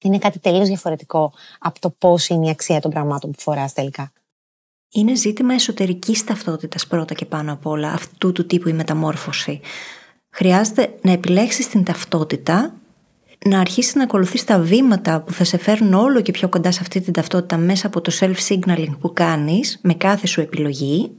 είναι 0.03 0.19
κάτι 0.19 0.39
τελείως 0.39 0.69
διαφορετικό 0.69 1.33
από 1.59 1.81
το 1.81 1.91
πώς 1.91 2.29
είναι 2.29 2.47
η 2.47 2.51
αξία 2.51 2.81
των 2.81 2.91
πραγμάτων 2.91 3.31
που 3.31 3.41
φοράς 3.41 3.73
τελικά. 3.73 4.13
Είναι 4.93 5.15
ζήτημα 5.15 5.55
εσωτερικής 5.55 6.25
ταυτότητας 6.25 6.87
πρώτα 6.87 7.15
και 7.15 7.25
πάνω 7.25 7.53
απ' 7.53 7.67
όλα 7.67 7.93
αυτού 7.93 8.33
του 8.33 8.47
τύπου 8.47 8.69
η 8.69 8.73
μεταμόρφωση. 8.73 9.61
Χρειάζεται 10.31 10.95
να 11.03 11.13
επιλέξεις 11.13 11.69
την 11.69 11.85
ταυτότητα 11.85 12.75
να 13.45 13.61
αρχίσεις 13.61 13.95
να 13.95 14.03
ακολουθείς 14.03 14.45
τα 14.45 14.59
βήματα 14.59 15.21
που 15.21 15.33
θα 15.33 15.45
σε 15.45 15.59
φέρουν 15.59 15.95
όλο 15.95 16.21
και 16.21 16.33
πιο 16.33 16.49
κοντά 16.49 16.73
σε 16.73 16.79
αυτή 16.83 17.01
την 17.01 17.13
ταυτότητα 17.13 17.57
μέσα 17.57 17.87
από 17.87 18.01
το 18.01 18.13
self-signaling 18.21 18.97
που 19.01 19.13
κάνεις 19.13 19.79
με 19.83 19.95
κάθε 19.95 20.27
σου 20.27 20.41
επιλογή 20.41 21.17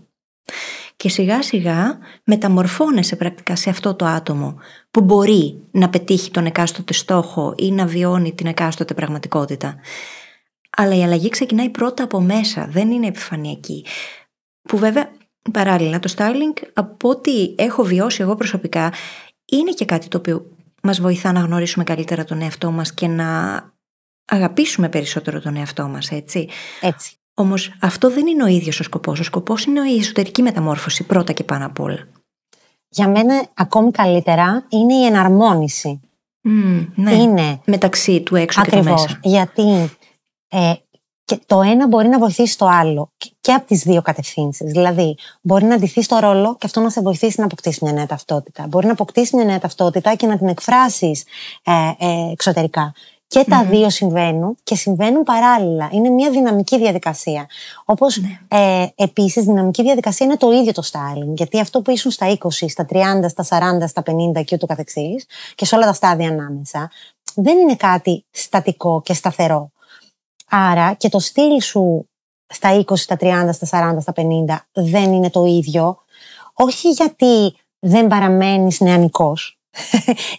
και 0.96 1.10
σιγά 1.10 1.42
σιγά 1.42 1.98
μεταμορφώνεσαι 2.24 3.16
πρακτικά 3.16 3.56
σε 3.56 3.70
αυτό 3.70 3.96
το 3.96 4.06
άτομο 4.06 4.58
που 4.92 5.02
μπορεί 5.02 5.62
να 5.72 5.90
πετύχει 5.90 6.32
τον 6.32 6.46
εκάστοτε 6.46 6.94
στόχο 6.94 7.54
ή 7.58 7.72
να 7.72 7.86
βιώνει 7.86 8.34
την 8.34 8.48
εκάστοτε 8.48 8.94
πραγματικότητα. 8.94 9.76
Αλλά 10.78 10.96
η 10.96 11.04
αλλαγή 11.04 11.30
ξεκινάει 11.30 11.70
πρώτα 11.70 12.04
από 12.04 12.22
μέσα, 12.22 12.68
δεν 12.70 12.92
είναι 12.92 13.08
επιφανειακή. 13.08 13.86
Που 14.62 14.78
βέβαια 14.78 15.12
παράλληλα 15.52 16.00
το 16.00 16.14
styling 16.18 16.68
από 16.74 17.10
ό,τι 17.10 17.56
έχω 17.56 17.84
βιώσει 17.84 18.22
εγώ 18.22 18.36
προσωπικά 18.36 18.94
είναι 19.46 19.72
και 19.72 19.86
κάτι 19.86 20.08
το 20.08 20.18
οποίο 20.18 20.46
μας 20.84 21.02
βοηθά 21.02 21.32
να 21.32 21.40
γνωρίσουμε 21.40 21.84
καλύτερα 21.84 22.24
τον 22.24 22.42
εαυτό 22.42 22.72
μας 22.72 22.94
και 22.94 23.08
να 23.08 23.62
αγαπήσουμε 24.26 24.90
περισσότερο 24.90 25.42
τον 25.42 25.56
εαυτό 25.56 25.88
μας, 25.88 26.12
έτσι. 26.12 26.50
Έτσι. 26.82 27.18
Όμως 27.34 27.74
αυτό 27.82 28.10
δεν 28.10 28.28
είναι 28.28 28.44
ο 28.44 28.48
ίδιος 28.48 28.80
ο 28.80 28.84
σκοπός. 28.84 29.20
Ο 29.20 29.24
σκοπός 29.24 29.66
είναι 29.66 29.90
η 29.90 29.98
εσωτερική 29.98 30.42
μεταμόρφωση 30.42 31.04
πρώτα 31.04 31.34
και 31.34 31.44
πάνω 31.44 31.66
απ' 31.66 31.80
όλα. 31.80 32.08
Για 32.88 33.08
μένα 33.08 33.46
ακόμη 33.54 33.92
καλύτερα 33.92 34.66
είναι 34.70 34.94
η 34.94 35.06
εναρμόνιση. 35.06 36.00
Mm, 36.48 36.88
ναι. 36.96 37.14
Είναι 37.14 37.62
μεταξύ 37.66 38.22
του 38.22 38.36
έξω 38.36 38.62
Ακριβώς, 38.62 38.86
και 38.86 38.90
του 38.90 39.02
μέσα. 39.02 39.20
Γιατί 39.24 39.98
ε, 40.48 40.74
και 41.26 41.40
το 41.46 41.62
ένα 41.62 41.88
μπορεί 41.88 42.08
να 42.08 42.20
βοηθήσει 42.20 42.58
το 42.58 42.66
άλλο 42.66 43.12
και 43.42 43.54
από 43.54 43.68
τις 43.68 43.84
δύο 43.84 44.02
κατευθύνσεις. 44.02 44.72
Δηλαδή, 44.72 45.16
μπορεί 45.42 45.66
να 45.66 45.76
αντιθεί 45.76 46.02
στο 46.02 46.20
ρόλο 46.20 46.56
και 46.60 46.66
αυτό 46.66 46.80
να 46.80 46.90
σε 46.90 47.02
βοηθήσει 47.02 47.40
να 47.40 47.46
αποκτήσεις 47.46 47.82
μια 47.82 47.94
νέα 47.94 48.06
ταυτότητα. 48.06 48.68
Μπορεί 48.68 48.86
να 48.86 48.92
αποκτήσεις 48.92 49.32
μια 49.32 49.46
νέα 49.46 49.60
ταυτότητα 49.60 50.16
και 50.16 50.28
να 50.28 50.38
την 50.38 50.48
εκφράσεις 50.48 51.24
ε, 51.64 51.72
ε, 52.06 52.32
εξωτερικά. 52.32 52.94
Και 53.34 53.44
τα 53.50 53.66
δύο 53.66 53.90
συμβαίνουν 53.90 54.58
και 54.64 54.76
συμβαίνουν 54.76 55.24
παράλληλα. 55.24 55.90
Είναι 55.92 56.10
μια 56.10 56.30
δυναμική 56.30 56.78
διαδικασία. 56.78 57.48
Όπως 57.86 58.18
ναι. 58.18 58.40
ε, 58.48 58.88
επίσης, 58.96 59.44
δυναμική 59.44 59.84
διαδικασία 59.84 60.26
είναι 60.26 60.38
το 60.38 60.52
ίδιο 60.52 60.72
το 60.72 60.84
styling. 60.92 61.34
Γιατί 61.36 61.60
αυτό 61.60 61.82
που 61.82 61.92
ήσουν 61.92 62.12
στα 62.12 62.38
20, 62.38 62.50
στα 62.68 62.86
30, 62.90 62.98
στα 63.28 63.46
40, 63.84 63.88
στα 63.88 64.04
50 64.38 64.44
και 64.46 64.56
ούτω 64.56 64.66
καθεξής, 64.66 65.26
και 65.56 65.66
σε 65.66 65.76
όλα 65.76 65.86
τα 65.86 65.94
στάδια 65.94 66.30
ανάμεσα, 66.30 66.92
δεν 67.36 67.58
είναι 67.58 67.76
κάτι 67.76 68.26
στατικό 68.32 69.02
και 69.02 69.14
σταθερό. 69.14 69.72
Άρα 70.50 70.94
και 70.94 71.10
το 71.10 71.20
στυλ 71.20 71.62
σου 71.62 72.10
στα 72.48 72.84
20, 72.88 72.96
στα 72.96 73.18
30, 73.20 73.50
στα 73.52 73.96
40, 73.96 74.02
στα 74.02 74.14
50 74.16 74.58
δεν 74.72 75.14
είναι 75.14 75.30
το 75.30 75.46
ίδιο. 75.46 75.98
Όχι 76.54 76.90
γιατί 76.90 77.56
δεν 77.80 78.08
παραμένεις 78.08 78.80
νεανικός 78.80 79.58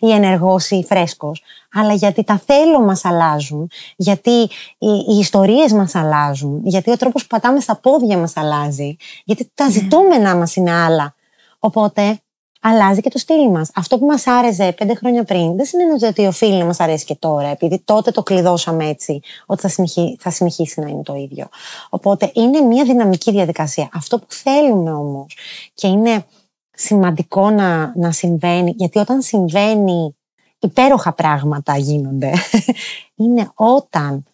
ή 0.01 0.11
ενεργός 0.11 0.71
ή 0.71 0.85
φρέσκος, 0.89 1.43
αλλά 1.73 1.95
γιατί 1.95 2.25
τα 2.25 2.43
θέλω 2.47 2.81
μας 2.81 3.05
αλλάζουν, 3.05 3.71
γιατί 3.97 4.31
οι, 4.79 4.89
οι 5.09 5.19
ιστορίες 5.19 5.73
μας 5.73 5.95
αλλάζουν, 5.95 6.61
γιατί 6.65 6.91
ο 6.91 6.97
τρόπος 6.97 7.23
που 7.23 7.29
πατάμε 7.29 7.61
στα 7.61 7.77
πόδια 7.77 8.19
μας 8.19 8.37
αλλάζει, 8.37 8.97
γιατί 9.25 9.51
τα 9.55 9.65
ναι. 9.65 9.71
ζητούμενά 9.71 10.37
μας 10.37 10.57
είναι 10.57 10.73
άλλα. 10.73 11.15
Οπότε 11.59 12.19
αλλάζει 12.67 13.01
και 13.01 13.11
το 13.11 13.19
στυλ 13.19 13.51
μας. 13.51 13.71
Αυτό 13.75 13.99
που 13.99 14.07
μας 14.07 14.27
άρεσε 14.27 14.73
πέντε 14.73 14.95
χρόνια 14.95 15.25
πριν 15.25 15.57
δεν 15.57 15.67
σημαίνει 15.67 16.05
ότι 16.05 16.27
οφείλει 16.27 16.59
να 16.59 16.65
μας 16.65 16.81
αρέσει 16.81 17.05
και 17.05 17.15
τώρα, 17.15 17.49
επειδή 17.49 17.79
τότε 17.85 18.11
το 18.11 18.23
κλειδώσαμε 18.23 18.89
έτσι, 18.89 19.21
ότι 19.47 19.61
θα, 19.61 19.69
συνεχί, 19.69 20.17
θα 20.21 20.31
συνεχίσει 20.31 20.81
να 20.81 20.89
είναι 20.89 21.03
το 21.03 21.15
ίδιο. 21.15 21.49
Οπότε 21.89 22.31
είναι 22.35 22.61
μια 22.61 22.85
δυναμική 22.85 23.31
διαδικασία. 23.31 23.89
Αυτό 23.93 24.19
που 24.19 24.27
θέλουμε 24.29 24.93
όμως 24.93 25.37
και 25.75 25.87
είναι 25.87 26.25
σημαντικό 26.75 27.51
να, 27.51 27.93
να 27.97 28.13
συμβαίνει, 28.13 28.71
γιατί 28.77 28.99
όταν 28.99 29.23
συμβαίνει 29.23 30.17
υπέροχα 30.59 31.13
πράγματα 31.13 31.77
γίνονται, 31.77 32.33
είναι 33.15 33.51
όταν 33.55 34.25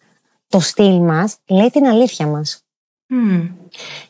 το 0.47 0.59
στυλ 0.59 0.99
μας 0.99 1.37
λέει 1.45 1.69
την 1.69 1.85
αλήθεια 1.85 2.27
μας. 2.27 2.63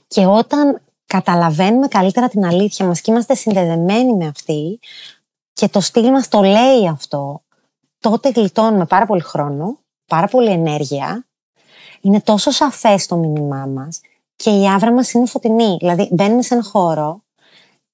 Και 0.07 0.25
όταν 0.25 0.81
καταλαβαίνουμε 1.05 1.87
καλύτερα 1.87 2.27
την 2.27 2.45
αλήθεια 2.45 2.85
μας 2.85 3.01
και 3.01 3.11
είμαστε 3.11 3.35
συνδεδεμένοι 3.35 4.13
με 4.13 4.27
αυτή 4.27 4.79
και 5.53 5.67
το 5.67 5.79
στυλ 5.79 6.09
μας 6.09 6.27
το 6.27 6.41
λέει 6.41 6.87
αυτό, 6.87 7.41
τότε 7.99 8.29
γλιτώνουμε 8.29 8.85
πάρα 8.85 9.05
πολύ 9.05 9.21
χρόνο, 9.21 9.77
πάρα 10.05 10.27
πολύ 10.27 10.49
ενέργεια, 10.49 11.25
είναι 12.01 12.21
τόσο 12.21 12.51
σαφές 12.51 13.05
το 13.05 13.15
μήνυμά 13.15 13.65
μας 13.65 14.01
και 14.35 14.49
η 14.49 14.67
άβρα 14.67 14.91
μας 14.91 15.11
είναι 15.11 15.25
φωτεινή. 15.25 15.77
Δηλαδή 15.79 16.09
μπαίνουμε 16.11 16.41
σε 16.41 16.53
ένα 16.53 16.63
χώρο 16.63 17.23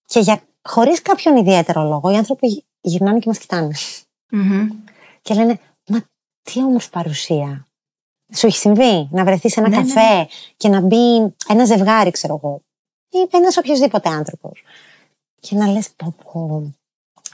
και 0.08 0.20
για, 0.20 0.41
χωρίς 0.62 1.02
κάποιον 1.02 1.38
ιδιαίτερο 1.38 1.84
λόγο 1.84 2.12
οι 2.12 2.15
άνθρωποι 2.15 2.65
γυρνάνε 2.82 3.20
και 3.20 3.28
μας 3.28 3.38
κοιτανε 3.38 3.74
Και 5.22 5.34
λένε, 5.34 5.60
μα 5.88 6.04
τι 6.41 6.63
όμορφη 6.63 6.89
παρουσία. 6.89 7.67
Σου 8.36 8.48
έχει 8.48 8.58
συμβεί 8.58 9.08
να 9.12 9.24
βρεθείς 9.24 9.54
σε 9.54 9.60
ένα 9.60 9.70
ναι, 9.70 9.78
ναι, 9.78 9.82
καφέ 9.82 10.15
ναι. 10.15 10.26
και 10.58 10.70
να 10.70 10.82
μπει 10.82 11.36
ένα 11.48 11.65
ζευγάρι, 11.65 12.12
ξέρω 12.12 12.39
εγώ, 12.43 12.62
ή 13.10 13.38
ένας 13.38 13.58
οποιοδήποτε 13.58 14.10
άνθρωπος. 14.10 14.63
Και 15.39 15.56
να 15.56 15.67
λες, 15.67 15.89
πω, 15.96 16.15
πω, 16.24 16.74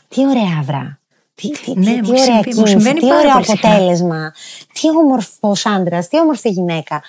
τι 0.08 0.28
ωραία 0.28 0.58
άβρα. 0.60 1.00
Τι, 1.34 1.52
τι, 1.52 1.74
ναι, 1.80 1.94
τι, 1.94 2.02
τι 2.02 2.10
ωραία 2.10 2.42
κίνηση, 2.42 2.94
τι 2.94 3.14
ωραίο 3.14 3.38
αποτέλεσμα. 3.38 4.34
Τι 4.74 4.90
όμορφος 4.90 5.66
άντρας, 5.66 6.08
τι 6.08 6.20
όμορφη 6.20 6.50
γυναίκα. 6.50 7.04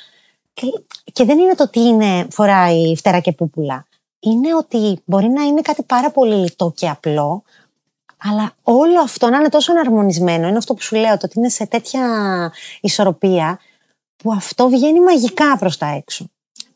Και, 0.53 0.67
και 1.13 1.25
δεν 1.25 1.39
είναι 1.39 1.55
το 1.55 1.69
τι 1.69 1.81
είναι, 1.81 2.27
φοράει 2.31 2.97
φτερά 2.97 3.21
και 3.21 3.33
πούπουλα. 3.33 3.87
Είναι 4.25 4.55
ότι 4.55 5.03
μπορεί 5.05 5.29
να 5.29 5.43
είναι 5.43 5.61
κάτι 5.61 5.83
πάρα 5.83 6.11
πολύ 6.11 6.35
λιτό 6.35 6.73
και 6.77 6.89
απλό, 6.89 7.43
αλλά 8.17 8.53
όλο 8.63 9.01
αυτό 9.01 9.29
να 9.29 9.39
είναι 9.39 9.49
τόσο 9.49 9.73
εναρμονισμένο, 9.73 10.49
είναι 10.49 10.57
αυτό 10.57 10.75
που 10.75 10.83
σου 10.83 10.97
λέω, 10.97 11.17
το 11.17 11.27
ότι 11.27 11.39
είναι 11.39 11.49
σε 11.49 11.67
τέτοια 11.67 12.03
ισορροπία, 12.81 13.59
που 14.17 14.33
αυτό 14.33 14.69
βγαίνει 14.69 15.01
μαγικά 15.01 15.59
προς 15.59 15.79
τα 15.79 15.87
έξω. 15.87 16.27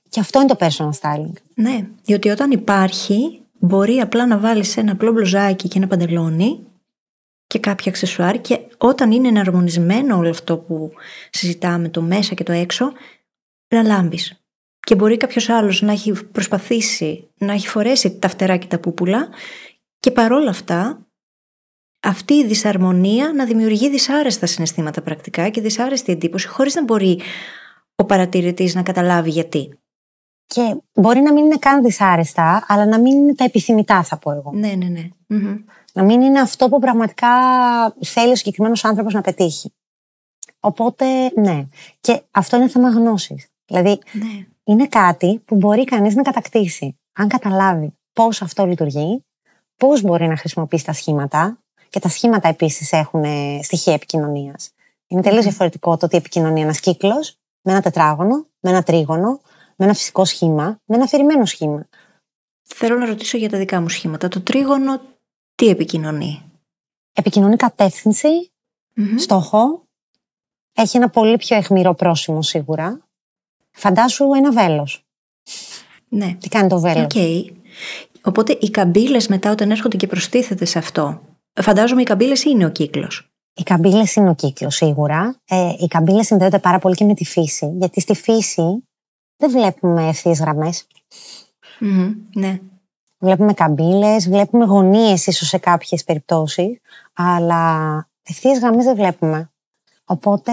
Και 0.08 0.20
αυτό 0.20 0.40
είναι 0.40 0.54
το 0.54 0.66
personal 0.66 0.90
styling. 1.00 1.32
Ναι, 1.54 1.86
διότι 2.02 2.28
όταν 2.28 2.50
υπάρχει, 2.50 3.40
μπορεί 3.58 4.00
απλά 4.00 4.26
να 4.26 4.38
βάλεις 4.38 4.76
ένα 4.76 4.92
απλό 4.92 5.12
μπλουζάκι 5.12 5.68
και 5.68 5.78
ένα 5.78 5.86
παντελόνι 5.86 6.66
και 7.46 7.58
κάποια 7.58 7.90
αξεσουάρ 7.90 8.40
και 8.40 8.60
όταν 8.78 9.10
είναι 9.10 9.28
εναρμονισμένο 9.28 10.16
όλο 10.16 10.28
αυτό 10.28 10.56
που 10.56 10.92
συζητάμε, 11.30 11.88
το 11.88 12.02
μέσα 12.02 12.34
και 12.34 12.44
το 12.44 12.52
έξω, 12.52 12.92
να 13.68 13.82
λάμπεις. 13.82 14.40
Και 14.88 14.94
μπορεί 14.94 15.16
κάποιος 15.16 15.48
άλλος 15.48 15.82
να 15.82 15.92
έχει 15.92 16.24
προσπαθήσει 16.24 17.30
να 17.38 17.52
έχει 17.52 17.68
φορέσει 17.68 18.18
τα 18.18 18.28
φτερά 18.28 18.56
και 18.56 18.66
τα 18.66 18.78
πούπουλα 18.78 19.28
και 19.98 20.10
παρόλα 20.10 20.50
αυτά 20.50 21.06
αυτή 22.02 22.34
η 22.34 22.46
δυσαρμονία 22.46 23.32
να 23.32 23.44
δημιουργεί 23.44 23.90
δυσάρεστα 23.90 24.46
συναισθήματα 24.46 25.02
πρακτικά 25.02 25.48
και 25.48 25.60
δυσάρεστη 25.60 26.12
εντύπωση 26.12 26.48
χωρίς 26.48 26.74
να 26.74 26.84
μπορεί 26.84 27.20
ο 27.94 28.04
παρατηρητής 28.04 28.74
να 28.74 28.82
καταλάβει 28.82 29.30
γιατί. 29.30 29.78
Και 30.46 30.76
μπορεί 30.92 31.20
να 31.20 31.32
μην 31.32 31.44
είναι 31.44 31.56
καν 31.58 31.82
δυσάρεστα, 31.82 32.64
αλλά 32.68 32.86
να 32.86 33.00
μην 33.00 33.16
είναι 33.16 33.34
τα 33.34 33.44
επιθυμητά, 33.44 34.02
θα 34.02 34.18
πω 34.18 34.30
εγώ. 34.30 34.50
Ναι, 34.54 34.72
ναι, 34.72 34.86
ναι. 34.86 35.08
Να 35.92 36.02
μην 36.02 36.20
είναι 36.20 36.40
αυτό 36.40 36.68
που 36.68 36.78
πραγματικά 36.78 37.28
θέλει 38.00 38.32
ο 38.32 38.36
συγκεκριμένος 38.36 38.84
άνθρωπος 38.84 39.14
να 39.14 39.20
πετύχει. 39.20 39.72
Οπότε, 40.60 41.04
ναι. 41.34 41.66
Και 42.00 42.22
αυτό 42.30 42.56
είναι 42.56 42.68
θέμα 42.68 42.88
γνώσης. 42.88 43.48
Δηλαδή, 43.66 43.98
ναι. 44.12 44.46
Είναι 44.68 44.86
κάτι 44.86 45.38
που 45.44 45.56
μπορεί 45.56 45.84
κανείς 45.84 46.14
να 46.14 46.22
κατακτήσει. 46.22 46.98
Αν 47.12 47.28
καταλάβει 47.28 47.98
πώς 48.12 48.42
αυτό 48.42 48.66
λειτουργεί, 48.66 49.24
πώς 49.76 50.02
μπορεί 50.02 50.26
να 50.26 50.36
χρησιμοποιήσει 50.36 50.84
τα 50.84 50.92
σχήματα. 50.92 51.58
Και 51.88 52.00
τα 52.00 52.08
σχήματα 52.08 52.48
επίσης 52.48 52.92
έχουν 52.92 53.24
ε, 53.24 53.60
στοιχεία 53.62 53.92
επικοινωνίας. 53.94 54.70
Είναι 55.06 55.22
τελείως 55.22 55.44
διαφορετικό 55.44 55.96
το 55.96 56.06
ότι 56.06 56.16
επικοινωνεί 56.16 56.60
ένας 56.60 56.80
κύκλος 56.80 57.36
με 57.62 57.72
ένα 57.72 57.80
τετράγωνο, 57.80 58.46
με 58.60 58.70
ένα 58.70 58.82
τρίγωνο, 58.82 59.40
με 59.76 59.84
ένα 59.84 59.94
φυσικό 59.94 60.24
σχήμα, 60.24 60.80
με 60.84 60.94
ένα 60.94 61.04
αφηρημένο 61.04 61.44
σχήμα. 61.44 61.88
Θέλω 62.62 62.98
να 62.98 63.06
ρωτήσω 63.06 63.36
για 63.36 63.48
τα 63.48 63.58
δικά 63.58 63.80
μου 63.80 63.88
σχήματα. 63.88 64.28
Το 64.28 64.40
τρίγωνο 64.40 65.00
τι 65.54 65.68
επικοινωνεί; 65.68 66.42
Επικοινωνεί 67.12 67.56
στόχο, 69.16 69.86
έχει 70.74 70.96
ένα 70.96 71.08
πολύ 71.10 71.36
πιο 71.36 71.56
αιχμηρό 71.56 71.94
πρόσημο 71.94 72.42
σίγουρα. 72.42 73.07
Φαντάσου 73.78 74.32
ένα 74.36 74.52
βέλος. 74.52 75.04
Ναι. 76.08 76.34
Τι 76.40 76.48
κάνει 76.48 76.68
το 76.68 76.80
βέλος; 76.80 77.06
Okay. 77.14 77.44
Οπότε 78.22 78.58
οι 78.60 78.70
καμπύλες 78.70 79.28
μετά 79.28 79.50
όταν 79.50 79.70
έρχονται 79.70 79.96
και 79.96 80.06
προστίθεται 80.06 80.64
σε 80.64 80.78
αυτό. 80.78 81.20
Φαντάζομαι 81.60 82.00
οι 82.00 82.04
καμπύλες 82.04 82.44
είναι 82.44 82.66
ο 82.66 82.70
κύκλος. 82.70 83.30
Οι 83.54 83.62
καμπύλες 83.62 84.14
είναι 84.14 84.30
ο 84.30 84.34
κύκλος, 84.34 84.74
σίγουρα. 84.74 85.40
Ε, 85.48 85.72
οι 85.78 85.86
καμπύλες 85.86 86.26
συνδέονται 86.26 86.58
πάρα 86.58 86.78
πολύ 86.78 86.94
και 86.94 87.04
με 87.04 87.14
τη 87.14 87.24
φύση. 87.24 87.74
Γιατί 87.78 88.00
στη 88.00 88.14
φύση 88.14 88.84
δεν 89.36 89.50
βλέπουμε 89.50 90.08
ευθείε 90.08 90.34
ναι. 92.34 92.60
Βλέπουμε 93.18 93.52
καμπύλες, 93.52 94.28
βλέπουμε 94.28 94.64
γωνίες 94.64 95.26
ίσως 95.26 95.48
σε 95.48 95.58
κάποιες 95.58 96.04
περιπτώσεις, 96.04 96.78
αλλά 97.12 98.08
ευθείε 98.22 98.52
γραμμές 98.52 98.84
δεν 98.84 98.94
βλέπουμε. 98.94 99.50
Οπότε 100.04 100.52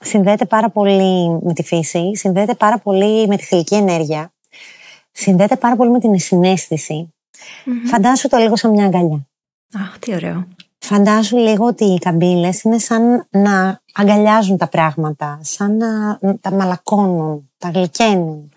συνδέεται 0.00 0.44
πάρα 0.44 0.70
πολύ 0.70 1.38
με 1.42 1.52
τη 1.52 1.62
φύση, 1.62 2.16
συνδέεται 2.16 2.54
πάρα 2.54 2.78
πολύ 2.78 3.26
με 3.26 3.36
τη 3.36 3.42
θηλυκή 3.42 3.74
ενέργεια, 3.74 4.32
συνδέεται 5.12 5.56
πάρα 5.56 5.76
πολύ 5.76 5.90
με 5.90 5.98
την 5.98 6.18
συνέστηση. 6.18 7.14
Φαντάσου 7.86 8.28
το 8.28 8.36
λίγο 8.36 8.56
σαν 8.56 8.70
μια 8.70 8.84
αγκαλιά. 8.84 9.26
Αχ, 9.74 9.98
τι 9.98 10.14
ωραίο. 10.14 10.46
Φαντάσου 10.78 11.36
λίγο 11.36 11.66
ότι 11.66 11.84
οι 11.84 11.98
καμπύλες 11.98 12.62
είναι 12.62 12.78
σαν 12.78 13.26
να 13.30 13.80
αγκαλιάζουν 13.94 14.56
τα 14.56 14.68
πράγματα, 14.68 15.38
σαν 15.42 15.76
να 15.76 16.18
τα 16.40 16.52
μαλακώνουν, 16.52 17.50
τα 17.58 17.68
γλυκαίνουν. 17.68 18.52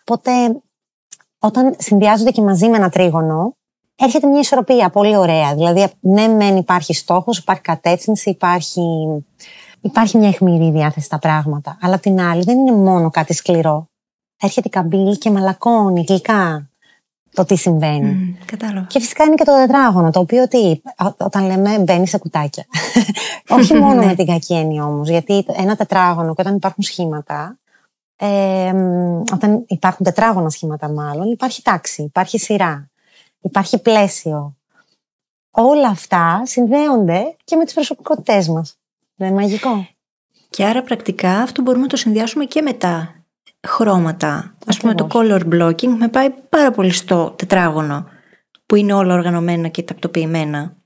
Οπότε 0.00 0.30
όταν 1.38 1.74
συνδυάζονται 1.78 2.30
και 2.30 2.42
μαζί 2.42 2.68
με 2.68 2.76
ένα 2.76 2.88
τρίγωνο, 2.88 3.56
έρχεται 3.96 4.26
μια 4.26 4.40
ισορροπία 4.40 4.90
πολύ 4.90 5.16
ωραία. 5.16 5.54
Δηλαδή, 5.54 5.86
ναι, 6.00 6.28
μεν 6.28 6.56
υπάρχει 6.56 6.94
στόχος, 6.94 7.38
υπάρχει 7.38 7.62
κατεύθυνση, 7.62 8.30
υπάρχει, 8.30 8.82
υπάρχει 9.80 10.18
μια 10.18 10.28
αιχμηρή 10.28 10.70
διάθεση 10.70 11.06
στα 11.06 11.18
πράγματα. 11.18 11.78
Αλλά 11.80 11.98
την 11.98 12.20
άλλη 12.20 12.42
δεν 12.42 12.58
είναι 12.58 12.72
μόνο 12.72 13.10
κάτι 13.10 13.32
σκληρό. 13.34 13.88
Έρχεται 14.40 14.68
η 14.68 14.70
καμπύλη 14.70 15.18
και 15.18 15.30
μαλακώνει 15.30 16.04
γλυκά 16.08 16.70
το 17.34 17.44
τι 17.44 17.56
συμβαίνει. 17.56 18.36
Mm, 18.40 18.42
κατάλαβα. 18.46 18.86
Και 18.86 19.00
φυσικά 19.00 19.24
είναι 19.24 19.34
και 19.34 19.44
το 19.44 19.54
τετράγωνο, 19.56 20.10
το 20.10 20.20
οποίο 20.20 20.48
τι, 20.48 20.80
όταν 21.18 21.46
λέμε 21.46 21.78
μπαίνει 21.78 22.06
σε 22.06 22.18
κουτάκια. 22.18 22.64
Όχι 23.58 23.74
μόνο 23.74 24.00
Ναι. 24.00 24.06
με 24.06 24.14
την 24.14 24.26
κακή 24.26 24.54
έννοια 24.54 24.84
όμως, 24.84 25.08
γιατί 25.08 25.44
ένα 25.56 25.76
τετράγωνο 25.76 26.34
και 26.34 26.40
όταν 26.40 26.56
υπάρχουν 26.56 26.82
σχήματα, 26.84 27.58
ε, 28.16 28.72
όταν 29.32 29.64
υπάρχουν 29.66 30.04
τετράγωνα 30.04 30.50
σχήματα 30.50 30.88
μάλλον, 30.92 31.30
υπάρχει 31.30 31.62
τάξη, 31.62 32.02
υπάρχει 32.02 32.38
σειρά, 32.38 32.90
υπάρχει 33.40 33.78
πλαίσιο. 33.78 34.56
Όλα 35.50 35.88
αυτά 35.88 36.42
συνδέονται 36.44 37.36
και 37.44 37.56
με 37.56 37.64
τις 37.64 37.74
προσωπικότητές 37.74 38.48
μας. 38.48 38.78
Δεν 39.18 39.28
είναι 39.28 39.36
μαγικό. 39.40 39.86
Και 40.50 40.64
άρα 40.64 40.82
πρακτικά 40.82 41.30
αυτό 41.30 41.62
μπορούμε 41.62 41.82
να 41.82 41.88
το 41.88 41.96
συνδυάσουμε 41.96 42.44
και 42.44 42.62
με 42.62 42.72
τα 42.72 43.14
χρώματα. 43.68 44.56
Ας 44.66 44.76
πούμε 44.76 44.94
το 44.94 45.06
color 45.12 45.40
blocking 45.52 45.94
με 45.98 46.08
πάει 46.08 46.30
πάρα 46.48 46.70
πολύ 46.70 46.92
στο 46.92 47.30
τετράγωνο 47.36 48.06
που 48.66 48.74
είναι 48.76 48.92
όλα 48.92 49.14
οργανωμένα 49.14 49.68
και 49.68 49.82
τακτοποιημένα 49.82 50.76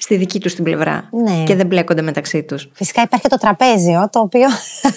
στη 0.00 0.16
δική 0.16 0.40
τους 0.40 0.54
την 0.54 0.64
πλευρά 0.64 1.08
Ναι. 1.12 1.44
και 1.44 1.54
δεν 1.54 1.66
μπλέκονται 1.66 2.02
μεταξύ 2.02 2.42
τους. 2.42 2.68
Φυσικά 2.72 3.02
υπάρχει 3.02 3.24
και 3.24 3.30
το 3.30 3.38
τραπέζιο, 3.38 4.08
το 4.12 4.20
οποίο 4.20 4.48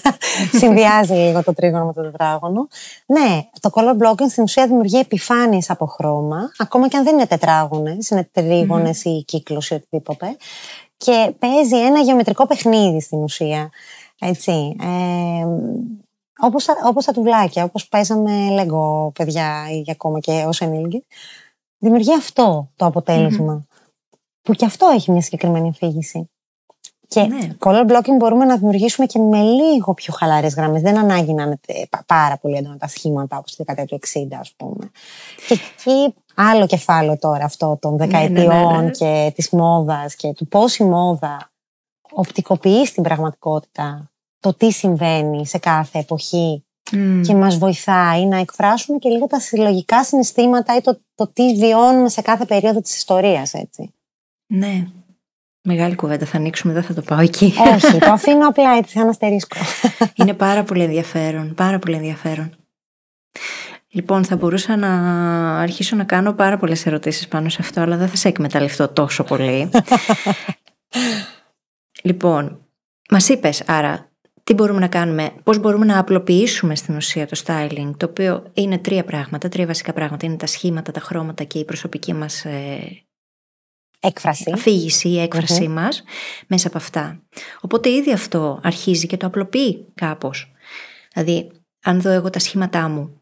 συνδυάζει 0.60 1.14
λίγο 1.14 1.44
το 1.44 1.54
τρίγωνο 1.54 1.86
με 1.86 1.94
το 1.94 2.02
τετράγωνο. 2.02 2.68
Ναι, 3.06 3.42
το 3.60 3.70
color 3.74 4.08
blocking 4.08 4.30
στην 4.30 4.44
ουσία 4.44 4.68
δημιουργεί 4.68 5.00
επιφάνειες 5.00 5.70
από 5.70 5.86
χρώμα, 5.86 6.52
ακόμα 6.58 6.88
και 6.88 6.98
αν 6.98 7.04
δεν 7.04 7.14
είναι 7.14 7.28
τετράγωνες, 7.28 8.10
είναι 8.10 8.30
τρίγωνες 8.32 9.04
ή 9.04 9.24
κύκλος 9.28 9.70
ή 9.70 9.74
οτιδήποτε. 9.74 10.38
Και 11.04 11.34
παίζει 11.39 11.76
ένα 11.86 11.99
γεωμετρικό 11.99 12.47
παιχνίδι 12.47 13.02
στην 13.02 13.20
ουσία. 13.24 13.70
Έτσι. 14.20 14.76
Ε, 14.82 15.45
όπως, 16.41 16.66
τα, 16.66 16.74
όπως 16.86 17.06
τα 17.06 17.12
τουβλάκια, 17.12 17.64
όπως 17.64 17.88
παίζαμε 17.88 18.32
Lego 18.52 19.14
παιδιά 19.14 19.66
ή 19.72 19.84
ακόμα 19.91 20.20
και 20.20 20.43
ως 20.47 20.62
ενήλικες. 20.62 21.02
Δημιουργεί 21.78 22.14
αυτό 22.14 22.72
το 22.76 22.86
αποτελεσμα 22.86 23.66
Που 24.41 24.54
και 24.54 24.66
αυτό 24.66 24.88
έχει 24.93 25.12
μια 25.12 25.22
συγκεκριμένη 25.22 25.70
αφήγηση. 25.70 26.30
Και 27.08 27.22
Ναι. 27.22 27.56
color 27.60 27.88
blocking 27.89 28.16
μπορούμε 28.18 28.45
να 28.45 28.58
δημιουργήσουμε 28.58 29.06
και 29.06 29.20
με 29.20 29.41
λίγο 29.41 29.93
πιο 29.93 30.14
χαλαρές 30.14 30.54
γραμμές. 30.54 30.82
Δεν 30.82 30.97
ανάγκη 30.97 31.34
να 31.34 31.43
είναι 31.43 31.58
τε- 31.68 31.89
πα- 31.89 32.04
πάρα 32.06 32.38
πολύ 32.38 32.56
έντονα 32.56 32.78
τα 32.78 32.88
σχήματα 32.88 33.38
όπως 33.38 33.52
τη 33.56 33.64
δεκαετία 33.64 33.86
του 33.86 33.95
60, 33.95 34.39
ας 34.39 34.54
πούμε. 34.58 34.91
Και 35.47 35.54
εκεί 35.54 36.14
άλλο 36.36 36.66
κεφάλαιο 36.66 37.18
τώρα 37.18 37.46
αυτό 37.46 37.78
των 37.82 37.96
ναι, 37.96 38.06
δεκαετιών 38.06 38.84
ναι. 38.84 38.90
και 38.92 39.32
της 39.36 39.50
μόδας 39.50 40.16
και 40.16 40.34
του 40.34 40.48
πώς 40.48 40.78
η 40.78 40.84
μόδα 40.84 41.52
οπτικοποιεί 42.12 42.86
στην 42.86 43.04
πραγματικότητα 43.04 44.12
το 44.40 44.54
τι 44.54 44.72
συμβαίνει 44.72 45.48
σε 45.48 45.58
κάθε 45.58 46.00
εποχή 46.00 46.66
Μμμ. 46.92 47.22
και 47.22 47.36
μας 47.36 47.58
βοηθάει 47.58 48.26
να 48.26 48.38
εκφράσουμε 48.38 48.98
και 48.98 49.10
λίγο 49.10 49.28
τα 49.28 49.40
συλλογικά 49.40 50.04
συναισθήματα 50.04 50.76
ή 50.76 50.82
το, 50.82 51.02
το 51.16 51.28
τι 51.28 51.56
βιώνουμε 51.56 52.10
σε 52.10 52.22
κάθε 52.22 52.46
περίοδο 52.46 52.82
της 52.82 52.96
ιστορίας, 52.96 53.54
έτσι. 53.54 53.94
Ναι. 54.48 54.88
Μεγάλη 55.64 55.96
κουβέντα 55.96 56.26
θα 56.26 56.38
ανοίξουμε, 56.38 56.74
δεν 56.74 56.84
θα 56.84 56.94
το 56.94 57.02
πάω 57.02 57.20
εκεί. 57.20 57.54
Όχι, 57.74 57.98
το 57.98 58.12
αφήνω 58.18 58.48
απλά 58.48 58.78
έτσι 58.78 58.98
σαν 58.98 59.10
αστερίσκο. 59.10 59.58
Είναι 60.16 60.34
πάρα 60.34 60.64
πολύ 60.64 60.84
ενδιαφέρον, 60.84 61.54
πάρα 61.56 61.80
πολύ 61.80 61.96
ενδιαφέρον. 61.96 62.56
Λοιπόν, 63.94 64.26
θα 64.26 64.36
μπορούσα 64.36 64.76
να 64.76 64.89
αρχίσω 65.60 65.96
να 65.96 66.04
κάνω 66.04 66.34
πάρα 66.34 66.58
πολλές 66.58 66.86
ερωτήσεις 66.86 67.28
πάνω 67.28 67.50
σε 67.50 67.58
αυτό, 67.62 67.82
αλλά 67.82 67.98
δεν 67.98 68.08
θα 68.08 68.16
σε 68.16 68.28
εκμεταλλευτώ 68.28 68.88
τόσο 68.88 69.24
πολύ. 69.24 69.70
λοιπόν, 72.04 72.66
μας 73.10 73.30
είπες 73.30 73.64
άρα 73.66 74.12
τι 74.44 74.54
μπορούμε 74.54 74.80
να 74.80 74.88
κάνουμε, 74.88 75.34
πώς 75.44 75.60
μπορούμε 75.60 75.86
να 75.86 76.00
απλοποιήσουμε 76.00 76.76
στην 76.76 76.96
ουσία 76.96 77.28
το 77.28 77.42
styling, 77.46 77.92
το 77.98 78.06
οποίο 78.06 78.44
είναι 78.54 78.78
τρία 78.78 79.04
πράγματα, 79.04 79.50
τρία 79.50 79.66
βασικά 79.66 79.94
πράγματα. 79.94 80.26
Είναι 80.26 80.36
τα 80.36 80.46
σχήματα, 80.46 80.92
τα 80.92 81.00
χρώματα 81.00 81.44
και 81.44 81.60
η 81.60 81.66
προσωπική 81.66 82.14
μας 82.14 82.46
ε, 82.46 83.04
Έκφραση. 84.00 84.52
αφήγηση, 84.54 85.10
η 85.10 85.20
έκφρασή 85.20 85.68
μας 85.68 86.04
μέσα 86.48 86.68
από 86.68 86.78
αυτά. 86.78 87.22
Οπότε 87.62 87.89
ήδη 87.89 88.14
αυτό 88.14 88.60
αρχίζει 88.64 89.08
και 89.08 89.18
το 89.18 89.28
απλοποιεί 89.28 89.86
κάπως. 89.94 90.52
Δηλαδή, 91.14 91.52
αν 91.84 92.02
δω 92.02 92.10
εγώ 92.10 92.30
τα 92.30 92.39
σχήματά 92.39 92.89
μου, 92.89 93.20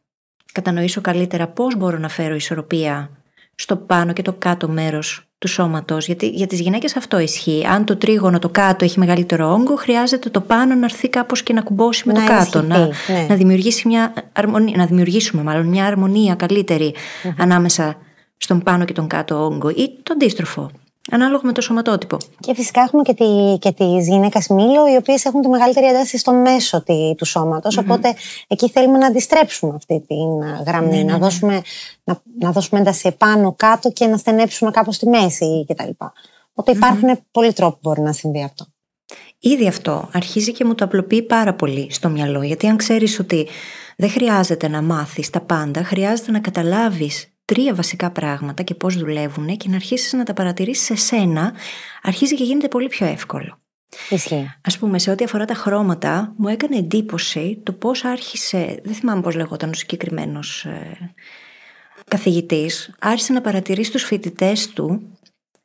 κατανοήσω 0.62 1.02
καλύτερα 1.02 1.48
πώς 1.48 1.76
μπορώ 1.78 1.98
να 1.98 2.10
φέρω 2.10 2.36
ισορροπία 2.36 3.10
στο 3.56 3.76
πάνω 3.76 4.14
και 4.14 4.22
το 4.22 4.34
κάτω 4.34 4.70
μέρος 4.70 5.30
του 5.38 5.48
σώματος, 5.48 6.06
γιατί 6.06 6.28
για 6.28 6.48
τις 6.48 6.60
γυναίκες 6.60 6.96
αυτό 6.96 7.20
ισχύει. 7.20 7.66
Αν 7.66 7.86
το 7.86 7.96
τρίγωνο 7.96 8.40
το 8.40 8.50
κάτω 8.50 8.86
έχει 8.86 9.00
μεγαλύτερο 9.00 9.52
όγκο, 9.52 9.76
χρειάζεται 9.76 10.30
το 10.30 10.42
πάνω 10.42 10.76
να 10.76 10.86
έρθει 10.86 11.10
κάπως 11.10 11.44
και 11.44 11.54
να 11.54 11.62
κουμπώσει 11.62 12.04
με 12.08 12.14
Να 12.14 12.20
το 12.20 12.26
κάτω. 12.26 12.62
Να, 12.62 12.76
ενισχυθεί, 12.76 13.14
ναι. 13.14 13.26
να, 13.30 13.36
δημιουργήσει 13.36 13.88
μια 13.88 14.14
αρμονία, 14.34 14.78
να 14.78 14.86
δημιουργήσουμε 14.86 15.44
μάλλον 15.44 15.66
μια 15.66 15.86
αρμονία 15.86 16.36
καλύτερη 16.36 16.94
ανάμεσα 17.38 17.98
στον 18.38 18.64
πάνω 18.64 18.86
και 18.86 18.94
τον 18.94 19.08
κάτω 19.08 19.44
όγκο 19.44 19.70
ή 19.70 19.90
το 20.04 20.14
αντίστροφο, 20.14 20.72
ανάλογα 21.12 21.42
με 21.44 21.52
το 21.52 21.62
σωματότυπο. 21.62 22.18
Και 22.40 22.54
φυσικά 22.54 22.82
έχουμε 22.82 23.02
και, 23.02 23.14
τη, 23.14 23.58
και 23.60 23.72
τις 23.72 24.08
γυναίκες 24.08 24.48
μήλο, 24.48 24.92
οι 24.94 24.96
οποίες 24.96 25.26
έχουν 25.26 25.42
τη 25.42 25.48
μεγαλύτερη 25.48 25.86
ένταση 25.86 26.18
στο 26.18 26.34
μέσο 26.34 26.84
τη, 26.84 27.16
του 27.18 27.26
σώματος, 27.26 27.78
οπότε 27.78 28.16
εκεί 28.48 28.70
θέλουμε 28.70 28.98
να 28.98 29.08
αντιστρέψουμε 29.08 29.74
αυτή 29.76 30.04
τη 30.08 30.16
γραμμή, 30.66 30.90
Ναι, 30.90 30.96
ναι, 30.96 31.04
να, 31.04 31.12
ναι. 31.12 31.18
Δώσουμε, 31.18 31.62
να, 32.04 32.22
να 32.40 32.52
δώσουμε 32.52 32.80
ένταση 32.80 33.08
επάνω, 33.08 33.54
κάτω 33.54 33.92
και 33.92 34.06
να 34.06 34.18
στενέψουμε 34.18 34.72
κάπως 34.72 34.96
στη 34.96 35.10
μέση 35.10 35.66
κτλ. 35.68 35.90
Οπότε 36.54 36.72
υπάρχουν 36.72 37.20
πολλοί 37.32 37.54
τρόποι 37.54 37.74
που 37.74 37.80
μπορεί 37.82 38.02
να 38.02 38.14
συμβεί 38.14 38.44
αυτό. 38.44 38.66
Ήδη 39.40 39.68
αυτό 39.68 40.10
αρχίζει 40.14 40.52
και 40.52 40.66
μου 40.66 40.76
το 40.76 40.86
απλοποιεί 40.86 41.22
πάρα 41.22 41.54
πολύ 41.54 41.88
στο 41.92 42.10
μυαλό, 42.10 42.44
γιατί 42.44 42.68
αν 42.68 42.78
ξέρεις 42.78 43.20
ότι 43.20 43.48
δεν 43.98 44.10
χρειάζεται 44.10 44.68
να 44.68 44.82
μάθεις 44.82 45.30
τα 45.30 45.40
πάντα, 45.40 45.84
χρειάζεται 45.84 46.32
να 46.32 46.40
καταλάβεις 46.40 47.28
τρία 47.50 47.74
βασικά 47.74 48.12
πράγματα 48.12 48.64
και 48.64 48.76
πώς 48.76 48.98
δουλεύουν 48.98 49.58
και 49.58 49.70
να 49.70 49.76
αρχίσεις 49.76 50.14
να 50.14 50.24
τα 50.24 50.34
παρατηρήσεις 50.34 50.86
σε 50.86 50.96
σένα, 50.96 51.54
αρχίζει 52.02 52.36
και 52.36 52.44
γίνεται 52.44 52.68
πολύ 52.68 52.88
πιο 52.88 53.06
εύκολο. 53.06 53.60
Ισχύει. 54.10 54.52
Ας 54.62 54.78
πούμε, 54.78 55.00
σε 55.00 55.12
ό,τι 55.12 55.24
αφορά 55.24 55.46
τα 55.46 55.54
χρώματα, 55.54 56.34
μου 56.38 56.48
έκανε 56.48 56.78
εντύπωση 56.78 57.62
το 57.64 57.72
πώς 57.72 58.04
άρχισε, 58.04 58.80
δεν 58.84 58.94
θυμάμαι 58.94 59.22
πώς 59.22 59.36
λεγόταν 59.36 59.70
ο 59.70 59.74
συγκεκριμένος 59.74 60.66
ε, 60.66 61.14
καθηγητής, 62.08 62.94
άρχισε 63.00 63.34
να 63.34 63.42
παρατηρεί 63.42 63.84
στους 63.84 64.04
φοιτητές 64.04 64.70
του, 64.70 65.18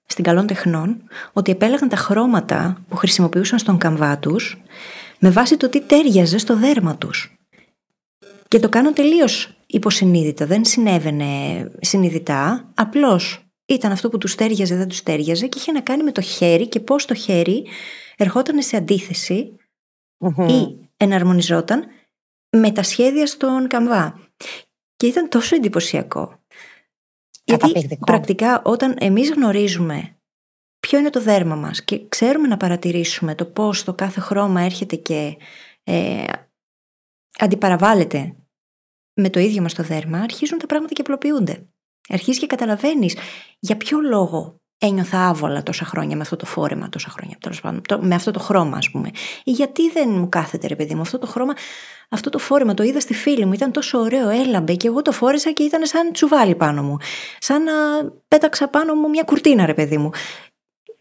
στην 0.06 0.24
καλών 0.24 0.46
τεχνών, 0.46 1.02
ότι 1.32 1.50
επέλεγαν 1.50 1.88
τα 1.88 1.96
χρώματα 1.96 2.84
που 2.88 2.96
χρησιμοποιούσαν 2.96 3.58
στον 3.58 3.78
καμβά 3.78 4.18
τους 4.18 4.62
με 5.18 5.30
βάση 5.30 5.56
το 5.56 5.68
τι 5.68 5.80
τέριαζε 5.80 6.38
στο 6.38 6.56
δέρμα 6.56 6.96
τους. 6.96 7.38
Και 8.48 8.58
το 8.58 8.68
κάνω 8.68 8.92
τελείως 8.92 9.53
υποσυνείδητα, 9.74 10.46
δεν 10.46 10.64
συνέβαινε 10.64 11.70
συνειδητά, 11.80 12.72
απλώς 12.74 13.46
ήταν 13.66 13.92
αυτό 13.92 14.08
που 14.08 14.18
τους 14.18 14.34
τέριαζε, 14.34 14.76
δεν 14.76 14.88
τους 14.88 15.02
τέριαζε 15.02 15.46
και 15.46 15.58
είχε 15.58 15.72
να 15.72 15.80
κάνει 15.80 16.02
με 16.02 16.12
το 16.12 16.20
χέρι 16.20 16.68
και 16.68 16.80
πώς 16.80 17.04
το 17.04 17.14
χέρι 17.14 17.66
ερχόταν 18.16 18.62
σε 18.62 18.76
αντιθεση 18.76 19.56
ή 20.48 20.88
εναρμονιζόταν 20.96 21.86
με 22.56 22.70
τα 22.70 22.82
σχέδια 22.82 23.26
στον 23.26 23.68
καμβά. 23.68 24.20
Και 24.96 25.06
ήταν 25.06 25.28
τόσο 25.28 25.56
εντυπωσιακό. 25.56 26.38
Γιατί 27.44 27.98
πρακτικά 28.06 28.62
όταν 28.64 28.96
εμείς 29.00 29.30
γνωρίζουμε 29.30 30.16
ποιο 30.80 30.98
είναι 30.98 31.10
το 31.10 31.20
δέρμα 31.20 31.54
μας 31.54 31.84
και 31.84 32.08
ξέρουμε 32.08 32.48
να 32.48 32.56
παρατηρήσουμε 32.56 33.34
το 33.34 33.44
πώς 33.44 33.84
το 33.84 33.94
κάθε 33.94 34.20
χρώμα 34.20 34.60
έρχεται 34.60 34.96
και 34.96 35.36
ε, 35.84 36.24
αντιπαραβάλλεται 37.38 38.36
με 39.14 39.30
το 39.30 39.40
ίδιο 39.40 39.62
μας 39.62 39.74
το 39.74 39.82
δέρμα, 39.82 40.18
αρχίζουν 40.18 40.58
τα 40.58 40.66
πράγματα 40.66 40.94
και 40.94 41.00
απλοποιούνται. 41.00 41.66
Αρχίζεις 42.08 42.40
και 42.40 42.46
καταλαβαίνεις 42.46 43.16
για 43.58 43.76
ποιο 43.76 44.00
λόγο 44.00 44.60
ένιωθα 44.78 45.28
άβολα 45.28 45.62
τόσα 45.62 45.84
χρόνια 45.84 46.16
με 46.16 46.22
αυτό 46.22 46.36
το 46.36 46.46
φόρεμα, 46.46 46.88
τόσα 46.88 47.10
χρόνια, 47.10 47.36
τέλος 47.40 47.60
πάντων, 47.60 47.82
με 48.00 48.14
αυτό 48.14 48.30
το 48.30 48.38
χρώμα, 48.38 48.76
ας 48.76 48.90
πούμε. 48.90 49.10
Ή 49.44 49.50
γιατί 49.50 49.90
δεν 49.90 50.08
μου 50.10 50.28
κάθεται, 50.28 50.66
ρε 50.66 50.76
παιδί 50.76 50.94
μου, 50.94 51.00
αυτό 51.00 51.18
το 51.18 51.26
χρώμα, 51.26 51.52
αυτό 52.08 52.30
το 52.30 52.38
φόρεμα, 52.38 52.74
το 52.74 52.82
είδα 52.82 53.00
στη 53.00 53.14
φίλη 53.14 53.44
μου, 53.44 53.52
ήταν 53.52 53.72
τόσο 53.72 53.98
ωραίο, 53.98 54.28
έλαμπε 54.28 54.74
και 54.74 54.86
εγώ 54.86 55.02
το 55.02 55.12
φόρεσα 55.12 55.50
και 55.52 55.62
ήταν 55.62 55.86
σαν 55.86 56.12
τσουβάλι 56.12 56.54
πάνω 56.54 56.82
μου. 56.82 56.96
Σαν 57.38 57.62
να 57.62 57.72
πέταξα 58.28 58.68
πάνω 58.68 58.94
μου 58.94 59.08
μια 59.08 59.22
κουρτίνα, 59.22 59.66
ρε 59.66 59.74
παιδί 59.74 59.96
μου. 59.98 60.10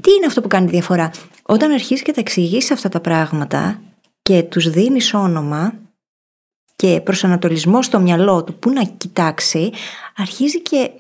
Τι 0.04 0.12
είναι 0.12 0.26
αυτό 0.26 0.42
που 0.42 0.48
κάνει 0.48 0.68
διαφορά; 0.68 1.12
Όταν 1.44 1.72
αρχίσει 1.72 2.04
και 2.04 2.12
τα 2.12 2.20
εξηγήσει 2.20 2.74
αυτά 2.74 2.90
τα 2.90 3.00
πράγματα 3.00 3.82
και 4.22 4.44
τους 4.44 4.70
δίνεις 4.70 5.14
όνομα 5.14 5.74
και 6.84 7.02
προσανατολισμό 7.02 7.82
στο 7.82 8.00
μυαλό 8.00 8.44
του 8.44 8.60
που 8.60 8.70
να 8.70 8.84
κοιτάξει, 8.84 9.72
αρχίζει 10.16 10.62
και 10.62 10.92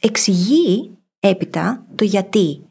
εξηγεί 0.00 0.98
έπειτα 1.20 1.84
το 1.94 2.04
γιατί 2.04 2.62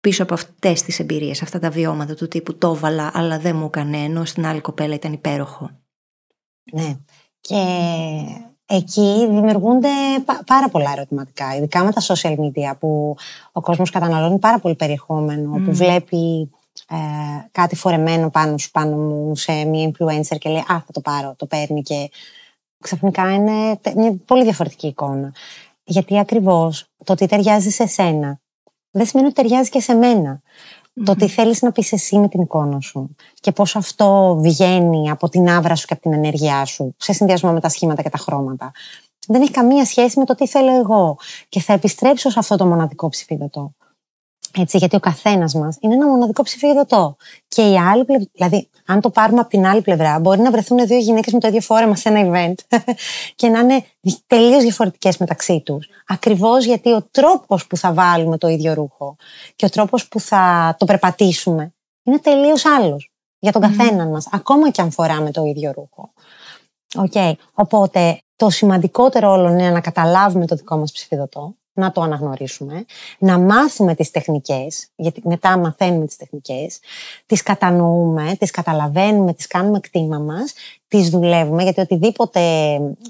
πίσω 0.00 0.22
από 0.22 0.34
αυτές 0.34 0.82
τις 0.82 0.98
εμπειρίες, 0.98 1.42
αυτά 1.42 1.58
τα 1.58 1.70
βιώματα 1.70 2.14
του 2.14 2.28
τύπου 2.28 2.58
το 2.58 2.72
έβαλα 2.76 3.10
αλλά 3.14 3.38
δεν 3.38 3.56
μου 3.56 3.64
έκανε 3.64 3.96
ενώ 3.96 4.24
στην 4.24 4.46
άλλη 4.46 4.60
κοπέλα 4.60 4.94
ήταν 4.94 5.12
υπέροχο. 5.12 5.70
Ναι. 6.72 6.96
Και 7.40 7.62
εκεί 8.66 9.26
δημιουργούνται 9.28 9.88
πάρα 10.46 10.68
πολλά 10.68 10.92
ερωτηματικά, 10.96 11.56
ειδικά 11.56 11.84
με 11.84 11.92
τα 11.92 12.00
social 12.00 12.34
media 12.34 12.78
που 12.78 13.16
ο 13.52 13.60
κόσμος 13.60 13.90
καταναλώνει 13.90 14.38
πάρα 14.38 14.58
πολύ 14.58 14.74
περιεχόμενο, 14.74 15.50
που 15.64 15.74
βλέπει 15.74 16.50
ε, 16.88 16.96
κάτι 17.52 17.76
φορεμένο 17.76 18.30
πάνω 18.30 18.58
σου, 18.58 18.70
πάνω 18.70 18.96
μου 18.96 19.36
σε 19.36 19.64
μία 19.64 19.90
influencer 19.90 20.38
και 20.38 20.48
λέει 20.48 20.58
«Α, 20.58 20.64
θα 20.66 20.92
το 20.92 21.00
πάρω», 21.00 21.34
το 21.36 21.46
παίρνει 21.46 21.82
και 21.82 22.10
ξαφνικά 22.80 23.34
είναι 23.34 23.80
μια 23.96 24.16
πολύ 24.24 24.42
διαφορετική 24.42 24.86
εικόνα. 24.86 25.34
Γιατί 25.84 26.18
ακριβώς 26.18 26.86
το 27.04 27.12
ότι 27.12 27.26
ταιριάζει 27.26 27.70
σε 27.70 27.86
σένα 27.86 28.40
δεν 28.96 29.06
σημαίνει 29.06 29.28
ότι 29.28 29.42
ταιριάζει 29.42 29.70
και 29.70 29.80
σε 29.80 29.94
μένα. 29.94 30.40
Το 31.04 31.12
ότι 31.12 31.28
θέλεις 31.28 31.62
να 31.62 31.72
πεις 31.72 31.92
εσύ 31.92 32.18
με 32.18 32.28
την 32.28 32.40
εικόνα 32.40 32.80
σου 32.80 33.14
και 33.40 33.52
πώς 33.52 33.76
αυτό 33.76 34.38
βγαίνει 34.40 35.10
από 35.10 35.28
την 35.28 35.48
άβρα 35.48 35.74
σου 35.74 35.86
και 35.86 35.92
από 35.92 36.02
την 36.02 36.12
ενέργειά 36.12 36.64
σου 36.64 36.94
σε 36.98 37.12
συνδυασμό 37.12 37.52
με 37.52 37.60
τα 37.60 37.68
σχήματα 37.68 38.02
και 38.02 38.08
τα 38.08 38.18
χρώματα. 38.18 38.72
Δεν 39.26 39.42
έχει 39.42 39.50
καμία 39.50 39.84
σχέση 39.84 40.18
με 40.18 40.24
το 40.24 40.34
τι 40.34 40.48
θέλω 40.48 40.78
εγώ 40.78 41.16
και 41.48 41.60
θα 41.60 41.72
επιστρέψω 41.72 42.30
σε 42.30 42.38
αυτό 42.38 42.56
το 42.56 42.66
μοναδικό 42.66 43.08
ψηφίδωτο. 43.08 43.74
Έτσι, 44.58 44.78
γιατί 44.78 44.96
ο 44.96 45.00
καθένας 45.00 45.54
μας 45.54 45.76
είναι 45.80 45.94
ένα 45.94 46.08
μοναδικό 46.08 46.42
ψηφιδωτό. 46.42 47.16
Και 47.48 47.62
η 47.62 47.78
άλλη 47.78 48.04
πλευρά, 48.04 48.26
δηλαδή, 48.32 48.68
αν 48.86 49.00
το 49.00 49.10
πάρουμε 49.10 49.40
από 49.40 49.48
την 49.48 49.66
άλλη 49.66 49.82
πλευρά, 49.82 50.18
μπορεί 50.18 50.40
να 50.40 50.50
βρεθούν 50.50 50.86
δύο 50.86 50.98
γυναίκες 50.98 51.32
με 51.32 51.38
το 51.38 51.48
ίδιο 51.48 51.60
φόρεμα 51.60 51.96
σε 51.96 52.08
ένα 52.08 52.30
event 52.30 52.78
και 53.34 53.48
να 53.48 53.58
είναι 53.58 53.84
τελείως 54.26 54.62
διαφορετικές 54.62 55.16
μεταξύ 55.16 55.60
τους. 55.64 55.88
Ακριβώς 56.06 56.64
γιατί 56.64 56.92
ο 56.92 57.06
τρόπος 57.10 57.66
που 57.66 57.76
θα 57.76 57.92
βάλουμε 57.92 58.38
το 58.38 58.48
ίδιο 58.48 58.74
ρούχο 58.74 59.16
και 59.56 59.64
ο 59.64 59.68
τρόπος 59.68 60.08
που 60.08 60.20
θα 60.20 60.74
το 60.78 60.84
περπατήσουμε 60.84 61.74
είναι 62.02 62.18
τελείως 62.18 62.66
άλλος 62.66 63.12
για 63.38 63.52
τον 63.52 63.62
καθένα 63.62 64.06
μας, 64.06 64.28
ακόμα 64.32 64.70
και 64.70 64.80
αν 64.80 64.90
φοράμε 64.90 65.30
το 65.30 65.44
ίδιο 65.44 65.72
ρούχο. 65.74 66.12
Okay. 66.96 67.32
Οπότε, 67.54 68.20
το 68.36 68.50
σημαντικότερο 68.50 69.30
όλο 69.30 69.48
είναι 69.48 69.70
να 69.70 69.80
καταλάβουμε 69.80 70.46
το 70.46 70.54
δικό 70.54 70.76
μας 70.76 70.92
ψηφιδωτό 70.92 71.54
να 71.74 71.92
το 71.92 72.00
αναγνωρίσουμε, 72.00 72.84
να 73.18 73.38
μάθουμε 73.38 73.94
τις 73.94 74.10
τεχνικές, 74.10 74.86
γιατί 74.96 75.22
μετά 75.24 75.58
μαθαίνουμε 75.58 76.06
τις 76.06 76.16
τεχνικές, 76.16 76.80
τις 77.26 77.42
κατανοούμε, 77.42 78.36
τις 78.38 78.50
καταλαβαίνουμε, 78.50 79.32
τις 79.32 79.46
κάνουμε 79.46 79.80
κτήμα 79.80 80.18
μας, 80.18 80.52
τις 80.88 81.08
δουλεύουμε, 81.08 81.62
γιατί 81.62 81.80
οτιδήποτε 81.80 82.40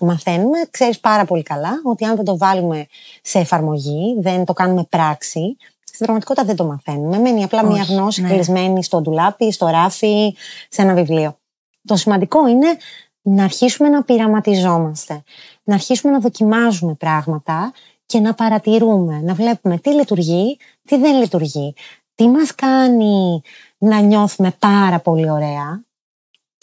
μαθαίνουμε, 0.00 0.58
ξέρεις 0.70 1.00
πάρα 1.00 1.24
πολύ 1.24 1.42
καλά 1.42 1.72
ότι 1.84 2.04
αν 2.04 2.16
δεν 2.16 2.24
το 2.24 2.36
βάλουμε 2.38 2.86
σε 3.22 3.38
εφαρμογή, 3.38 4.16
δεν 4.20 4.44
το 4.44 4.52
κάνουμε 4.52 4.84
πράξη, 4.88 5.56
στην 5.84 6.06
πραγματικότητα 6.06 6.46
δεν 6.46 6.56
το 6.56 6.64
μαθαίνουμε. 6.64 7.18
Μένει 7.18 7.44
απλά 7.44 7.64
μια 7.64 7.82
γνώση 7.82 8.22
ναι. 8.22 8.28
κλεισμένη 8.28 8.84
στο 8.84 9.00
ντουλάπι, 9.00 9.52
στο 9.52 9.66
ράφι, 9.66 10.36
σε 10.68 10.82
ένα 10.82 10.94
βιβλίο. 10.94 11.38
Το 11.84 11.96
σημαντικό 11.96 12.48
είναι 12.48 12.76
να 13.22 13.44
αρχίσουμε 13.44 13.88
να 13.88 14.02
πειραματιζόμαστε, 14.02 15.22
να 15.64 15.74
αρχίσουμε 15.74 16.12
να 16.12 16.20
δοκιμάζουμε 16.20 16.94
πράγματα 16.94 17.72
και 18.06 18.20
να 18.20 18.34
παρατηρούμε, 18.34 19.20
να 19.20 19.34
βλέπουμε 19.34 19.78
τι 19.78 19.90
λειτουργεί, 19.90 20.56
τι 20.84 20.96
δεν 20.96 21.20
λειτουργεί, 21.20 21.74
τι 22.14 22.28
μας 22.28 22.54
κάνει 22.54 23.42
να 23.78 24.00
νιώθουμε 24.00 24.50
πάρα 24.58 25.00
πολύ 25.00 25.30
ωραία 25.30 25.84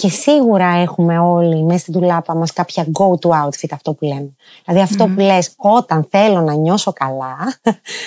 και 0.01 0.09
σίγουρα 0.09 0.65
έχουμε 0.65 1.19
όλοι 1.19 1.63
μέσα 1.63 1.79
στην 1.79 1.93
τουλάπα 1.93 2.35
μας 2.35 2.53
κάποια 2.53 2.85
go-to 2.99 3.29
outfit 3.29 3.69
αυτό 3.71 3.93
που 3.93 4.05
λέμε. 4.05 4.35
Δηλαδή 4.65 4.83
αυτό 4.83 5.07
που 5.07 5.19
λες 5.19 5.53
όταν 5.57 6.07
θέλω 6.09 6.41
να 6.41 6.53
νιώσω 6.53 6.93
καλά, 6.93 7.35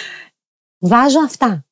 βάζω 0.90 1.20
αυτά. 1.20 1.64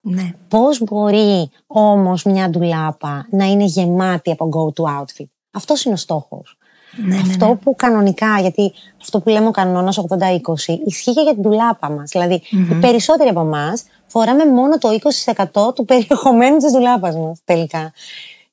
Ναι. 0.00 0.32
Πώς 0.48 0.82
μπορεί 0.82 1.50
όμως 1.66 2.22
μια 2.22 2.50
ντουλάπα 2.50 3.26
να 3.30 3.44
είναι 3.44 3.64
γεμάτη 3.64 4.30
από 4.30 4.48
go-to 4.52 5.00
outfit; 5.00 5.28
Αυτός 5.50 5.84
είναι 5.84 5.94
ο 5.94 5.96
στόχος. 5.96 6.58
Ναι, 6.96 7.14
ναι, 7.14 7.20
αυτό 7.20 7.46
ναι. 7.46 7.54
που 7.54 7.76
κανονικά, 7.76 8.38
γιατί 8.40 8.72
αυτό 9.00 9.20
που 9.20 9.28
λέμε 9.28 9.46
ο 9.46 9.50
κανόνας 9.50 9.98
80-20, 9.98 10.08
ισχύει 10.86 11.12
και 11.12 11.20
για 11.20 11.32
την 11.32 11.42
τουλάπα 11.42 11.90
μας. 11.90 12.10
δηλαδη 12.10 12.42
οι 12.70 12.74
περισσότεροι 12.80 13.28
από 13.28 13.40
εμάς 13.40 13.84
φοράμε 14.06 14.46
μόνο 14.46 14.78
το 14.78 14.88
20% 15.52 15.74
του 15.74 15.84
περιεχομένου 15.84 16.56
της 16.56 16.72
τουλάπας 16.72 17.16
μας 17.16 17.40
τελικά. 17.44 17.92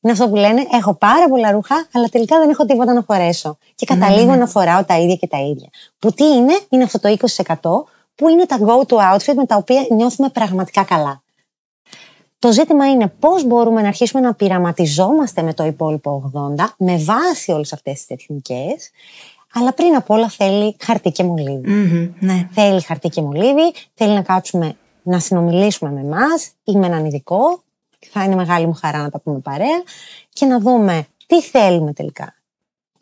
Είναι 0.02 0.14
αυτό 0.14 0.30
που 0.30 0.36
λένε: 0.36 0.68
Έχω 0.72 0.94
πάρα 0.94 1.30
πολλά 1.30 1.52
ρούχα, 1.52 1.88
αλλά 1.94 2.08
τελικά 2.08 2.39
δεν 2.39 2.50
έχω 2.50 2.66
τίποτα 2.66 2.94
να 2.94 3.02
φορέσω. 3.02 3.58
Και 3.76 3.86
καταλήγω 3.86 4.36
να 4.36 4.48
φοράω 4.48 4.84
τα 4.84 5.00
ίδια 5.00 5.16
και 5.16 5.28
τα 5.28 5.38
ίδια. 5.38 5.70
Που 6.00 6.12
τι 6.12 6.24
είναι, 6.24 6.60
είναι 6.70 6.84
αυτό 6.84 7.00
το 7.00 7.16
20% 7.20 7.60
που 8.16 8.30
είναι 8.30 8.46
τα 8.46 8.58
go-to 8.60 8.96
outfit 8.96 9.34
με 9.36 9.46
τα 9.46 9.56
οποία 9.56 9.86
νιώθουμε 9.89 10.30
πραγματικά 10.30 10.84
καλά. 10.84 11.22
Το 12.42 12.52
ζήτημα 12.52 12.89
είναι 12.89 13.14
πώς 13.20 13.46
μπορούμε 13.46 13.82
να 13.82 13.88
αρχίσουμε 13.88 14.22
να 14.22 14.34
πειραματιζόμαστε 14.34 15.42
με 15.42 15.54
το 15.54 15.64
υπόλοιπο 15.64 16.32
80 16.58 16.66
με 16.78 16.98
βάση 16.98 17.52
όλες 17.52 17.74
αυτές 17.74 17.94
τις 17.94 18.06
τεχνικές 18.06 18.92
αλλά 19.54 19.74
πριν 19.74 19.96
απ' 19.96 20.10
όλα 20.10 20.30
θέλει 20.30 20.76
χαρτί 20.80 21.12
και 21.12 21.24
μολυβι 21.24 21.70
ναι. 22.20 22.48
Θέλει 22.52 22.82
χαρτί 22.82 23.10
και 23.10 23.22
μολύβι, 23.22 23.74
θέλει 23.94 24.14
να 24.14 24.22
κάτσουμε 24.22 24.76
να 25.04 25.20
συνομιλήσουμε 25.20 25.92
με 25.92 26.00
εμάς 26.00 26.52
ή 26.64 26.72
με 26.78 26.86
έναν 26.86 27.06
ειδικό. 27.06 27.64
Θα 28.12 28.24
είναι 28.24 28.36
μεγάλη 28.36 28.66
μου 28.66 28.74
χαρά 28.74 29.02
να 29.02 29.10
τα 29.10 29.20
πούμε 29.20 29.39
παρέα 29.39 29.84
και 30.34 30.46
να 30.46 30.60
δούμε 30.60 31.08
τι 31.28 31.42
θέλουμε 31.42 31.94
τελικά 31.94 32.36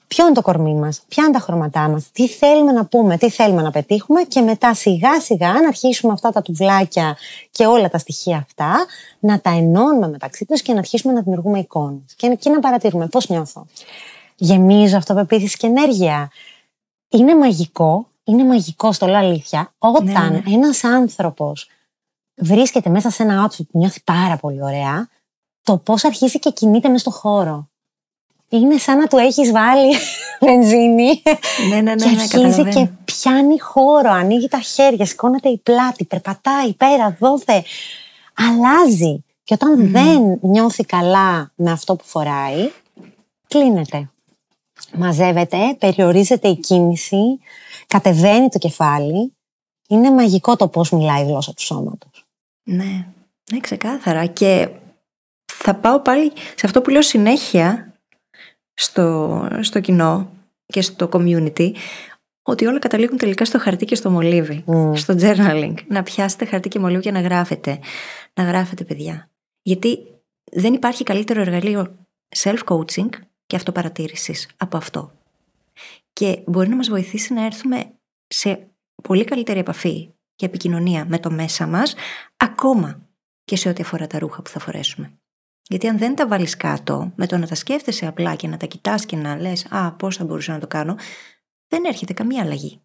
ποιο 0.09 0.25
είναι 0.25 0.33
το 0.33 0.41
κορμί 0.41 0.73
μας, 0.73 1.01
ποια 1.07 1.23
είναι 1.23 1.33
τα 1.33 1.39
χρώματά 1.39 1.87
μας, 1.87 2.11
τι 2.11 2.27
θέλουμε 2.27 2.71
να 2.71 2.85
πούμε, 2.85 3.17
τι 3.17 3.29
θέλουμε 3.29 3.61
να 3.61 3.71
πετύχουμε 3.71 4.21
και 4.21 4.41
μετά 4.41 4.73
σιγά 4.73 5.21
σιγά 5.21 5.51
να 5.51 5.67
αρχίσουμε 5.67 6.13
αυτά 6.13 6.31
τα 6.31 6.41
τουβλάκια 6.41 7.17
και 7.51 7.65
όλα 7.65 7.89
τα 7.89 7.97
στοιχεία 7.97 8.37
αυτά 8.37 8.85
να 9.19 9.39
τα 9.41 9.49
ενώνουμε 9.49 10.07
μεταξύ 10.07 10.45
τους 10.45 10.61
και 10.61 10.73
να 10.73 10.79
αρχίσουμε 10.79 11.13
να 11.13 11.21
δημιουργούμε 11.21 11.59
εικόνες. 11.59 12.13
Και 12.15 12.27
εκεί 12.27 12.49
να 12.49 12.59
παρατηρούμε 12.59 13.07
πώς 13.07 13.29
νιώθω. 13.29 13.65
Γεμίζω 14.35 14.97
αυτοπεποίθηση 14.97 15.57
και 15.57 15.67
ενέργεια. 15.67 16.31
Είναι 17.09 17.35
μαγικό, 17.35 18.07
είναι 18.23 18.45
μαγικό, 18.45 18.91
στο 18.91 19.05
λέω 19.05 19.17
αλήθεια, 19.17 19.73
όταν 19.77 20.05
ναι, 20.05 20.13
ναι. 20.13 20.29
ναι. 20.29 20.53
ένας 20.53 20.83
άνθρωπος 20.83 21.69
βρίσκεται 22.35 22.89
μέσα 22.89 23.09
σε 23.09 23.23
ένα 23.23 23.47
outfit 23.47 23.67
που 23.71 23.77
νιώθει 23.77 24.01
πάρα 24.03 24.37
πολύ 24.37 24.63
ωραία, 24.63 25.09
το 25.61 25.77
πώς 25.77 26.05
αρχίζει 26.05 26.39
και 26.39 26.49
κινείται 26.49 26.87
μέσα 26.87 26.99
στο 26.99 27.11
χώρο 27.11 27.68
είναι 28.49 28.77
σαν 28.77 28.97
να 28.97 29.07
του 29.07 29.17
έχεις 29.17 29.51
βάλει 29.51 29.95
βενζίνη 30.41 31.21
ναι, 31.69 31.81
ναι, 31.81 31.93
ναι, 31.93 31.95
και 31.95 32.09
ναι, 32.09 32.21
αρχίζει 32.21 32.63
και 32.63 32.89
πιάνει 33.05 33.59
χώρο, 33.59 34.11
ανοίγει 34.11 34.47
τα 34.47 34.59
χέρια, 34.59 35.05
σηκώνεται 35.05 35.49
η 35.49 35.57
πλάτη, 35.57 36.05
περπατάει 36.05 36.73
πέρα, 36.73 37.17
δόθε. 37.19 37.63
Αλλάζει 38.33 39.23
Και 39.43 39.53
όταν 39.53 39.91
δεν 39.91 40.39
νιώθει 40.41 40.83
καλά 40.83 41.51
με 41.55 41.71
αυτό 41.71 41.95
που 41.95 42.03
φοράει, 42.05 42.71
κλείνεται. 43.47 44.09
Μαζεύεται, 44.93 45.57
περιορίζεται 45.79 46.47
η 46.47 46.55
κίνηση, 46.55 47.39
κατεβαίνει 47.87 48.49
το 48.49 48.57
κεφάλι. 48.57 49.33
Είναι 49.87 50.11
μαγικό 50.11 50.55
το 50.55 50.67
πώς 50.67 50.91
μιλάει 50.91 51.21
η 51.21 51.25
γλώσσα 51.25 51.53
του 51.53 51.61
σώματος. 51.61 52.25
Ναι, 52.63 53.05
ναι, 53.51 53.59
ξεκάθαρα. 53.61 54.25
Και 54.25 54.69
θα 55.45 55.75
πάω 55.75 55.99
πάλι 55.99 56.31
σε 56.55 56.65
αυτό 56.65 56.81
που 56.81 56.89
λέω 56.89 57.01
συνέχεια 57.01 57.88
στο, 58.79 59.47
στο 59.61 59.79
κοινό 59.79 60.31
και 60.65 60.81
στο 60.81 61.09
community, 61.11 61.71
ότι 62.41 62.65
όλα 62.65 62.79
καταλήγουν 62.79 63.17
τελικά 63.17 63.45
στο 63.45 63.59
χαρτί 63.59 63.85
και 63.85 63.95
στο 63.95 64.09
μολύβι, 64.09 64.63
στο 64.93 65.15
journaling. 65.17 65.73
Να 65.87 66.03
πιάσετε 66.03 66.45
χαρτί 66.45 66.69
και 66.69 66.79
μολύβι 66.79 67.01
και 67.01 67.11
να 67.11 67.21
γράφετε. 67.21 67.79
Να 68.33 68.43
γράφετε, 68.43 68.83
παιδιά. 68.83 69.29
Γιατί 69.61 69.99
δεν 70.51 70.73
υπάρχει 70.73 71.03
καλύτερο 71.03 71.41
εργαλείο 71.41 71.95
self-coaching 72.37 73.09
και 73.45 73.55
αυτοπαρατήρησης 73.55 74.49
από 74.57 74.77
αυτό. 74.77 75.11
Και 76.13 76.43
μπορεί 76.45 76.69
να 76.69 76.75
μας 76.75 76.89
βοηθήσει 76.89 77.33
να 77.33 77.45
έρθουμε 77.45 77.93
σε 78.27 78.67
πολύ 79.03 79.23
καλύτερη 79.23 79.59
επαφή 79.59 80.09
και 80.35 80.45
επικοινωνία 80.45 81.05
με 81.05 81.19
το 81.19 81.31
μέσα 81.31 81.67
μας, 81.67 81.95
ακόμα 82.37 82.99
και 83.43 83.55
σε 83.55 83.69
ό,τι 83.69 83.81
αφορά 83.81 84.07
τα 84.07 84.19
ρούχα 84.19 84.41
που 84.41 84.49
θα 84.49 84.59
φορέσουμε. 84.59 85.18
Γιατί 85.69 85.87
αν 85.87 85.97
δεν 85.97 86.15
τα 86.15 86.27
βάλεις 86.27 86.57
κάτω, 86.57 87.11
με 87.15 87.27
το 87.27 87.37
να 87.37 87.47
τα 87.47 87.55
σκέφτεσαι 87.55 88.07
απλά 88.07 88.35
και 88.35 88.47
να 88.47 88.57
τα 88.57 88.65
κοιτάς 88.65 89.05
και 89.05 89.15
να 89.15 89.35
λες 89.35 89.65
«Α, 89.69 89.93
πώς 89.93 90.15
θα 90.15 90.23
μπορούσα 90.25 90.51
να 90.51 90.59
το 90.59 90.67
κάνω», 90.67 90.95
δεν 91.67 91.85
έρχεται 91.85 92.13
καμία 92.13 92.41
αλλαγή. 92.41 92.81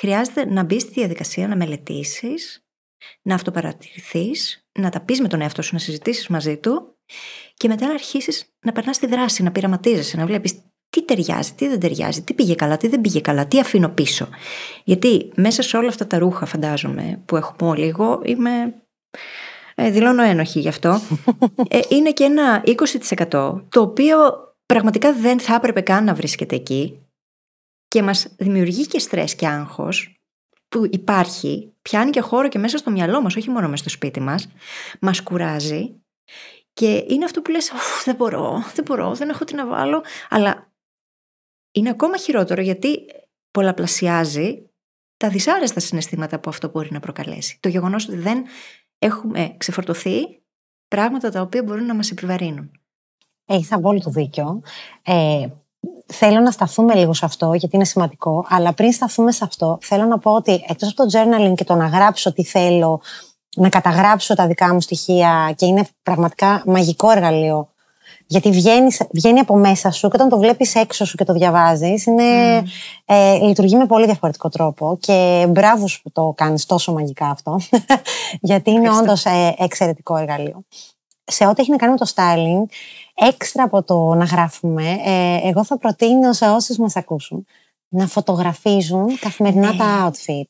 Χρειάζεται 0.00 0.44
να 0.44 0.62
μπεις 0.62 0.82
στη 0.82 0.92
διαδικασία 0.92 1.48
να 1.48 1.56
μελετήσεις, 1.56 2.66
να 3.22 3.34
αυτοπαρατηρηθείς, 3.34 4.68
να 4.78 4.90
τα 4.90 5.00
πεις 5.00 5.20
με 5.20 5.28
τον 5.28 5.40
εαυτό 5.40 5.62
σου, 5.62 5.74
να 5.74 5.80
συζητήσεις 5.80 6.28
μαζί 6.28 6.56
του 6.56 6.98
και 7.54 7.68
μετά 7.68 7.86
να 7.86 7.92
αρχίσεις 7.92 8.54
να 8.60 8.72
περνάς 8.72 8.98
τη 8.98 9.06
δράση, 9.06 9.42
να 9.42 9.52
πειραματίζεσαι, 9.52 10.16
να 10.16 10.26
βλέπεις 10.26 10.60
τι 10.88 11.04
ταιριάζει, 11.04 11.52
τι 11.54 11.68
δεν 11.68 11.80
ταιριάζει, 11.80 12.22
τι 12.22 12.34
πήγε 12.34 12.54
καλά, 12.54 12.76
τι 12.76 12.88
δεν 12.88 13.00
πήγε 13.00 13.20
καλά, 13.20 13.46
τι 13.46 13.60
αφήνω 13.60 13.88
πίσω. 13.88 14.28
Γιατί 14.84 15.32
μέσα 15.36 15.62
σε 15.62 15.76
όλα 15.76 15.88
αυτά 15.88 16.06
τα 16.06 16.18
ρούχα, 16.18 16.46
φαντάζομαι, 16.46 17.22
που 17.24 17.36
έχουμε 17.36 17.70
όλοι, 17.70 17.86
εγώ 17.86 18.20
είμαι. 18.24 18.74
Ε, 19.78 19.90
δηλώνω 19.90 20.22
ένοχη 20.22 20.60
γι' 20.60 20.68
αυτό. 20.68 21.00
Ε, 21.68 21.80
είναι 21.88 22.12
και 22.12 22.24
ένα 22.24 22.62
20% 22.64 23.62
το 23.68 23.80
οποίο 23.80 24.16
πραγματικά 24.66 25.12
δεν 25.12 25.40
θα 25.40 25.54
έπρεπε 25.54 25.80
καν 25.80 26.04
να 26.04 26.14
βρίσκεται 26.14 26.56
εκεί 26.56 27.00
και 27.88 28.02
μας 28.02 28.34
δημιουργεί 28.38 28.86
και 28.86 28.98
στρες 28.98 29.34
και 29.34 29.46
άγχος 29.46 30.20
που 30.68 30.88
υπάρχει, 30.90 31.72
πιάνει 31.82 32.10
και 32.10 32.20
χώρο 32.20 32.48
και 32.48 32.58
μέσα 32.58 32.78
στο 32.78 32.90
μυαλό 32.90 33.22
μας, 33.22 33.36
όχι 33.36 33.50
μόνο 33.50 33.68
μέσα 33.68 33.82
στο 33.82 33.88
σπίτι 33.88 34.20
μας, 34.20 34.48
μας 35.00 35.22
κουράζει 35.22 35.94
και 36.72 37.04
είναι 37.08 37.24
αυτό 37.24 37.42
που 37.42 37.50
λες, 37.50 37.70
δεν 38.04 38.14
μπορώ, 38.14 38.64
δεν 38.74 38.84
μπορώ, 38.84 39.14
δεν 39.14 39.28
έχω 39.28 39.44
τι 39.44 39.54
να 39.54 39.66
βάλω, 39.66 40.02
αλλά 40.28 40.72
είναι 41.72 41.90
ακόμα 41.90 42.16
χειρότερο 42.16 42.60
γιατί 42.60 43.06
πολλαπλασιάζει 43.50 44.70
τα 45.16 45.28
δυσάρεστα 45.28 45.80
συναισθήματα 45.80 46.40
που 46.40 46.50
αυτό 46.50 46.68
μπορεί 46.68 46.88
να 46.92 47.00
προκαλέσει. 47.00 47.58
Το 47.60 47.68
γεγονός 47.68 48.08
ότι 48.08 48.16
δεν 48.16 48.44
έχουμε 48.98 49.54
ξεφορτωθεί 49.56 50.42
πράγματα 50.88 51.30
τα 51.30 51.40
οποία 51.40 51.62
μπορούν 51.62 51.86
να 51.86 51.94
μας 51.94 52.10
επιβαρύνουν. 52.10 52.70
Έχει 53.46 53.74
απόλυτο 53.74 54.10
δίκιο. 54.10 54.62
Ε, 55.02 55.46
θέλω 56.06 56.40
να 56.40 56.50
σταθούμε 56.50 56.94
λίγο 56.94 57.12
σε 57.12 57.24
αυτό, 57.24 57.54
γιατί 57.54 57.76
είναι 57.76 57.84
σημαντικό. 57.84 58.46
Αλλά 58.48 58.72
πριν 58.72 58.92
σταθούμε 58.92 59.32
σε 59.32 59.44
αυτό, 59.44 59.78
θέλω 59.80 60.04
να 60.04 60.18
πω 60.18 60.30
ότι 60.30 60.64
εκτός 60.68 60.90
από 60.90 61.06
το 61.06 61.18
journaling 61.18 61.54
και 61.54 61.64
το 61.64 61.74
να 61.74 61.86
γράψω 61.86 62.32
τι 62.32 62.44
θέλω, 62.44 63.00
να 63.56 63.68
καταγράψω 63.68 64.34
τα 64.34 64.46
δικά 64.46 64.74
μου 64.74 64.80
στοιχεία 64.80 65.52
και 65.56 65.66
είναι 65.66 65.86
πραγματικά 66.02 66.62
μαγικό 66.66 67.10
εργαλείο 67.10 67.70
γιατί 68.26 68.50
βγαίνεις, 68.50 69.02
βγαίνει 69.12 69.38
από 69.38 69.56
μέσα 69.56 69.90
σου 69.90 70.08
και 70.08 70.16
όταν 70.16 70.28
το 70.28 70.38
βλέπεις 70.38 70.74
έξω 70.74 71.04
σου 71.04 71.16
και 71.16 71.24
το 71.24 71.32
διαβάζεις 71.32 72.06
είναι, 72.06 72.60
mm. 72.60 72.64
ε, 73.04 73.38
λειτουργεί 73.38 73.76
με 73.76 73.86
πολύ 73.86 74.04
διαφορετικό 74.04 74.48
τρόπο 74.48 74.98
και 75.00 75.46
μπράβο 75.48 75.86
που 76.02 76.10
το 76.12 76.32
κάνεις 76.36 76.66
τόσο 76.66 76.92
μαγικά 76.92 77.26
αυτό 77.26 77.60
γιατί 78.40 78.70
είναι 78.70 78.90
όντως 78.90 79.24
ε, 79.24 79.54
εξαιρετικό 79.58 80.16
εργαλείο. 80.16 80.64
Σε 81.24 81.46
ό,τι 81.46 81.60
έχει 81.60 81.70
να 81.70 81.76
κάνει 81.76 81.92
με 81.92 81.98
το 81.98 82.12
styling, 82.14 82.74
έξτρα 83.14 83.62
από 83.62 83.82
το 83.82 84.14
να 84.14 84.24
γράφουμε, 84.24 84.98
ε, 85.04 85.48
εγώ 85.48 85.64
θα 85.64 85.78
προτείνω 85.78 86.32
σε 86.32 86.44
όσους 86.44 86.76
μας 86.76 86.96
ακούσουν 86.96 87.46
να 87.88 88.06
φωτογραφίζουν 88.06 89.18
καθημερινά 89.18 89.72
ναι. 89.72 89.76
τα 89.76 90.10
outfit. 90.10 90.44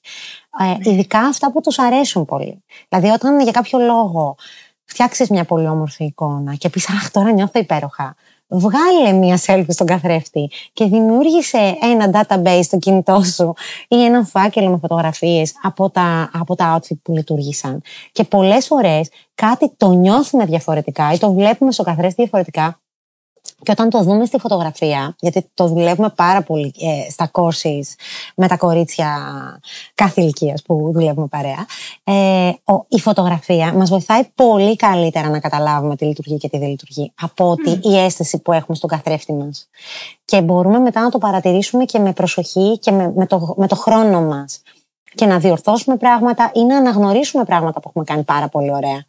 Ε, 0.61 0.65
ναι. 0.65 0.91
Ειδικά 0.91 1.19
αυτά 1.19 1.53
που 1.53 1.61
τους 1.61 1.79
αρέσουν 1.79 2.25
πολύ. 2.25 2.65
Δηλαδή 2.89 3.09
όταν 3.09 3.41
για 3.41 3.53
κάποιο 3.53 3.79
λόγο 3.79 4.37
φτιάξει 4.87 5.27
μια 5.31 5.45
πολύ 5.45 5.69
όμορφη 5.69 6.05
εικόνα 6.05 6.55
και 6.55 6.69
πεις 6.69 6.89
Αχ, 6.89 7.11
τώρα 7.11 7.33
νιώθω 7.33 7.61
υπέροχα. 7.61 8.15
Βγάλε 8.49 9.13
μια 9.13 9.39
selfie 9.47 9.65
στον 9.69 9.87
καθρέφτη 9.87 10.51
και 10.73 10.85
δημιούργησε 10.85 11.77
ένα 11.83 12.11
database 12.13 12.61
στο 12.63 12.79
κινητό 12.79 13.23
σου 13.23 13.55
ή 13.89 14.05
ένα 14.05 14.25
φάκελο 14.25 14.71
με 14.71 14.79
φωτογραφίες 14.81 15.53
από 15.63 15.91
τα, 15.91 16.31
από 16.33 16.55
τα 16.55 16.79
outfit 16.79 16.97
που 17.03 17.13
λειτουργήσαν. 17.13 17.83
Και 18.13 18.25
πολλές 18.25 18.67
φορές 18.67 19.09
κάτι 19.35 19.73
το 19.77 19.93
νιώθουμε 19.93 20.45
διαφορετικά 20.45 21.13
ή 21.13 21.19
το 21.19 21.33
βλέπουμε 21.33 21.73
στο 21.73 21.83
καθρέφτη 21.83 22.15
διαφορετικά 22.23 22.81
και 23.63 23.71
όταν 23.71 23.91
το 23.91 24.03
δούμε 24.03 24.25
στη 24.25 24.39
φωτογραφία, 24.39 25.17
γιατί 25.21 25.51
το 25.55 25.67
δουλεύουμε 25.67 26.09
πάρα 26.17 26.43
πολύ 26.43 26.75
ε, 26.81 27.11
στα 27.11 27.31
courses 27.33 27.83
με 28.37 28.49
τα 28.49 28.57
κορίτσια 28.57 29.19
κάθε 29.95 30.21
ηλικίας 30.21 30.63
που 30.63 30.91
δουλεύουμε 30.93 31.27
παρέα, 31.27 31.67
ε, 32.05 32.53
η 32.89 33.01
φωτογραφία 33.01 33.73
μας 33.73 33.89
βοηθάει 33.89 34.25
πολύ 34.35 34.77
καλύτερα 34.77 35.29
να 35.29 35.39
καταλάβουμε 35.39 35.97
τι 35.97 36.05
λειτουργεί 36.05 36.37
και 36.37 36.49
τι 36.49 36.59
δεν 36.59 36.69
λειτουργεί 36.69 37.13
από 37.21 37.51
ότι 37.51 37.79
η 37.83 37.99
αίσθηση 37.99 38.39
που 38.39 38.53
έχουμε 38.53 38.77
στον 38.77 38.91
καθρέφτη 38.91 39.33
μας. 39.33 39.69
Και 40.25 40.43
μπορούμε 40.43 40.79
μετά 40.79 41.01
να 41.01 41.11
το 41.11 41.19
παρατηρήσουμε 41.19 41.85
και 41.85 41.99
με 41.99 42.13
προσοχή 42.13 42.79
και 42.79 42.91
με, 42.91 43.13
με, 43.17 43.27
το, 43.27 43.55
με 43.57 43.67
το 43.67 43.77
χρόνο 43.77 44.21
μας. 44.21 44.63
Και 45.15 45.27
να 45.27 45.39
διορθώσουμε 45.39 45.97
πράγματα 45.97 46.51
ή 46.55 46.65
να 46.65 46.77
αναγνωρίσουμε 46.77 47.45
πράγματα 47.45 47.81
που 47.81 47.89
έχουμε 47.89 48.05
κάνει 48.05 48.23
πάρα 48.23 48.49
πολύ 48.49 48.73
ωραία 48.73 49.05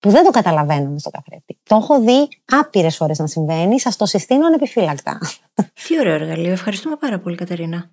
που 0.00 0.10
δεν 0.10 0.24
το 0.24 0.30
καταλαβαίνουμε 0.30 0.98
στο 0.98 1.10
καθρέφτη. 1.10 1.58
Το 1.62 1.76
έχω 1.76 2.00
δει 2.00 2.28
άπειρες 2.44 2.96
φορές 2.96 3.18
να 3.18 3.26
συμβαίνει, 3.26 3.80
σας 3.80 3.96
το 3.96 4.06
συστήνω 4.06 4.46
ανεπιφύλακτα. 4.46 5.18
Τι 5.88 5.98
ωραίο 5.98 6.14
εργαλείο. 6.14 6.52
Ευχαριστούμε 6.52 6.96
πάρα 6.96 7.18
πολύ, 7.18 7.36
Κατερίνα. 7.36 7.90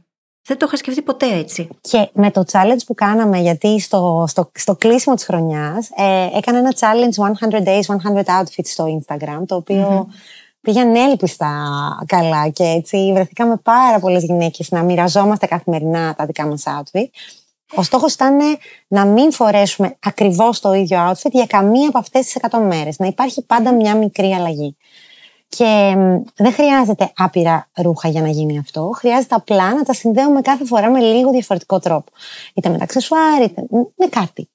Δεν 0.47 0.57
το 0.57 0.65
είχα 0.67 0.77
σκεφτεί 0.77 1.01
ποτέ 1.01 1.37
έτσι. 1.37 1.67
Και 1.81 2.09
με 2.13 2.31
το 2.31 2.43
challenge 2.51 2.83
που 2.85 2.93
κάναμε, 2.93 3.39
γιατί 3.39 3.79
στο, 3.79 4.25
στο, 4.27 4.51
στο 4.53 4.75
κλείσιμο 4.75 5.15
της 5.15 5.25
χρονιάς, 5.25 5.89
ε, 5.95 6.37
έκανα 6.37 6.57
ένα 6.57 6.73
challenge 6.79 7.49
100 7.49 7.63
days, 7.63 7.81
100 7.81 8.23
outfits 8.23 8.63
στο 8.63 8.85
Instagram, 8.85 9.41
το 9.45 9.55
οποίο 9.55 10.07
mm-hmm. 10.09 10.13
πήγαν 10.61 10.95
έλπιστα 10.95 11.49
καλά 12.05 12.49
και 12.49 12.63
έτσι 12.63 13.11
βρεθήκαμε 13.13 13.57
πάρα 13.63 13.99
πολλές 13.99 14.23
γυναίκες 14.23 14.71
να 14.71 14.83
μοιραζόμαστε 14.83 15.45
καθημερινά 15.45 16.15
τα 16.15 16.25
δικά 16.25 16.45
μας 16.45 16.63
outfit. 16.65 17.07
Ο 17.75 17.83
στόχος 17.83 18.13
ήταν 18.13 18.37
να 18.87 19.05
μην 19.05 19.31
φορέσουμε 19.31 19.97
ακριβώς 19.99 20.59
το 20.59 20.73
ίδιο 20.73 21.09
outfit 21.09 21.31
για 21.31 21.45
καμία 21.45 21.87
από 21.87 21.97
αυτές 21.97 22.25
τις 22.25 22.37
100 22.49 22.59
μέρες. 22.59 22.99
Να 22.99 23.07
υπάρχει 23.07 23.45
πάντα 23.45 23.73
μια 23.73 23.95
μικρή 23.95 24.33
αλλαγή. 24.33 24.77
Και 25.49 25.95
δεν 26.35 26.53
χρειάζεται 26.53 27.11
άπειρα 27.15 27.69
ρούχα 27.75 28.07
για 28.07 28.21
να 28.21 28.29
γίνει 28.29 28.57
αυτό. 28.57 28.91
Χρειάζεται 28.95 29.35
απλά 29.35 29.73
να 29.73 29.83
τα 29.83 29.93
συνδέουμε 29.93 30.41
κάθε 30.41 30.65
φορά 30.65 30.89
με 30.89 30.99
λίγο 30.99 31.31
διαφορετικό 31.31 31.79
τρόπο. 31.79 32.11
Είτε 32.53 32.69
με 32.69 32.77
τα 32.77 32.83
αξεσουάρ, 32.83 33.41
είτε 33.41 33.63
με 33.95 34.05
κάτι. 34.09 34.49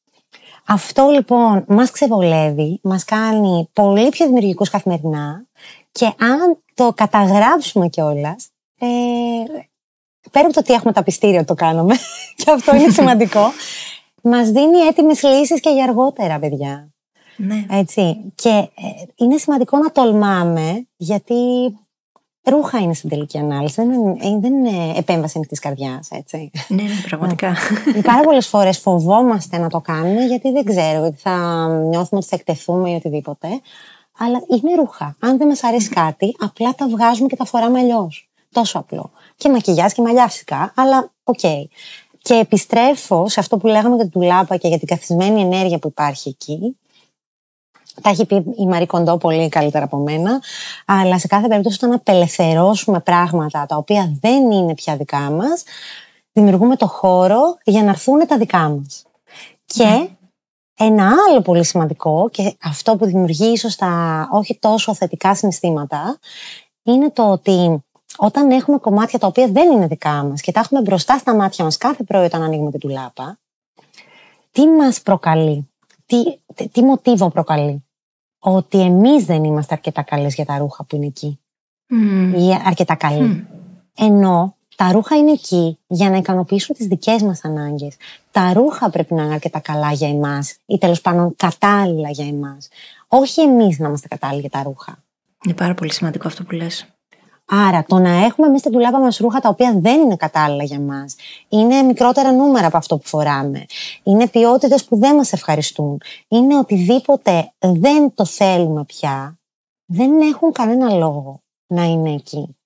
Αυτό 0.66 1.08
λοιπόν 1.10 1.64
μας 1.68 1.90
ξεβολεύει, 1.90 2.80
μας 2.82 3.04
κάνει 3.04 3.68
πολύ 3.72 4.08
πιο 4.08 4.26
δημιουργικούς 4.26 4.70
καθημερινά 4.70 5.46
και 5.92 6.04
αν 6.04 6.62
το 6.74 6.92
καταγράψουμε 6.94 7.88
κιόλας, 7.88 8.48
ε, 8.78 8.86
πέρα 10.30 10.44
από 10.44 10.54
το 10.54 10.60
ότι 10.60 10.72
έχουμε 10.72 10.92
τα 10.92 11.02
πιστήρια 11.02 11.44
το 11.44 11.54
κάνουμε, 11.54 11.94
και 12.44 12.50
αυτό 12.50 12.74
είναι 12.74 12.90
σημαντικό, 12.90 13.52
μας 14.32 14.50
δίνει 14.50 14.78
έτοιμες 14.78 15.22
λύσεις 15.22 15.60
και 15.60 15.70
για 15.70 15.84
αργότερα, 15.84 16.38
παιδιά. 16.38 16.92
Ναι. 17.36 17.66
Έτσι. 17.70 18.32
Και 18.34 18.48
ε, 18.48 18.68
είναι 19.16 19.36
σημαντικό 19.36 19.78
να 19.78 19.92
τολμάμε, 19.92 20.86
γιατί 20.96 21.34
ρούχα 22.42 22.78
είναι 22.78 22.94
στην 22.94 23.08
τελική 23.08 23.38
ανάλυση. 23.38 23.74
Δεν 23.74 23.92
είναι, 23.92 24.10
ε, 24.10 24.38
δεν 24.40 24.54
είναι 24.54 24.92
επέμβαση 24.96 25.32
ανοιχτή 25.36 25.58
καρδιάς, 25.60 26.08
έτσι. 26.10 26.50
Ναι, 26.68 26.82
ναι, 26.82 27.00
πραγματικά. 27.08 27.56
Πάρα 28.02 28.22
πολλές 28.22 28.46
φορές 28.46 28.78
φοβόμαστε 28.78 29.58
να 29.58 29.68
το 29.68 29.80
κάνουμε, 29.80 30.24
γιατί 30.24 30.52
δεν 30.52 30.64
ξέρω, 30.64 31.04
ότι 31.04 31.16
θα 31.16 31.36
νιώθουμε 31.68 32.20
ότι 32.20 32.26
θα 32.26 32.36
εκτεθούμε 32.36 32.90
ή 32.90 32.94
οτιδήποτε. 32.94 33.48
Αλλά 34.18 34.42
είναι 34.48 34.74
ρούχα. 34.76 35.16
Αν 35.20 35.38
δεν 35.38 35.46
μας 35.46 35.64
αρέσει 35.64 35.88
κάτι, 35.88 36.36
απλά 36.38 36.74
τα 36.74 36.88
βγάζουμε 36.88 37.28
και 37.28 37.36
τα 37.36 37.44
φοράμε 37.44 37.78
αλλιώς. 37.78 38.30
Τόσο 38.52 38.78
απλό. 38.78 39.10
Και 39.42 39.48
μακιγιάζ 39.48 39.92
και 39.92 40.02
μαλλιά 40.02 40.28
φυσικά, 40.28 40.72
αλλά 40.76 41.10
OK. 41.24 41.38
Okay. 41.42 41.64
Και 42.22 42.34
επιστρέφω 42.34 43.28
σε 43.28 43.40
αυτό 43.40 43.56
που 43.56 43.66
λέγαμε 43.66 43.94
για 43.94 44.04
την 44.04 44.12
τουλάπα 44.12 44.56
και 44.56 44.68
για 44.68 44.78
την 44.78 44.88
καθισμένη 44.88 45.40
ενέργεια 45.40 45.78
που 45.78 45.88
υπάρχει 45.88 46.28
εκεί. 46.28 46.76
Τα 48.02 48.10
έχει 48.10 48.26
πει 48.26 48.44
η 48.56 48.66
Μαρή 48.66 48.86
Κοντό 48.86 49.16
πολύ 49.16 49.48
καλύτερα 49.48 49.84
από 49.84 49.96
μένα. 49.96 50.42
Αλλά 50.86 51.18
σε 51.18 51.26
κάθε 51.26 51.48
περίπτωση, 51.48 51.78
όταν 51.80 51.92
απελευθερώσουμε 51.92 53.00
πράγματα 53.00 53.66
τα 53.66 53.76
οποία 53.76 54.16
δεν 54.20 54.50
είναι 54.50 54.74
πια 54.74 54.96
δικά 54.96 55.18
μας, 55.30 55.62
δημιουργούμε 56.32 56.76
το 56.76 56.86
χώρο 56.86 57.58
για 57.64 57.82
να 57.82 57.90
έρθουν 57.90 58.26
τα 58.26 58.38
δικά 58.38 58.68
μας. 58.68 59.04
Και 59.64 60.08
ένα 60.78 61.14
άλλο 61.28 61.40
πολύ 61.42 61.64
σημαντικό 61.64 62.28
και 62.32 62.56
αυτό 62.62 62.96
που 62.96 63.04
δημιουργεί 63.04 63.52
ίσως 63.52 63.76
τα 63.76 64.28
όχι 64.32 64.58
τόσο 64.58 64.94
θετικά 64.94 65.34
συναισθήματα 65.34 66.18
είναι 66.82 67.10
το 67.10 67.30
ότι 67.30 67.84
όταν 68.16 68.50
έχουμε 68.50 68.78
κομμάτια 68.78 69.18
τα 69.18 69.26
οποία 69.26 69.48
δεν 69.48 69.72
είναι 69.72 69.86
δικά 69.86 70.22
μας 70.24 70.40
και 70.40 70.52
τα 70.52 70.60
έχουμε 70.60 70.80
μπροστά 70.80 71.18
στα 71.18 71.34
μάτια 71.34 71.64
μας 71.64 71.76
κάθε 71.76 72.02
πρωί 72.02 72.24
όταν 72.24 72.42
ανοίγουμε 72.42 72.70
την 72.70 72.80
τουλάπα, 72.80 73.38
τι 74.50 74.66
μας 74.66 75.02
προκαλεί, 75.02 75.70
τι, 76.06 76.22
τι 76.68 76.82
μοτίβο 76.82 77.30
προκαλεί; 77.30 77.84
Ότι 78.38 78.80
εμείς 78.80 79.24
δεν 79.24 79.44
είμαστε 79.44 79.74
αρκετά 79.74 80.02
καλές 80.02 80.34
για 80.34 80.44
τα 80.44 80.58
ρούχα 80.58 80.84
που 80.84 80.96
είναι 80.96 81.06
εκεί. 81.06 81.40
Ή 82.36 82.54
αρκετά 82.64 82.94
καλοί. 82.94 83.46
Ενώ 83.96 84.56
τα 84.76 84.92
ρούχα 84.92 85.16
είναι 85.16 85.30
εκεί 85.30 85.78
για 85.86 86.10
να 86.10 86.16
ικανοποιήσουν 86.16 86.76
τις 86.76 86.86
δικές 86.86 87.22
μας 87.22 87.44
ανάγκες. 87.44 87.96
Τα 88.30 88.52
ρούχα 88.52 88.90
πρέπει 88.90 89.14
να 89.14 89.22
είναι 89.22 89.32
αρκετά 89.32 89.58
καλά 89.58 89.92
για 89.92 90.08
εμάς 90.08 90.56
ή 90.66 90.78
τέλος 90.78 91.00
πάντων 91.00 91.34
κατάλληλα 91.36 92.10
για 92.10 92.26
εμάς. 92.26 92.68
Όχι 93.08 93.40
εμείς 93.40 93.78
να 93.78 93.86
είμαστε 93.86 94.08
κατάλληλοι 94.08 94.40
για 94.40 94.50
τα 94.50 94.62
ρούχα. 94.62 95.02
Είναι 95.44 95.54
πάρα 95.54 95.74
πολύ 95.74 95.92
σημαντικό 95.92 96.26
αυτό 96.26 96.44
που 96.44 96.54
λες. 96.54 96.86
Άρα, 97.44 97.84
το 97.88 97.98
να 97.98 98.24
έχουμε 98.24 98.46
εμείς 98.46 98.60
στην 98.60 98.72
τουλάπα 98.72 98.98
μας 98.98 99.16
ρούχα 99.16 99.40
τα 99.40 99.48
οποία 99.48 99.74
δεν 99.80 100.00
είναι 100.00 100.16
κατάλληλα 100.16 100.64
για 100.64 100.80
μας, 100.80 101.14
είναι 101.48 101.82
μικρότερα 101.82 102.32
νούμερα 102.32 102.66
από 102.66 102.76
αυτό 102.76 102.96
που 102.98 103.08
φοράμε, 103.08 103.66
είναι 104.02 104.28
ποιότητες 104.28 104.84
που 104.84 104.98
δεν 104.98 105.14
μας 105.14 105.32
ευχαριστούν, 105.32 106.00
είναι 106.28 106.58
οτιδήποτε 106.58 107.52
δεν 107.58 108.14
το 108.14 108.24
θέλουμε 108.24 108.84
πια, 108.84 109.38
δεν 109.86 110.20
έχουν 110.20 110.52
κανένα 110.52 110.94
λόγο 110.94 111.42
να 111.66 111.82
είναι 111.84 112.12
εκεί. 112.12 112.56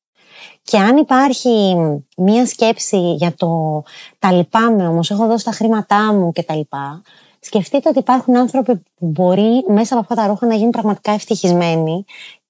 Και 0.62 0.78
αν 0.78 0.96
υπάρχει 0.96 1.76
μία 2.16 2.46
σκέψη 2.46 3.14
για 3.14 3.34
το 3.34 3.82
τα 4.18 4.32
λυπάμαι 4.32 4.88
όμως, 4.88 5.10
έχω 5.10 5.26
δώσει 5.26 5.44
τα 5.44 5.52
χρήματά 5.52 6.12
μου 6.12 6.32
και 6.32 6.42
τα 6.42 6.54
λοιπά, 6.54 7.02
σκεφτείτε 7.40 7.88
ότι 7.88 7.98
υπάρχουν 7.98 8.36
άνθρωποι 8.36 8.74
που 8.74 9.06
μπορεί 9.06 9.64
μέσα 9.68 9.94
από 9.94 10.02
αυτά 10.02 10.14
τα 10.14 10.26
ρούχα 10.26 10.46
να 10.46 10.54
γίνουν 10.54 10.70
πραγματικά 10.70 11.12
ευτυχισμένοι 11.12 12.04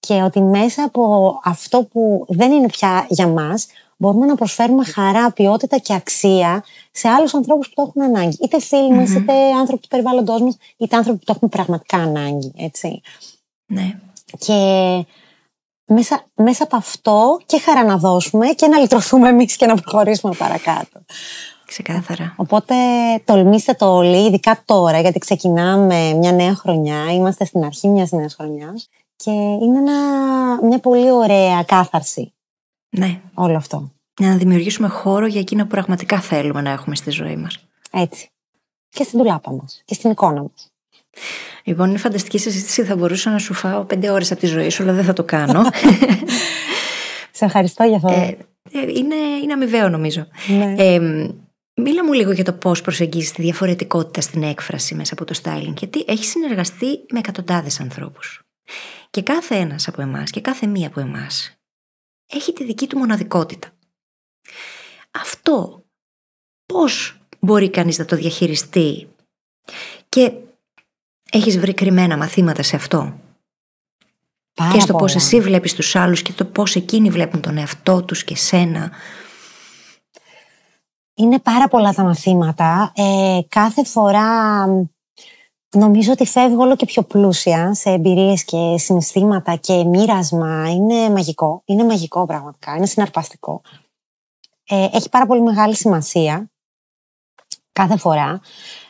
και 0.06 0.22
ότι 0.22 0.40
μέσα 0.40 0.84
από 0.84 1.34
αυτό 1.44 1.82
που 1.82 2.24
δεν 2.28 2.52
είναι 2.52 2.66
πια 2.66 3.06
για 3.08 3.26
μας 3.26 3.66
μπορούμε 3.96 4.26
να 4.26 4.34
προσφέρουμε 4.34 4.84
χαρά, 4.84 5.32
ποιότητα 5.32 5.78
και 5.78 5.94
αξία 5.94 6.64
σε 6.90 7.08
άλλους 7.08 7.34
ανθρώπους 7.34 7.68
που 7.68 7.74
το 7.74 7.82
έχουν 7.82 8.16
ανάγκη. 8.16 8.36
Είτε 8.42 8.60
φίλοι 8.60 8.92
μας, 8.92 9.10
είτε 9.10 9.32
άνθρωποι 9.58 9.82
του 9.82 9.88
περιβάλλοντός 9.88 10.40
μας, 10.40 10.56
είτε 10.76 10.96
άνθρωποι 10.96 11.18
που 11.18 11.24
το 11.24 11.32
έχουν 11.36 11.48
πραγματικά 11.48 11.96
ανάγκη, 11.96 12.52
έτσι. 12.56 13.00
Ναι. 13.66 13.98
Και 14.38 14.54
μέσα, 15.86 16.24
μέσα 16.34 16.64
από 16.64 16.76
αυτό 16.76 17.40
και 17.46 17.60
χαρά 17.60 17.84
να 17.84 17.96
δώσουμε 17.96 18.46
και 18.46 18.66
να 18.66 18.78
λυτρωθούμε 18.78 19.28
εμείς 19.28 19.56
και 19.56 19.66
να 19.66 19.74
προχωρήσουμε 19.74 20.34
παρακάτω. 20.38 21.00
Ξεκάθαρα. 21.66 22.34
Οπότε 22.36 22.74
τολμήστε 23.24 23.74
το 23.74 23.94
όλοι, 23.94 24.26
ειδικά 24.26 24.62
τώρα, 24.64 25.00
γιατί 25.00 25.18
ξεκινάμε 25.18 26.12
μια 26.12 26.32
νέα 26.32 26.54
χρονιά, 26.54 27.12
είμαστε 27.12 27.44
στην 27.44 27.64
αρχή 27.64 27.88
μιας 27.88 28.10
νέας 28.10 28.34
χρονιάς 28.34 28.88
και 29.16 29.30
είναι 29.30 29.80
μια 30.62 30.78
πολύ 30.82 31.10
ωραία 31.10 31.62
κάθαρση. 31.62 32.32
Ναι. 32.88 33.20
Όλο 33.34 33.56
αυτό. 33.56 33.90
Για 34.18 34.28
να 34.28 34.36
δημιουργήσουμε 34.36 34.88
χώρο 34.88 35.26
για 35.26 35.40
εκείνα 35.40 35.62
που 35.62 35.68
πραγματικά 35.68 36.20
θέλουμε 36.20 36.60
να 36.60 36.70
έχουμε 36.70 36.96
στη 36.96 37.10
ζωή 37.10 37.36
μας. 37.36 37.58
Έτσι. 37.90 38.28
Και 38.88 39.04
στην 39.04 39.18
τουλάπα 39.18 39.52
μας 39.52 39.82
και 39.84 39.94
στην 39.94 40.10
εικόνα 40.10 40.42
μας. 40.42 40.70
Λοιπόν, 41.64 41.88
είναι 41.88 41.98
φανταστική 41.98 42.38
συζήτηση. 42.38 42.84
Θα 42.84 42.96
μπορούσα 42.96 43.30
να 43.30 43.38
σου 43.38 43.54
φάω 43.54 43.84
πέντε 43.84 44.10
ώρες 44.10 44.30
από 44.30 44.40
τη 44.40 44.46
ζωή 44.46 44.68
σου, 44.68 44.82
αλλά 44.82 44.92
δεν 44.92 45.04
θα 45.04 45.12
το 45.12 45.24
κάνω. 45.24 45.62
Σε 47.30 47.44
ευχαριστώ 47.44 47.84
για 47.84 47.96
αυτό. 47.96 48.08
Ε, 48.08 48.36
ε, 48.72 48.80
είναι, 48.80 49.14
είναι 49.42 49.52
αμοιβαίο, 49.52 49.88
νομίζω. 49.88 50.26
Ναι. 50.46 50.74
Ε, 50.76 50.98
μίλα 51.74 52.04
μου 52.04 52.12
λίγο 52.12 52.32
για 52.32 52.44
το 52.44 52.52
πώς 52.52 52.80
προσεγγίζεις 52.80 53.32
τη 53.32 53.42
διαφορετικότητα 53.42 54.20
στην 54.20 54.42
έκφραση 54.42 54.94
μέσα 54.94 55.14
από 55.14 55.24
το 55.24 55.40
styling, 55.42 55.74
γιατί 55.78 56.04
έχει 56.06 56.24
συνεργαστεί 56.24 56.86
με 57.12 57.18
εκατοντάδες 57.18 57.80
ανθρώπους. 57.80 58.40
Και 59.16 59.22
κάθε 59.22 59.56
ένας 59.56 59.88
από 59.88 60.02
εμάς 60.02 60.30
και 60.30 60.40
κάθε 60.40 60.66
μία 60.66 60.86
από 60.86 61.00
εμάς 61.00 61.56
έχει 62.26 62.52
τη 62.52 62.64
δική 62.64 62.86
του 62.86 62.98
μοναδικότητα. 62.98 63.68
Αυτό 65.10 65.84
πώς 66.66 67.20
μπορεί 67.38 67.70
κανείς 67.70 67.98
να 67.98 68.04
το 68.04 68.16
διαχειριστεί; 68.16 69.08
Και 70.08 70.32
Έχεις 71.30 71.58
βρει 71.58 71.74
κρυμμένα 71.74 72.16
μαθήματα 72.16 72.62
σε 72.62 72.76
αυτό; 72.76 73.20
Πάρα 74.54 74.72
και 74.72 74.80
στο 74.80 74.92
πολλά. 74.92 75.04
πώς 75.04 75.14
εσύ 75.14 75.40
βλέπεις 75.40 75.74
τους 75.74 75.96
άλλους 75.96 76.22
και 76.22 76.32
το 76.32 76.44
πώς 76.44 76.74
εκείνοι 76.74 77.10
βλέπουν 77.10 77.40
τον 77.40 77.56
εαυτό 77.56 78.02
τους 78.02 78.24
και 78.24 78.36
σένα; 78.36 78.92
Είναι 81.14 81.38
πάρα 81.40 81.68
πολλά 81.68 81.92
τα 81.92 82.02
μαθήματα. 82.02 82.92
Ε, 82.94 83.38
κάθε 83.48 83.84
φορά 83.84 84.64
νομίζω 85.76 86.12
ότι 86.12 86.26
φεύγω 86.26 86.62
όλο 86.62 86.76
και 86.76 86.86
πιο 86.86 87.02
πλούσια 87.02 87.74
σε 87.74 87.90
εμπειρίες 87.90 88.44
και 88.44 88.74
συναισθήματα 88.78 89.56
και 89.56 89.84
μοίρασμα. 89.84 90.70
Είναι 90.70 91.10
μαγικό. 91.10 91.62
Είναι 91.64 91.84
μαγικό 91.84 92.26
πραγματικά. 92.26 92.76
Είναι 92.76 92.86
συναρπαστικό. 92.86 93.62
Ε, 94.68 94.88
έχει 94.92 95.08
πάρα 95.08 95.26
πολύ 95.26 95.42
μεγάλη 95.42 95.74
σημασία 95.74 96.50
κάθε 97.72 97.96
φορά 97.96 98.40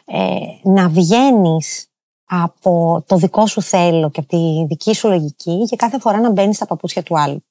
ε, 0.04 0.36
να 0.62 0.88
βγαίνεις 0.88 1.88
από 2.24 3.04
το 3.06 3.16
δικό 3.16 3.46
σου 3.46 3.62
θέλω 3.62 4.10
και 4.10 4.20
από 4.20 4.28
τη 4.28 4.66
δική 4.68 4.94
σου 4.94 5.08
λογική 5.08 5.64
και 5.68 5.76
κάθε 5.76 5.98
φορά 5.98 6.20
να 6.20 6.30
μπαίνεις 6.30 6.56
στα 6.56 6.66
παπούτσια 6.66 7.02
του 7.02 7.18
άλλου. 7.18 7.44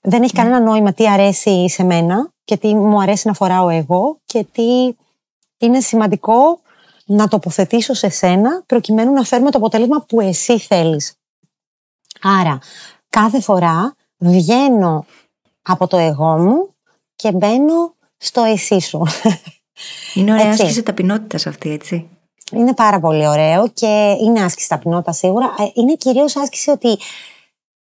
Δεν 0.00 0.22
έχει 0.22 0.32
κανένα 0.32 0.60
νόημα 0.60 0.92
τι 0.92 1.08
αρέσει 1.08 1.68
σε 1.68 1.84
μένα 1.84 2.32
και 2.44 2.56
τι 2.56 2.74
μου 2.74 3.02
αρέσει 3.02 3.26
να 3.26 3.32
φοράω 3.32 3.68
εγώ 3.68 4.18
και 4.24 4.44
τι 4.52 4.94
είναι 5.58 5.80
σημαντικό 5.80 6.60
να 7.04 7.28
τοποθετήσω 7.28 7.94
σε 7.94 8.08
σένα 8.08 8.62
προκειμένου 8.66 9.12
να 9.12 9.22
φέρουμε 9.22 9.50
το 9.50 9.58
αποτέλεσμα 9.58 10.04
που 10.08 10.20
εσύ 10.20 10.58
θέλεις. 10.58 11.14
Άρα, 12.20 12.58
κάθε 13.08 13.40
φορά 13.40 13.94
βγαίνω 14.16 15.04
από 15.62 15.86
το 15.86 15.96
εγώ 15.96 16.38
μου 16.38 16.74
και 17.16 17.32
μπαίνω 17.32 17.94
στο 18.16 18.42
εσύ 18.42 18.80
σου. 18.80 19.02
Είναι 20.14 20.32
ωραία 20.32 20.50
άσκηση 20.50 20.82
ταπεινότητας 20.82 21.46
αυτή, 21.46 21.70
έτσι. 21.70 22.08
Είναι 22.52 22.74
πάρα 22.74 23.00
πολύ 23.00 23.26
ωραίο 23.26 23.68
και 23.68 24.16
είναι 24.22 24.42
άσκηση 24.42 24.68
ταπεινότητας 24.68 25.16
σίγουρα. 25.16 25.54
Ε, 25.58 25.64
είναι 25.74 25.94
κυρίως 25.94 26.36
άσκηση 26.36 26.70
ότι 26.70 26.98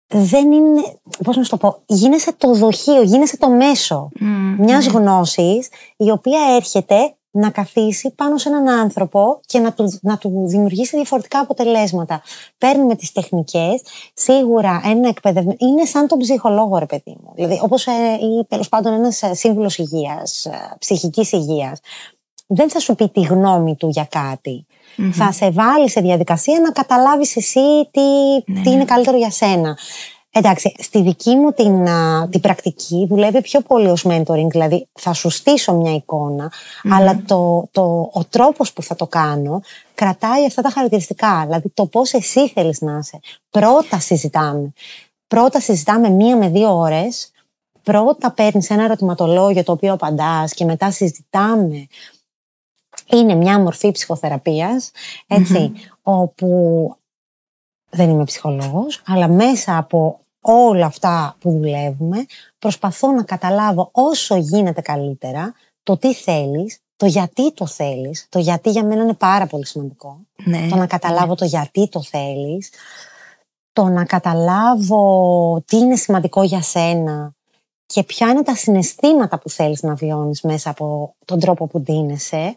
δεν 0.07 0.53
είναι. 0.53 1.01
Πώς 1.25 1.37
να 1.37 1.43
σου 1.43 1.51
το 1.51 1.57
πω, 1.57 1.83
γίνεσαι 1.87 2.33
το 2.33 2.55
δοχείο, 2.55 3.03
γίνεσαι 3.03 3.37
το 3.37 3.51
μέσο 3.51 4.09
mm, 4.21 4.25
μιας 4.59 4.87
mm. 4.89 4.93
γνώσης 4.93 5.69
η 5.97 6.11
οποία 6.11 6.41
έρχεται 6.57 7.15
να 7.31 7.51
καθίσει 7.51 8.11
πάνω 8.11 8.39
σε 8.39 8.49
έναν 8.49 8.69
άνθρωπο 8.69 9.41
και 9.47 9.59
να 9.59 9.73
του, 9.73 9.99
να 10.03 10.19
του 10.19 10.45
δημιουργήσει 10.47 10.97
διαφορετικά 10.97 11.39
αποτελέσματα. 11.39 12.23
Παίρνουμε 12.59 12.95
τις 12.95 13.13
τεχνικές, 13.13 13.83
σίγουρα 14.15 14.81
ένα 14.85 15.09
εκπαιδευμένο. 15.09 15.57
Είναι 15.59 15.85
σαν 15.85 16.07
τον 16.07 16.19
ψυχολόγο, 16.19 16.79
ρε 16.79 16.87
παιδί 16.87 17.17
μου. 17.23 17.33
Δηλαδή, 17.35 17.61
όπως 17.63 17.87
ε, 17.87 17.91
ή 18.21 18.45
τέλος 18.49 18.69
πάντων 18.69 18.93
ένας 18.93 19.23
ε, 19.23 19.35
σύμβουλος 19.35 19.79
υγείας, 19.79 20.47
ψυχικής 20.79 21.33
υγείας 21.33 21.81
δεν 22.53 22.71
θα 22.71 22.79
σου 22.79 22.95
πει 22.95 23.09
τη 23.09 23.21
γνώμη 23.21 23.77
του 23.77 23.89
για 23.89 24.05
κατι 24.11 24.67
Θα 25.13 25.33
σε 25.33 25.51
βάλει 25.51 25.91
σε 25.91 26.01
διαδικασία 26.01 26.61
να 26.61 26.71
καταλάβεις 26.71 27.37
εσύ 27.37 27.89
τι, 27.91 28.01
ναι, 28.53 28.63
τι 28.63 28.71
είναι 28.71 28.77
ναι. 28.77 28.85
καλύτερο 28.85 29.17
για 29.17 29.31
σένα. 29.31 29.79
Εντάξει, 30.33 30.75
στη 30.79 31.03
δική 31.03 31.35
μου 31.35 31.53
την, 31.53 31.87
την 32.31 32.41
πρακτική 32.41 33.07
δουλεύει 33.09 33.41
πιο 33.41 33.61
πολύ 33.61 33.89
ως 33.89 34.05
mentoring, 34.09 34.47
δηλαδή 34.49 34.89
θα 34.93 35.13
σου 35.13 35.31
στήσω 35.31 35.75
μια 35.75 35.95
εικόνα, 35.95 36.53
αλλά 36.91 37.23
το, 37.27 37.69
το, 37.71 38.11
ο 38.13 38.25
τρόπος 38.25 38.73
που 38.73 38.83
θα 38.83 38.95
το 38.97 39.07
κάνω 39.07 39.61
κρατάει 39.95 40.47
αυτά 40.47 40.63
τα 40.63 40.71
χαρακτηριστικά, 40.71 41.43
δηλαδή 41.45 41.69
το 41.69 41.87
πώς 41.87 42.13
εσύ 42.13 42.49
θέλεις 42.49 42.81
να 42.81 42.99
είσαι. 42.99 43.21
Πρώτα 43.51 44.01
συζητάμε. 44.01 44.73
Πρώτα 45.27 45.61
συζητάμε 45.61 46.09
μία 46.09 46.37
με 46.37 46.49
δύο 46.49 46.77
ώρες, 46.77 47.31
πρώτα 47.83 48.33
παίρνεις 48.33 48.71
ένα 48.71 48.85
ερωτηματολόγιο 48.85 49.63
το 49.63 49.73
οποίο 49.73 49.93
απαντάς 49.93 50.53
και 50.53 50.65
μετά 50.65 50.91
συζητάμε 50.91 51.87
είναι 53.13 53.35
μια 53.35 53.61
μορφή 53.61 53.91
ψυχοθεραπείας, 53.91 54.91
όπου 56.03 56.49
δεν 57.91 58.11
είμαι 58.11 58.25
ψυχολόγος, 58.25 59.03
αλλά 59.07 59.29
μέσα 59.29 59.77
από 59.77 60.21
όλα 60.41 60.87
αυτά 60.87 61.37
που 61.41 61.51
δουλεύουμε, 61.51 62.27
προσπαθώ 62.59 63.11
να 63.11 63.23
καταλάβω 63.23 63.89
όσο 63.93 64.37
γίνεται 64.37 64.81
καλύτερα 64.81 65.55
το 65.83 65.97
τι 65.97 66.15
θέλεις, 66.15 66.79
το 66.97 67.07
γιατί 67.07 67.53
το 67.53 67.67
θέλεις. 67.67 68.27
Το 68.29 68.39
γιατί 68.39 68.71
για 68.71 68.85
μένα 68.85 69.03
είναι 69.03 69.15
πάρα 69.15 69.47
πολύ 69.47 69.67
σημαντικό. 69.67 70.21
Ναι, 70.45 70.69
το 70.71 70.77
να 70.77 70.87
καταλάβω 70.87 71.27
ναι. 71.27 71.35
το 71.35 71.45
γιατί 71.45 71.89
το 71.89 72.03
θέλεις. 72.03 72.71
Το 73.73 73.85
να 73.85 74.05
καταλάβω 74.05 75.63
τι 75.67 75.77
είναι 75.77 75.97
σημαντικό 75.97 76.43
για 76.43 76.63
σένα 76.63 77.35
και 77.87 78.05
ποια 78.05 78.29
είναι 78.29 78.43
τα 78.43 78.55
συναισθήματα 78.55 79.39
που 79.39 79.51
θέλεις 79.51 79.83
να 79.83 79.95
βιώνεις 79.95 80.43
μέσα 80.43 80.71
από 80.71 81.15
τον 81.25 81.41
τρόπο 81.41 81.67
που 81.67 81.81
ντύνεσαι 81.81 82.55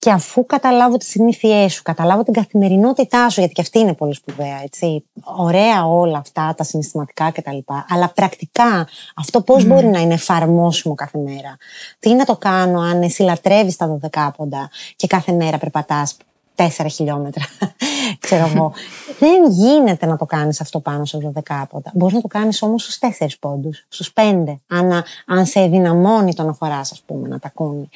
Και 0.00 0.10
αφού 0.10 0.46
καταλάβω 0.46 0.96
τι 0.96 1.04
συνήθειέ 1.04 1.68
σου, 1.68 1.82
καταλάβω 1.82 2.22
την 2.22 2.32
καθημερινότητά 2.32 3.28
σου, 3.28 3.40
γιατί 3.40 3.54
και 3.54 3.60
αυτή 3.60 3.78
είναι 3.78 3.94
πολύ 3.94 4.14
σπουδαία, 4.14 4.60
έτσι. 4.62 5.04
Ωραία 5.22 5.86
όλα 5.86 6.18
αυτά, 6.18 6.54
τα 6.56 6.64
συναισθηματικά 6.64 7.30
κτλ. 7.30 7.58
Αλλά 7.88 8.08
πρακτικά 8.14 8.88
αυτό 9.16 9.40
πώς 9.42 9.64
μπορεί 9.64 9.86
να 9.86 10.00
είναι 10.00 10.14
εφαρμόσιμο 10.14 10.94
κάθε 10.94 11.18
μέρα; 11.18 11.56
Τι 11.98 12.14
να 12.14 12.24
το 12.24 12.36
κάνω 12.36 12.80
αν 12.80 13.02
εσύ 13.02 13.22
λατρεύεις 13.22 13.76
τα 13.76 13.86
δωδεκάποντα 13.86 14.70
και 14.96 15.06
κάθε 15.06 15.32
μέρα 15.32 15.58
περπατάς 15.58 16.16
τέσσερα 16.54 16.88
χιλιόμετρα. 16.88 17.44
Ξέρω 18.18 18.50
εγώ. 18.54 18.72
Δεν 19.18 19.50
γίνεται 19.50 20.06
να 20.06 20.16
το 20.16 20.24
κάνεις 20.24 20.60
αυτό 20.60 20.80
πάνω 20.80 21.04
σε 21.04 21.18
δωδεκάποντα. 21.18 21.90
Μπορείς 21.94 22.14
να 22.14 22.20
το 22.20 22.28
κάνεις 22.28 22.62
όμως 22.62 22.82
στους 22.82 22.98
τέσσερις 22.98 23.38
πόντους, 23.38 23.86
στους 23.88 24.12
πέντε. 24.12 24.60
Αν, 24.66 25.04
αν 25.26 25.46
σε 25.46 25.66
δυναμώνει 25.66 26.34
το 26.34 26.42
να 26.42 26.52
φορά, 26.52 26.78
ας 26.78 27.02
πούμε, 27.06 27.28
να 27.28 27.38
τα 27.38 27.48
κούνει 27.48 27.88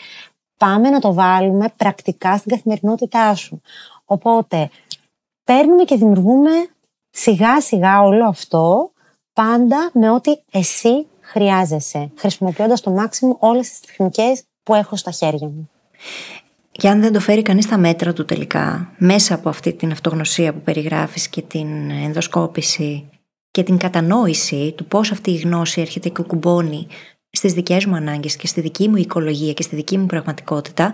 πάμε 0.65 0.91
να 0.91 1.01
το 1.01 1.15
βάλουμε 1.15 1.73
πρακτικά 1.77 2.37
στην 2.37 2.51
καθημερινότητά 2.51 3.35
σου. 3.35 3.61
Οπότε, 4.05 4.71
παίρνουμε 5.45 5.85
και 5.85 5.97
δημιουργούμε 5.97 6.51
σιγά 7.11 7.61
σιγά 7.61 8.03
όλο 8.03 8.29
αυτό, 8.29 8.91
πάντα 9.33 9.91
με 9.93 10.11
ό,τι 10.11 10.31
εσύ 10.51 11.07
χρειάζεσαι, 11.21 12.11
χρησιμοποιώντας 12.17 12.81
το 12.81 12.91
μάξιμο 12.91 13.37
όλες 13.41 13.69
τις 13.69 13.81
τεχνικές 13.81 14.43
που 14.63 14.75
έχω 14.75 14.97
στα 14.97 15.11
χέρια 15.11 15.49
μου. 15.49 15.71
Και 16.71 16.89
αν 16.89 17.01
δεν 17.01 17.13
το 17.13 17.21
φέρει 17.21 17.43
κανείς 17.43 17.65
στα 17.65 17.79
μέτρα 17.79 18.13
του 18.13 18.25
τελικά, 18.25 18.93
μέσα 18.99 19.35
από 19.35 19.49
αυτή 19.49 19.73
την 19.73 19.91
αυτογνωσία 19.91 20.53
που 20.53 20.61
περιγράφεις 20.61 21.29
και 21.29 21.43
την 21.43 21.91
ενδοσκόπηση 21.91 23.09
και 23.51 23.63
την 23.63 23.79
κατανόηση 23.79 24.73
του 24.77 24.85
πώς 24.85 25.11
αυτή 25.11 25.31
η 25.31 25.37
γνώση 25.37 25.81
έρχεται 25.81 26.09
και 26.09 26.23
κουμπώνει 26.23 26.87
στις 27.35 27.53
δικές 27.53 27.85
μου 27.85 27.95
ανάγκες 27.95 28.37
και 28.37 28.47
στη 28.47 28.61
δική 28.61 28.89
μου 28.89 28.97
οικολογία 28.97 29.53
και 29.53 29.63
στη 29.63 29.77
δική 29.77 29.99
μου 29.99 30.07
πραγματικότητα, 30.07 30.93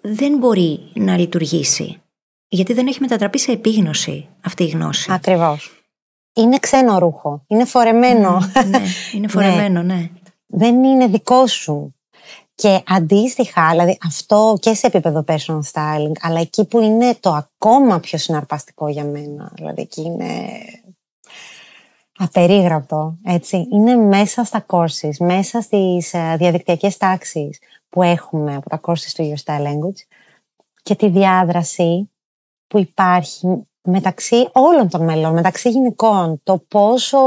δεν 0.00 0.36
μπορεί 0.36 0.80
να 0.94 1.18
λειτουργήσει. 1.18 2.02
Γιατί 2.48 2.72
δεν 2.72 2.86
έχει 2.86 3.00
μετατραπεί 3.00 3.38
σε 3.38 3.52
επίγνωση 3.52 4.28
αυτή 4.44 4.62
η 4.64 4.68
γνώση. 4.68 5.12
Ακριβώς. 5.12 5.84
Είναι 6.32 6.58
ξένο 6.58 6.98
ρούχο. 6.98 7.44
Είναι 7.46 7.64
φορεμένο. 7.64 8.38
ναι, 8.68 8.78
είναι 9.14 9.20
ναι. 9.20 9.28
φορεμένο, 9.28 9.82
ναι. 9.82 10.10
Δεν 10.46 10.84
είναι 10.84 11.06
δικό 11.06 11.46
σου. 11.46 11.94
Και 12.54 12.82
αντίστοιχα, 12.86 13.70
δηλαδή 13.70 13.98
αυτό 14.06 14.56
και 14.60 14.74
σε 14.74 14.86
επίπεδο 14.86 15.24
personal 15.28 15.60
styling, 15.72 16.12
αλλά 16.20 16.40
εκεί 16.40 16.64
που 16.64 16.80
είναι 16.80 17.16
το 17.20 17.32
ακόμα 17.32 18.00
πιο 18.00 18.18
συναρπαστικό 18.18 18.88
για 18.88 19.04
μένα, 19.04 19.52
δηλαδή 19.54 19.82
εκεί 19.82 20.00
είναι 20.00 20.26
απερίγραπτο, 22.22 23.18
έτσι. 23.24 23.68
Είναι 23.72 23.96
μέσα 23.96 24.44
στα 24.44 24.66
courses, 24.68 25.16
μέσα 25.18 25.60
στις 25.60 26.12
uh, 26.14 26.34
διαδικτυακές 26.38 26.96
τάξεις 26.96 27.58
που 27.88 28.02
έχουμε 28.02 28.54
από 28.54 28.68
τα 28.68 28.80
courses 28.82 29.12
του 29.14 29.32
Your 29.32 29.44
Style 29.44 29.62
Language 29.62 30.00
και 30.82 30.94
τη 30.94 31.08
διάδραση 31.08 32.10
που 32.66 32.78
υπάρχει 32.78 33.66
μεταξύ 33.82 34.48
όλων 34.52 34.88
των 34.88 35.04
μελών, 35.04 35.32
μεταξύ 35.32 35.70
γυναικών, 35.70 36.40
το 36.42 36.58
πόσο 36.68 37.18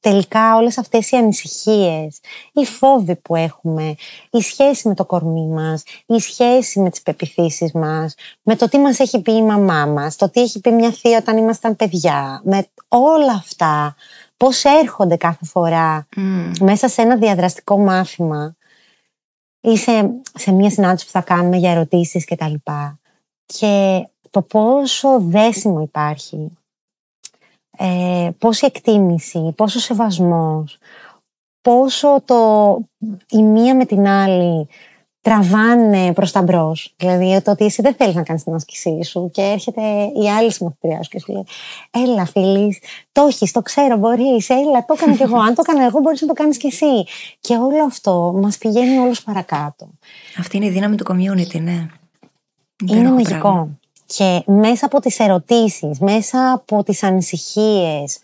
τελικά 0.00 0.56
όλες 0.56 0.78
αυτές 0.78 1.10
οι 1.10 1.16
ανησυχίες, 1.16 2.20
οι 2.52 2.64
φόβοι 2.64 3.16
που 3.16 3.36
έχουμε, 3.36 3.94
η 4.30 4.40
σχέση 4.40 4.88
με 4.88 4.94
το 4.94 5.04
κορμί 5.04 5.46
μας, 5.46 5.82
η 6.06 6.18
σχέση 6.18 6.80
με 6.80 6.90
τις 6.90 7.02
πεπιθήσεις 7.02 7.72
μας, 7.72 8.14
με 8.42 8.56
το 8.56 8.68
τι 8.68 8.78
μας 8.78 8.98
έχει 8.98 9.22
πει 9.22 9.32
η 9.32 9.42
μαμά 9.42 9.86
μας, 9.86 10.16
το 10.16 10.30
τι 10.30 10.40
έχει 10.40 10.60
πει 10.60 10.70
μια 10.70 10.90
θεία 10.90 11.18
όταν 11.18 11.36
ήμασταν 11.36 11.76
παιδιά, 11.76 12.40
με 12.44 12.66
όλα 12.88 13.32
αυτά, 13.32 13.96
πώς 14.36 14.64
έρχονται 14.64 15.16
κάθε 15.16 15.44
φορά 15.44 16.08
μέσα 16.60 16.88
σε 16.88 17.02
ένα 17.02 17.16
διαδραστικό 17.16 17.78
μάθημα 17.78 18.56
ή 19.60 19.76
σε, 19.76 20.10
σε 20.34 20.52
μια 20.52 20.70
συνάντηση 20.70 21.04
που 21.04 21.10
θα 21.10 21.20
κάνουμε 21.20 21.56
για 21.56 21.70
ερωτήσεις 21.70 22.24
και 22.24 22.36
τα 22.36 22.48
λοιπά. 22.48 22.98
Και 23.46 24.06
το 24.30 24.42
πόσο 24.42 25.20
δέσιμο 25.20 25.80
υπάρχει 25.80 26.58
ε, 27.78 28.30
πόση 28.38 28.66
εκτίμηση, 28.66 29.52
πόσο 29.56 29.78
σεβασμός, 29.78 30.78
πόσο 31.60 32.22
το 32.24 32.78
η 33.30 33.42
μία 33.42 33.76
με 33.76 33.84
την 33.84 34.06
άλλη 34.06 34.68
τραβάνε 35.20 36.12
προς 36.12 36.32
τα 36.32 36.42
μπρος. 36.42 36.94
Δηλαδή, 36.96 37.42
το 37.42 37.50
ότι 37.50 37.64
εσύ 37.64 37.82
δεν 37.82 37.94
θέλεις 37.94 38.14
να 38.14 38.22
κάνεις 38.22 38.42
την 38.42 38.54
άσκησή 38.54 39.02
σου 39.04 39.30
και 39.32 39.42
έρχεται 39.42 39.82
η 40.22 40.30
άλλη 40.38 40.52
συμμαθητριά 40.52 41.02
σου 41.02 41.10
και 41.10 41.18
σου 41.18 41.32
λέει: 41.32 41.46
Έλα, 41.90 42.26
φίλης, 42.26 42.78
το 43.12 43.22
έχεις, 43.22 43.52
το 43.52 43.62
ξέρω, 43.62 43.96
μπορείς. 43.96 44.50
Έλα, 44.50 44.84
το 44.84 44.94
έκανα 44.96 45.14
κι 45.16 45.22
εγώ. 45.22 45.38
Αν 45.38 45.54
το 45.54 45.62
έκανα 45.68 45.84
εγώ, 45.84 46.00
μπορείς 46.00 46.20
να 46.20 46.26
το 46.26 46.32
κάνεις 46.32 46.56
κι 46.56 46.66
εσύ. 46.66 47.04
Και 47.40 47.54
όλο 47.54 47.84
αυτό 47.84 48.34
μας 48.36 48.58
πηγαίνει 48.58 48.98
όλο 48.98 49.14
παρακάτω. 49.24 49.88
Αυτή 50.38 50.56
είναι 50.56 50.66
η 50.66 50.70
δύναμη 50.70 50.96
του 50.96 51.04
community, 51.08 51.60
ναι. 51.60 51.86
Είναι 52.86 53.10
μαγικό. 53.10 53.68
Και 54.16 54.42
μέσα 54.46 54.86
από 54.86 55.00
τις 55.00 55.18
ερωτήσεις, 55.18 55.98
μέσα 55.98 56.52
από 56.52 56.82
τις 56.82 57.02
ανησυχίες, 57.02 58.18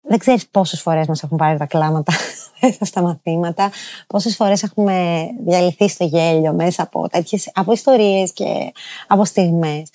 δεν 0.00 0.18
ξέρεις 0.18 0.48
πόσες 0.48 0.80
φορές 0.80 1.06
μας 1.06 1.22
έχουν 1.22 1.36
πάρει 1.36 1.58
τα 1.58 1.66
κλάματα 1.66 2.12
μέσα 2.60 2.84
στα 2.84 3.02
μαθήματα, 3.02 3.70
πόσες 4.06 4.36
φορές 4.36 4.62
έχουμε 4.62 5.26
διαλυθεί 5.46 5.88
στο 5.88 6.04
γέλιο 6.04 6.52
μέσα 6.52 6.82
από 6.82 7.08
τέτοιες, 7.08 7.50
από 7.54 7.72
ιστορίες 7.72 8.32
και 8.32 8.72
από 9.06 9.24
στιγμές. 9.24 9.90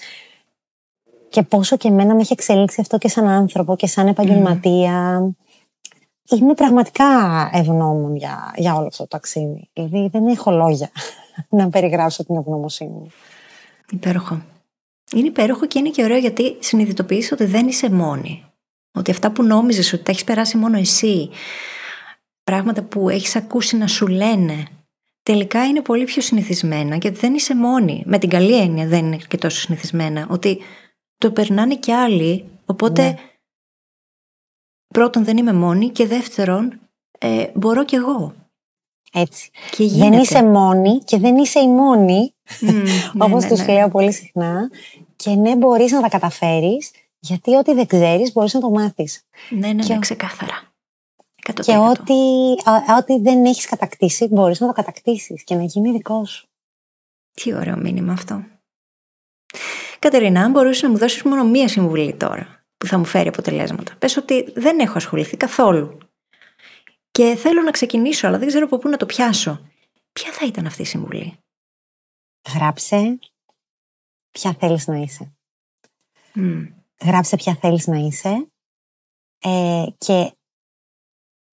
Και 1.30 1.42
πόσο 1.42 1.78
και 1.78 1.88
εμένα 1.88 2.16
με 2.16 2.22
έχει 2.22 2.34
εξελίξει 2.34 2.82
αυτό 2.82 2.98
και 2.98 3.08
σαν 3.08 3.28
άνθρωπο 3.28 3.76
και 3.76 3.88
σαν 3.88 4.08
επαγγελματία. 4.08 5.20
Mm. 5.22 6.36
Είμαι 6.38 6.54
πραγματικά 6.54 7.06
ευγνώμων 7.54 8.16
για, 8.16 8.54
για 8.56 8.76
όλο 8.76 8.88
αυτό 8.88 9.04
το 9.04 9.10
ταξίδι. 9.10 9.70
Δηλαδή 9.74 10.08
δεν 10.08 10.28
έχω 10.28 10.52
λόγια 10.52 10.90
να 11.50 11.70
περιγράψω 11.70 12.26
την 12.26 12.36
ευγνωμοσύνη 12.36 12.90
μου. 12.90 13.12
Υπέροχο. 13.92 14.42
Είναι 15.14 15.28
υπέροχο 15.28 15.66
και 15.66 15.80
είναι 15.80 15.90
και 15.90 16.04
ωραίο 16.04 16.18
γιατί 16.18 16.58
συνειδητοποιείς 16.60 17.32
ότι 17.32 17.46
δεν 17.46 17.68
είσαι 17.68 17.90
μόνη. 17.90 18.44
Ότι 18.94 19.12
αυτά 19.12 19.32
που 19.32 19.44
νόμιζες 19.44 19.94
ότι 19.94 20.04
τα 20.04 20.12
έχεις 20.12 20.24
περάσει 20.24 20.58
μόνο 20.58 20.78
εσύ, 20.78 21.30
πράγματα 22.44 22.84
που 22.84 23.10
έχεις 23.10 23.36
ακούσει 23.36 23.78
να 23.78 23.88
σου 23.88 24.08
λένε, 24.08 24.68
τελικά 25.24 25.66
είναι 25.66 25.82
πολύ 25.82 26.04
πιο 26.04 26.22
συνηθισμένα 26.22 26.98
και 26.98 27.12
δεν 27.12 27.34
είσαι 27.34 27.56
μόνη. 27.56 28.04
Με 28.06 28.18
την 28.18 28.30
καλή 28.30 28.62
έννοια 28.62 28.88
δεν 28.88 29.06
είναι 29.06 29.18
και 29.28 29.38
τόσο 29.38 29.60
συνηθισμένα. 29.60 30.28
Ότι 30.30 30.62
το 31.18 31.32
περνάνε 31.32 31.76
και 31.76 31.94
άλλοι, 31.94 32.46
οπότε 32.66 33.04
ναι. 33.04 33.16
πρώτον 34.88 35.24
δεν 35.24 35.38
είμαι 35.38 35.54
μόνη 35.54 35.90
και 35.90 36.08
δεύτερον 36.08 36.80
ε, 37.18 37.52
μπορώ 37.54 37.86
κι 37.86 37.96
εγώ. 37.96 38.36
Έτσι. 39.14 39.52
δεν 39.78 40.14
είσαι 40.14 40.44
μόνη 40.44 41.00
και 41.00 41.18
δεν 41.18 41.38
είσαι 41.38 41.60
η 41.60 41.68
μόνη, 41.68 42.35
mm, 42.62 42.88
όπως 43.26 43.44
ναι, 43.44 43.50
τους 43.50 43.60
ναι. 43.60 43.74
λέω 43.74 43.90
πολύ 43.90 44.14
συχνά. 44.14 44.70
Και 45.16 45.32
ναι, 45.32 45.56
μπορείς 45.56 45.92
να 45.92 46.02
τα 46.02 46.10
καταφέρεις, 46.10 46.92
γιατί 47.20 47.56
ό,τι 47.56 47.74
δεν 47.74 47.88
ξέρεις 47.88 48.32
μπορείς 48.32 48.54
να 48.54 48.60
το 48.60 48.70
μάθεις. 48.70 49.26
Ναι, 49.50 49.68
ναι, 49.68 49.86
ναι, 49.86 50.00
ξεκάθαρα. 50.00 50.74
Και 51.54 51.78
ό,τι, 51.78 52.14
ό,τι 52.98 53.22
δεν 53.22 53.46
έχεις 53.46 53.66
κατακτήσει, 53.66 54.28
μπορείς 54.28 54.60
να 54.60 54.68
το 54.68 54.74
κατακτήσεις 54.74 55.44
και 55.44 55.56
να 55.56 55.64
γίνει 55.64 55.92
δικό 55.92 56.26
σου. 56.26 56.48
Τι 57.34 57.54
ωραίο 57.54 57.78
μήνυμα 57.78 58.14
αυτό. 58.14 58.44
Κατερίνα, 60.00 60.42
αν 60.42 60.52
μπορούσες 60.52 60.82
να 60.82 60.90
μου 60.90 60.98
δώσεις 60.98 61.24
μόνο 61.24 61.44
μία 61.44 61.68
συμβουλή 61.68 62.14
τώρα, 62.14 62.66
που 62.78 62.86
θα 62.86 62.98
μου 62.98 63.06
φέρει 63.06 63.28
αποτελέσματα. 63.28 63.96
Πες 64.00 64.18
ότι 64.18 64.52
δεν 64.56 64.80
έχω 64.80 64.94
ασχοληθεί 64.96 65.38
καθόλου 65.38 65.98
και 67.12 67.36
θέλω 67.36 67.62
να 67.62 67.72
ξεκινήσω, 67.72 68.28
αλλά 68.28 68.38
δεν 68.38 68.48
ξέρω 68.48 68.66
από 68.66 68.78
πού 68.78 68.90
να 68.90 68.98
το 68.98 69.06
πιάσω. 69.06 69.70
Ποια 70.14 70.32
θα 70.32 70.46
ήταν 70.46 70.66
αυτή 70.66 70.82
η 70.82 70.86
συμβουλή; 70.86 71.38
Γράψε 72.54 73.20
ποια 74.32 74.54
θέλεις 74.54 74.88
να 74.88 74.98
είσαι. 74.98 75.34
Γράψε 77.02 77.36
ποια 77.36 77.56
θέλεις 77.56 77.88
να 77.88 77.98
είσαι 77.98 78.48
ε, 79.40 79.86
και 79.98 80.36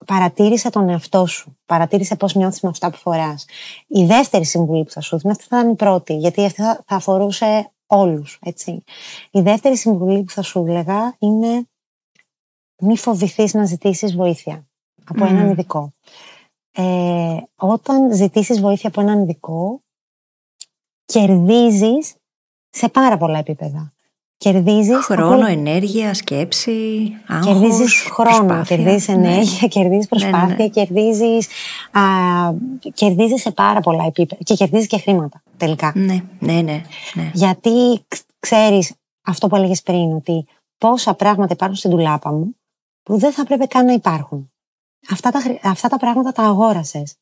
παρατήρησε 0.07 0.71
τον 0.71 0.89
εαυτό 0.89 1.27
σου. 1.27 1.59
Παρατήρησε 1.67 2.17
πώς 2.17 2.35
νιώθεις 2.35 2.61
με 2.61 2.69
αυτά 2.69 2.91
που 2.91 2.97
φοράς. 2.97 3.45
Η 3.87 4.05
δεύτερη 4.05 4.45
συμβουλή 4.45 4.85
που 4.85 4.91
θα 4.91 5.01
σου 5.01 5.19
δίνω, 5.19 5.33
αυτή 5.33 5.45
θα 5.45 5.59
ήταν 5.59 5.71
η 5.71 5.77
πρώτη, 5.77 6.17
γιατί 6.17 6.45
αυτή 6.45 6.63
θα, 6.63 6.83
θα 6.87 6.97
αφορούσε 6.97 7.73
όλους, 7.87 8.39
έτσι. 8.43 8.85
Η 9.31 9.41
δεύτερη 9.41 9.77
συμβουλή 9.77 10.23
που 10.23 10.31
θα 10.31 10.43
σου 10.43 10.65
έλεγα 10.67 11.17
είναι 11.19 11.69
μη 12.83 12.97
φοβηθείς 12.97 13.55
να 13.55 13.65
ζητήσεις 13.65 14.17
βοήθεια 14.17 14.67
από 15.05 15.25
έναν 15.25 15.51
ειδικό. 15.51 15.93
Ε, 16.73 17.37
όταν 17.57 18.15
ζητήσεις 18.15 18.61
βοήθεια 18.61 18.89
από 18.89 19.01
έναν 19.01 19.23
ειδικό, 19.23 19.83
κερδίζεις 21.13 22.15
σε 22.71 22.89
πάρα 22.89 23.17
πολλά 23.17 23.39
επίπεδα. 23.39 23.93
Κερδίζεις... 24.37 24.97
Χρόνο, 24.97 25.47
ενέργεια, 25.47 26.15
σκέψη, 26.15 27.13
άγχος, 27.27 27.47
Κερδίζεις 27.47 28.03
χρόνο, 28.03 28.31
προσπάθεια. 28.31 28.77
κερδίζεις 28.77 29.09
ναι. 29.09 29.15
ενέργεια, 29.15 29.59
ναι. 29.61 29.69
κερδίζεις 29.77 30.09
προσπάθεια, 30.09 30.47
ναι, 30.47 30.55
ναι. 30.55 30.69
Κερδίζεις, 30.69 31.49
α, 31.93 32.01
κερδίζεις 32.95 33.41
σε 33.41 33.51
πάρα 33.51 33.81
πολλά 33.81 34.05
επίπεδα 34.05 34.43
και 34.43 34.55
κερδίζεις 34.55 34.87
και 34.87 34.99
χρήματα 34.99 35.43
τελικά. 35.57 35.93
Ναι, 35.95 36.25
ναι, 36.39 36.53
ναι. 36.53 36.83
ναι. 37.15 37.31
Γιατί 37.35 38.07
ξέρεις 38.41 38.93
αυτό 39.23 39.47
που 39.47 39.57
έλεγες 39.57 39.83
πριν, 39.83 40.13
ότι 40.13 40.47
πόσα 40.79 41.15
πράγματα 41.15 41.53
υπάρχουν 41.53 41.77
στην 41.77 41.91
τουλάπα 41.91 42.33
μου 42.33 42.57
που 43.03 43.19
δεν 43.19 43.33
θα 43.33 43.45
πρέπει 43.45 43.67
καν 43.67 43.85
να 43.85 43.93
υπάρχουν. 43.93 44.53
Αυτά 45.11 45.31
τα, 45.31 45.41
αυτά 45.63 45.89
τα 45.89 45.97
πράγματα 45.97 46.33
τα 46.33 46.43
αγόρασες. 46.43 47.15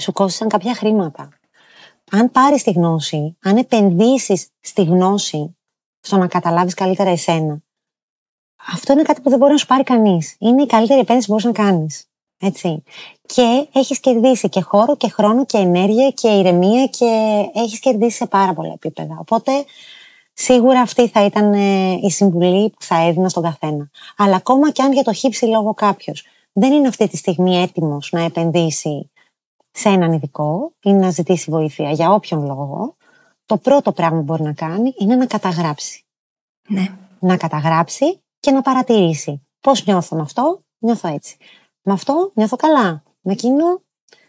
Σου 0.00 0.12
κόστησαν 0.12 0.48
κάποια 0.48 0.74
χρήματα. 0.74 1.28
Αν 2.10 2.30
πάρεις 2.30 2.62
τη 2.62 2.70
γνώση, 2.70 3.36
αν 3.42 3.56
επενδύσεις 3.56 4.48
στη 4.60 4.82
γνώση 4.82 5.56
στο 6.00 6.16
να 6.16 6.26
καταλάβεις 6.26 6.74
καλύτερα 6.74 7.10
εσένα, 7.10 7.62
αυτό 8.72 8.92
είναι 8.92 9.02
κάτι 9.02 9.20
που 9.20 9.30
δεν 9.30 9.38
μπορεί 9.38 9.52
να 9.52 9.58
σου 9.58 9.66
πάρει 9.66 9.82
κανείς. 9.82 10.36
Είναι 10.38 10.62
η 10.62 10.66
καλύτερη 10.66 11.00
επένδυση 11.00 11.26
που 11.26 11.32
μπορείς 11.32 11.58
να 11.58 11.64
κάνεις. 11.64 12.08
Έτσι. 12.38 12.82
Και 13.26 13.68
έχεις 13.72 14.00
κερδίσει 14.00 14.48
και 14.48 14.60
χώρο 14.60 14.96
και 14.96 15.08
χρόνο 15.08 15.44
και 15.44 15.58
ενέργεια 15.58 16.10
και 16.10 16.28
ηρεμία 16.28 16.86
και 16.86 17.42
έχεις 17.54 17.78
κερδίσει 17.78 18.16
σε 18.16 18.26
πάρα 18.26 18.54
πολλά 18.54 18.72
επίπεδα. 18.72 19.16
Οπότε 19.20 19.52
σίγουρα 20.32 20.80
αυτή 20.80 21.08
θα 21.08 21.24
ήταν 21.24 21.52
ε, 21.52 21.92
η 22.02 22.10
συμβουλή 22.10 22.70
που 22.70 22.82
θα 22.82 22.96
έδινα 22.96 23.28
στον 23.28 23.42
καθένα. 23.42 23.90
Αλλά 24.16 24.36
ακόμα 24.36 24.70
και 24.70 24.82
αν 24.82 24.92
για 24.92 25.02
το 25.02 25.12
χύψη 25.12 25.46
λόγο 25.46 25.74
κάποιος 25.74 26.24
δεν 26.52 26.72
είναι 26.72 26.88
αυτή 26.88 27.08
τη 27.08 27.16
στιγμή 27.16 27.56
έτοιμος 27.56 28.08
να 28.12 28.20
επενδύσει 28.20 29.10
σε 29.76 29.88
έναν 29.88 30.12
ειδικό 30.12 30.72
ή 30.82 30.92
να 30.92 31.10
ζητήσει 31.10 31.50
βοήθεια 31.50 31.90
για 31.90 32.10
όποιον 32.10 32.46
λόγο, 32.46 32.96
το 33.46 33.56
πρώτο 33.56 33.92
πράγμα 33.92 34.18
που 34.18 34.24
μπορεί 34.24 34.42
να 34.42 34.52
κάνει 34.52 34.94
είναι 34.98 35.16
να 35.16 35.26
καταγράψει. 35.26 36.04
Ναι. 36.68 36.86
Να 37.18 37.36
καταγράψει 37.36 38.22
και 38.40 38.50
να 38.50 38.62
παρατηρήσει. 38.62 39.46
Πώς 39.60 39.84
νιώθω 39.84 40.16
με 40.16 40.22
αυτό, 40.22 40.60
νιώθω 40.78 41.08
έτσι. 41.08 41.36
Με 41.82 41.92
αυτό 41.92 42.30
νιώθω 42.34 42.56
καλά. 42.56 43.02
Με 43.20 43.32
εκείνο 43.32 43.82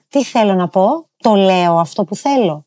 τι 0.08 0.24
θέλω 0.24 0.54
να 0.54 0.68
πω, 0.68 1.10
το 1.18 1.36
λέω 1.36 1.78
αυτό 1.78 2.04
που 2.04 2.16
θέλω. 2.16 2.66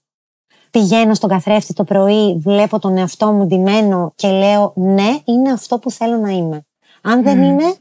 Πηγαίνω 0.70 1.14
στον 1.14 1.28
καθρέφτη 1.28 1.72
το 1.72 1.84
πρωί, 1.84 2.36
βλέπω 2.38 2.78
τον 2.78 2.96
εαυτό 2.96 3.32
μου 3.32 3.46
ντυμένο 3.46 4.12
και 4.14 4.28
λέω 4.28 4.72
ναι, 4.76 5.18
είναι 5.24 5.52
αυτό 5.52 5.78
που 5.78 5.90
θέλω 5.90 6.16
να 6.16 6.30
είμαι. 6.30 6.66
Αν 7.02 7.22
δεν 7.22 7.42
είναι, 7.42 7.74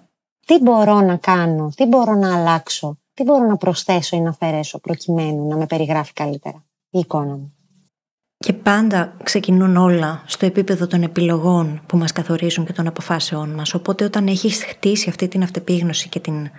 τι 0.46 0.60
μπορώ 0.60 1.02
να 1.02 1.18
κάνω, 1.18 1.72
τι 1.76 1.86
μπορώ 1.86 2.14
να 2.14 2.36
αλλάξω, 2.36 2.98
τι 3.20 3.26
μπορώ 3.26 3.46
να 3.46 3.58
προσθέσω 3.58 4.16
ή 4.16 4.20
να 4.20 4.30
αφαιρέσω 4.30 4.80
προκειμένου 4.80 5.48
να 5.48 5.58
με 5.58 5.66
περιγράφει 5.66 6.14
καλύτερα 6.14 6.66
η 6.90 7.00
εικόνα 7.00 7.36
μου; 7.36 7.54
Και 8.38 8.54
πάντα 8.54 9.18
ξεκινούν 9.24 9.78
όλα 9.78 10.24
στο 10.26 10.46
επίπεδο 10.46 10.88
των 10.88 11.04
επιλογών 11.04 11.82
που 11.86 11.98
μας 11.98 12.12
καθορίζουν 12.12 12.66
και 12.66 12.74
των 12.74 12.88
αποφάσεών 12.88 13.50
μας. 13.50 13.74
Οπότε 13.74 14.04
όταν 14.04 14.28
έχεις 14.28 14.64
χτίσει 14.64 15.10
αυτή 15.10 15.28
την 15.28 15.44
αυτεπίγνωση 15.44 16.10
και 16.10 16.20
την 16.20 16.50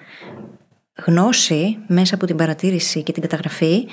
γνώση 1.06 1.78
μέσα 1.86 2.14
από 2.14 2.26
την 2.26 2.36
παρατήρηση 2.36 3.02
και 3.02 3.12
την 3.12 3.22
καταγραφή, 3.22 3.86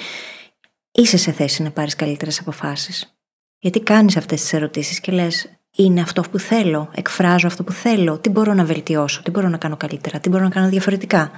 είσαι 0.91 1.17
σε 1.17 1.31
θέση 1.31 1.63
να 1.63 1.71
πάρεις 1.71 1.95
καλύτερες 1.95 2.39
αποφάσεις. 2.39 3.17
Γιατί 3.59 3.79
κάνεις 3.79 4.17
αυτές 4.17 4.41
τις 4.41 4.53
ερωτήσεις 4.53 4.99
και 4.99 5.11
λες 5.11 5.59
είναι 5.75 6.01
αυτό 6.01 6.21
που 6.31 6.39
θέλω, 6.39 6.89
εκφράζω 6.95 7.47
αυτό 7.47 7.63
που 7.63 7.71
θέλω, 7.71 8.19
τι 8.19 8.29
μπορώ 8.29 8.53
να 8.53 8.65
βελτιώσω, 8.65 9.21
τι 9.21 9.31
μπορώ 9.31 9.49
να 9.49 9.57
κάνω 9.57 9.77
καλύτερα, 9.77 10.19
τι 10.19 10.29
μπορώ 10.29 10.43
να 10.43 10.49
κάνω 10.49 10.69
διαφορετικά. 10.69 11.31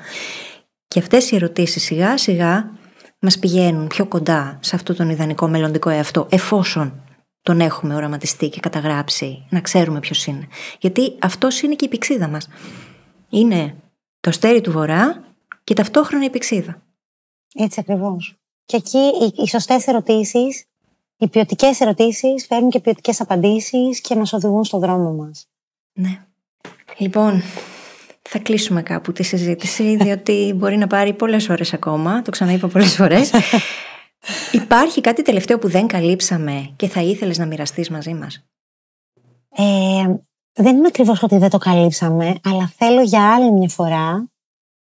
Και 0.89 0.99
αυτές 0.99 1.31
οι 1.31 1.35
ερωτήσεις 1.35 1.83
σιγά 1.83 2.17
σιγά 2.17 2.71
μας 3.19 3.39
πηγαίνουν 3.39 3.87
πιο 3.87 4.05
κοντά 4.07 4.59
σε 4.61 4.75
αυτό 4.75 4.95
τον 4.95 5.09
ιδανικό 5.09 5.47
μελλοντικό 5.47 5.89
εαυτό, 5.89 6.27
εφόσον 6.29 7.03
τον 7.41 7.59
έχουμε 7.59 7.95
οραματιστεί 7.95 8.49
και 8.49 8.59
καταγράψει, 8.59 9.45
να 9.49 9.61
ξέρουμε 9.61 9.99
ποιος 9.99 10.25
είναι. 10.25 10.47
Γιατί 10.79 11.15
αυτός 11.21 11.61
είναι 11.61 11.75
και 11.75 11.85
η 11.85 11.87
πηξίδα 11.87 12.27
μας. 12.27 12.47
Είναι 13.29 13.75
το 14.19 14.31
στέρι 14.31 14.61
του 14.61 14.71
βορρά 14.71 15.23
και 15.63 15.73
ταυτόχρονα 15.73 16.25
η 16.25 16.29
πηξίδα. 16.29 16.81
Έτσι 17.53 17.79
ακριβώς. 17.79 18.35
Και 18.65 18.77
εκεί 18.77 18.97
οι, 18.97 19.33
οι 19.43 19.47
σωστές 19.47 19.87
ερωτήσεις, 19.87 20.65
οι 21.17 21.27
ποιοτικές 21.27 21.79
ερωτήσεις 21.79 22.45
φέρνουν 22.45 22.69
και 22.69 22.79
ποιοτικές 22.79 23.21
απαντήσεις 23.21 24.01
και 24.01 24.15
μας 24.15 24.33
οδηγούν 24.33 24.63
στον 24.63 24.79
δρόμο 24.79 25.11
μας. 25.13 25.47
Ναι. 25.93 26.25
Λοιπόν, 26.97 27.41
θα 28.31 28.39
κλείσουμε 28.39 28.81
κάπου 28.81 29.11
τη 29.11 29.23
συζήτηση, 29.23 29.95
διότι 29.95 30.53
μπορεί 30.55 30.77
να 30.77 30.87
πάρει 30.87 31.13
πολλές 31.13 31.49
ώρες 31.49 31.73
ακόμα, 31.73 32.21
το 32.21 32.31
ξαναείπα 32.31 32.67
πολλές 32.67 32.95
φορές. 32.95 33.31
Υπάρχει 34.61 35.01
κάτι 35.01 35.21
τελευταίο 35.21 35.59
που 35.59 35.69
δεν 35.69 35.87
καλύψαμε 35.87 36.73
και 36.75 36.87
θα 36.87 37.01
ήθελες 37.01 37.37
να 37.37 37.45
μοιραστείς 37.45 37.89
μαζί 37.89 38.13
μας; 38.13 38.45
Ε, 39.49 39.63
δεν 40.53 40.75
είναι 40.75 40.87
ακριβώς 40.87 41.23
ότι 41.23 41.37
δεν 41.37 41.49
το 41.49 41.57
καλύψαμε, 41.57 42.35
αλλά 42.43 42.71
θέλω 42.77 43.01
για 43.01 43.33
άλλη 43.33 43.51
μια 43.51 43.69
φορά 43.69 44.29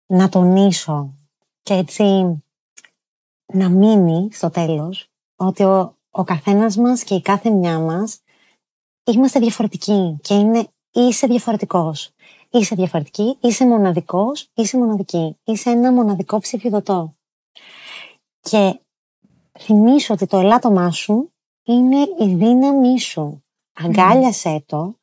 να 0.06 0.30
τονίσω 0.30 1.14
και 1.62 1.74
έτσι 1.74 2.04
να 3.54 3.70
μείνει 3.70 4.30
στο 4.32 4.50
τέλος 4.50 5.08
ότι 5.36 5.64
ο, 5.64 5.98
ο 6.10 6.24
καθένας 6.24 6.78
μας 6.78 7.04
και 7.04 7.16
η 7.16 7.22
κάθε 7.22 7.50
μια 7.50 7.80
μας 7.80 8.22
είμαστε 9.04 9.40
διαφορετικοί 9.40 10.18
και 10.22 10.34
είναι 10.34 10.68
είσαι 10.92 11.28
διαφορετικός. 11.28 12.14
Είσαι 12.52 12.76
διαφορετική, 12.76 13.38
είσαι 13.42 13.68
μοναδικός, 13.68 14.50
είσαι 14.54 14.78
μοναδική. 14.78 15.38
Είσαι 15.44 15.70
ένα 15.70 15.92
μοναδικό 15.92 16.40
ψηφιδωτό. 16.40 17.16
Και 18.40 18.80
θυμίσου 19.60 20.14
ότι 20.14 20.26
το 20.26 20.38
ελάττωμά 20.38 20.92
σου 20.92 21.32
είναι 21.64 21.98
η 22.00 22.36
δύναμή 22.36 23.00
σου. 23.00 23.44
Αγκάλιασέ 23.74 24.64
το 24.66 25.00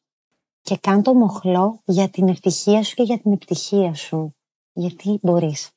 και 0.61 0.77
κάν 0.77 1.03
το 1.03 1.15
μοχλό 1.15 1.81
για 1.85 2.09
την 2.09 2.29
ευτυχία 2.29 2.83
σου 2.83 2.95
και 2.95 3.03
για 3.03 3.19
την 3.19 3.33
επιτυχία 3.33 3.95
σου. 3.95 4.35
Γιατί 4.73 5.19
μπορείς. 5.23 5.71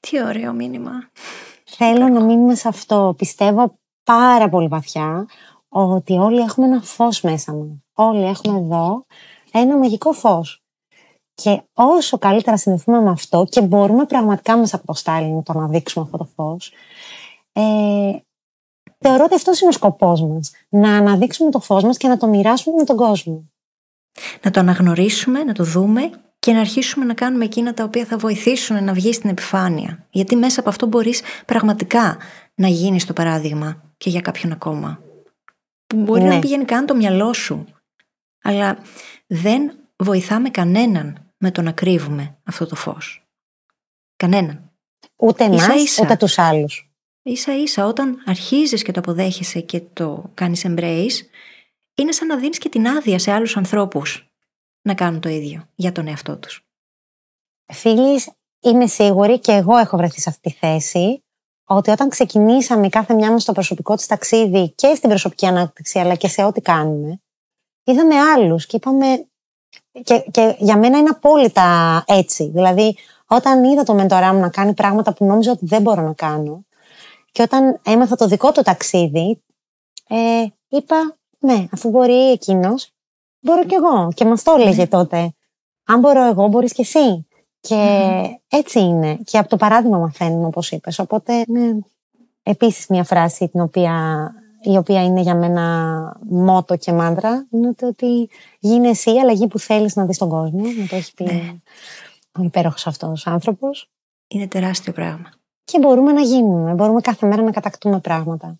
Τι 0.00 0.22
ωραίο 0.22 0.52
μήνυμα. 0.52 1.10
Θέλω 1.64 2.08
να 2.08 2.24
μείνουμε 2.24 2.54
σε 2.54 2.68
αυτό. 2.68 3.14
Πιστεύω 3.16 3.78
πάρα 4.04 4.48
πολύ 4.48 4.68
βαθιά 4.68 5.26
ότι 5.68 6.12
όλοι 6.12 6.40
έχουμε 6.40 6.66
ένα 6.66 6.82
φως 6.82 7.20
μέσα 7.20 7.52
μας. 7.52 7.68
Όλοι 7.92 8.24
έχουμε 8.24 8.58
εδώ 8.58 9.06
ένα 9.52 9.78
μαγικό 9.78 10.12
φως. 10.12 10.61
Και 11.34 11.62
όσο 11.72 12.18
καλύτερα 12.18 12.56
συνδεθούμε 12.56 13.00
με 13.00 13.10
αυτό 13.10 13.46
και 13.50 13.60
μπορούμε 13.60 14.04
πραγματικά 14.04 14.56
μέσα 14.56 14.76
από 14.76 14.86
το 14.86 15.00
styling 15.04 15.42
το 15.44 15.52
να 15.52 15.68
δείξουμε 15.68 16.04
αυτό 16.04 16.16
το 16.16 16.24
φως, 16.24 16.72
ε, 17.52 17.62
θεωρώ 18.98 19.24
ότι 19.24 19.34
αυτός 19.34 19.60
είναι 19.60 19.68
ο 19.68 19.72
σκοπός 19.72 20.22
μας. 20.22 20.50
Να 20.68 20.96
αναδείξουμε 20.96 21.50
το 21.50 21.60
φως 21.60 21.82
μας 21.82 21.96
και 21.96 22.08
να 22.08 22.16
το 22.16 22.26
μοιράσουμε 22.26 22.76
με 22.76 22.84
τον 22.84 22.96
κόσμο. 22.96 23.50
Να 24.42 24.50
το 24.50 24.60
αναγνωρίσουμε, 24.60 25.44
να 25.44 25.52
το 25.52 25.64
δούμε 25.64 26.10
και 26.38 26.52
να 26.52 26.60
αρχίσουμε 26.60 27.04
να 27.04 27.14
κάνουμε 27.14 27.44
εκείνα 27.44 27.74
τα 27.74 27.84
οποία 27.84 28.04
θα 28.04 28.16
βοηθήσουν 28.16 28.84
να 28.84 28.92
βγει 28.92 29.12
στην 29.12 29.30
επιφάνεια. 29.30 30.06
Γιατί 30.10 30.36
μέσα 30.36 30.60
από 30.60 30.68
αυτό 30.68 30.86
μπορείς 30.86 31.22
πραγματικά 31.46 32.18
να 32.54 32.68
γίνεις 32.68 33.06
το 33.06 33.12
παράδειγμα 33.12 33.82
και 33.96 34.10
για 34.10 34.20
κάποιον 34.20 34.52
ακόμα. 34.52 35.00
Που 35.86 35.96
μπορεί 35.96 36.22
να 36.22 36.34
ναι. 36.34 36.38
πηγαίνει 36.38 36.64
καν 36.64 36.86
το 36.86 36.94
μυαλό 36.94 37.32
σου. 37.32 37.64
Αλλά 38.42 38.78
δεν 39.26 39.81
βοηθάμε 39.96 40.50
κανέναν 40.50 41.34
με 41.36 41.50
το 41.50 41.62
να 41.62 41.72
κρύβουμε 41.72 42.38
αυτό 42.44 42.66
το 42.66 42.74
φως. 42.74 43.26
Κανέναν. 44.16 44.72
Ούτε 45.16 45.44
εμάς, 45.44 45.98
ούτε 45.98 46.16
τους 46.16 46.38
άλλους. 46.38 46.92
Ίσα 47.22 47.56
ίσα 47.56 47.86
όταν 47.86 48.22
αρχίζεις 48.26 48.82
και 48.82 48.92
το 48.92 49.00
αποδέχεσαι 49.00 49.60
και 49.60 49.80
το 49.80 50.30
κάνεις 50.34 50.64
embrace, 50.66 51.26
είναι 51.94 52.12
σαν 52.12 52.26
να 52.26 52.36
δίνεις 52.36 52.58
και 52.58 52.68
την 52.68 52.88
άδεια 52.88 53.18
σε 53.18 53.32
άλλους 53.32 53.56
ανθρώπους 53.56 54.32
να 54.82 54.94
κάνουν 54.94 55.20
το 55.20 55.28
ίδιο 55.28 55.68
για 55.74 55.92
τον 55.92 56.06
εαυτό 56.06 56.36
τους. 56.36 56.66
Φίλοι, 57.72 58.24
είμαι 58.60 58.86
σίγουρη 58.86 59.38
και 59.38 59.52
εγώ 59.52 59.76
έχω 59.76 59.96
βρεθεί 59.96 60.20
σε 60.20 60.28
αυτή 60.28 60.50
τη 60.50 60.56
θέση 60.56 61.24
ότι 61.64 61.90
όταν 61.90 62.08
ξεκινήσαμε 62.08 62.88
κάθε 62.88 63.14
μια 63.14 63.30
μας 63.30 63.42
στο 63.42 63.52
προσωπικό 63.52 63.94
της 63.94 64.06
ταξίδι 64.06 64.70
και 64.70 64.94
στην 64.94 65.08
προσωπική 65.08 65.46
ανάπτυξη 65.46 65.98
αλλά 65.98 66.14
και 66.14 66.28
σε 66.28 66.44
ό,τι 66.44 66.60
κάνουμε, 66.60 67.22
είδαμε 67.84 68.20
άλλους 68.20 68.66
και 68.66 68.76
είπαμε 68.76 69.26
και, 70.02 70.24
και 70.30 70.56
για 70.58 70.78
μένα 70.78 70.98
είναι 70.98 71.08
απόλυτα 71.08 72.04
έτσι. 72.06 72.50
Δηλαδή, 72.54 72.96
όταν 73.26 73.64
είδα 73.64 73.82
το 73.82 73.94
μεντορά 73.94 74.32
μου 74.32 74.40
να 74.40 74.48
κάνει 74.48 74.74
πράγματα 74.74 75.14
που 75.14 75.24
νόμιζα 75.24 75.50
ότι 75.50 75.66
δεν 75.66 75.82
μπορώ 75.82 76.02
να 76.02 76.12
κάνω 76.12 76.64
και 77.32 77.42
όταν 77.42 77.80
έμαθα 77.84 78.16
το 78.16 78.26
δικό 78.26 78.52
του 78.52 78.62
ταξίδι, 78.62 79.42
ε, 80.08 80.44
είπα, 80.68 81.16
ναι, 81.38 81.66
αφού 81.72 81.90
μπορεί 81.90 82.30
εκείνος, 82.30 82.90
μπορώ 83.40 83.64
κι 83.64 83.74
εγώ. 83.74 84.08
Και 84.14 84.24
μα 84.24 84.36
το 84.36 84.54
έλεγε 84.58 84.86
τότε. 84.86 85.34
Αν 85.84 86.00
μπορώ 86.00 86.26
εγώ, 86.26 86.46
μπορείς 86.46 86.72
κι 86.72 86.80
εσύ. 86.80 87.26
Και 87.60 88.20
έτσι 88.48 88.80
είναι. 88.80 89.16
Και 89.24 89.38
από 89.38 89.48
το 89.48 89.56
παράδειγμα 89.56 89.98
μαθαίνουμε, 89.98 90.46
όπως 90.46 90.70
είπες. 90.70 90.98
Οπότε, 90.98 91.44
ναι. 91.46 91.78
Επίσης, 92.42 92.86
μια 92.86 93.04
φράση 93.04 93.48
την 93.48 93.60
οποία 93.60 93.94
η 94.62 94.76
οποία 94.76 95.04
είναι 95.04 95.20
για 95.20 95.34
μένα 95.34 96.16
μότο 96.28 96.76
και 96.76 96.92
μάντρα, 96.92 97.46
είναι 97.50 97.74
ότι 97.82 98.28
γίνει 98.58 98.88
εσύ 98.88 99.14
η 99.14 99.20
αλλαγή 99.20 99.46
που 99.46 99.58
θέλεις 99.58 99.96
να 99.96 100.06
δεις 100.06 100.18
τον 100.18 100.28
κόσμο. 100.28 100.60
Να 100.60 100.86
το 100.86 100.96
έχει 100.96 101.14
πει 101.14 101.24
ναι. 101.24 101.54
ο 102.38 102.42
υπέροχος 102.42 102.86
αυτός 102.86 103.26
άνθρωπος. 103.26 103.90
Είναι 104.28 104.46
τεράστιο 104.46 104.92
πράγμα. 104.92 105.30
Και 105.64 105.78
μπορούμε 105.78 106.12
να 106.12 106.20
γίνουμε, 106.20 106.72
μπορούμε 106.72 107.00
κάθε 107.00 107.26
μέρα 107.26 107.42
να 107.42 107.50
κατακτούμε 107.50 108.00
πράγματα. 108.00 108.58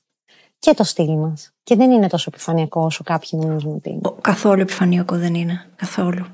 Και 0.59 0.75
το 0.75 0.85
στυλ 0.85 1.17
μας. 1.17 1.53
Και 1.63 1.77
δεν 1.77 1.91
είναι 1.91 2.07
τόσο 2.07 2.31
επιφανειακό 2.35 2.83
όσο 2.85 3.05
κάποιοι 3.05 3.41
νομίζουν 3.43 3.75
ότι 3.75 3.91
είναι. 3.91 4.01
Καθόλου 4.21 4.61
επιφανειακό 4.61 5.17
δεν 5.17 5.35
είναι. 5.35 5.67
Καθόλου. 5.77 6.27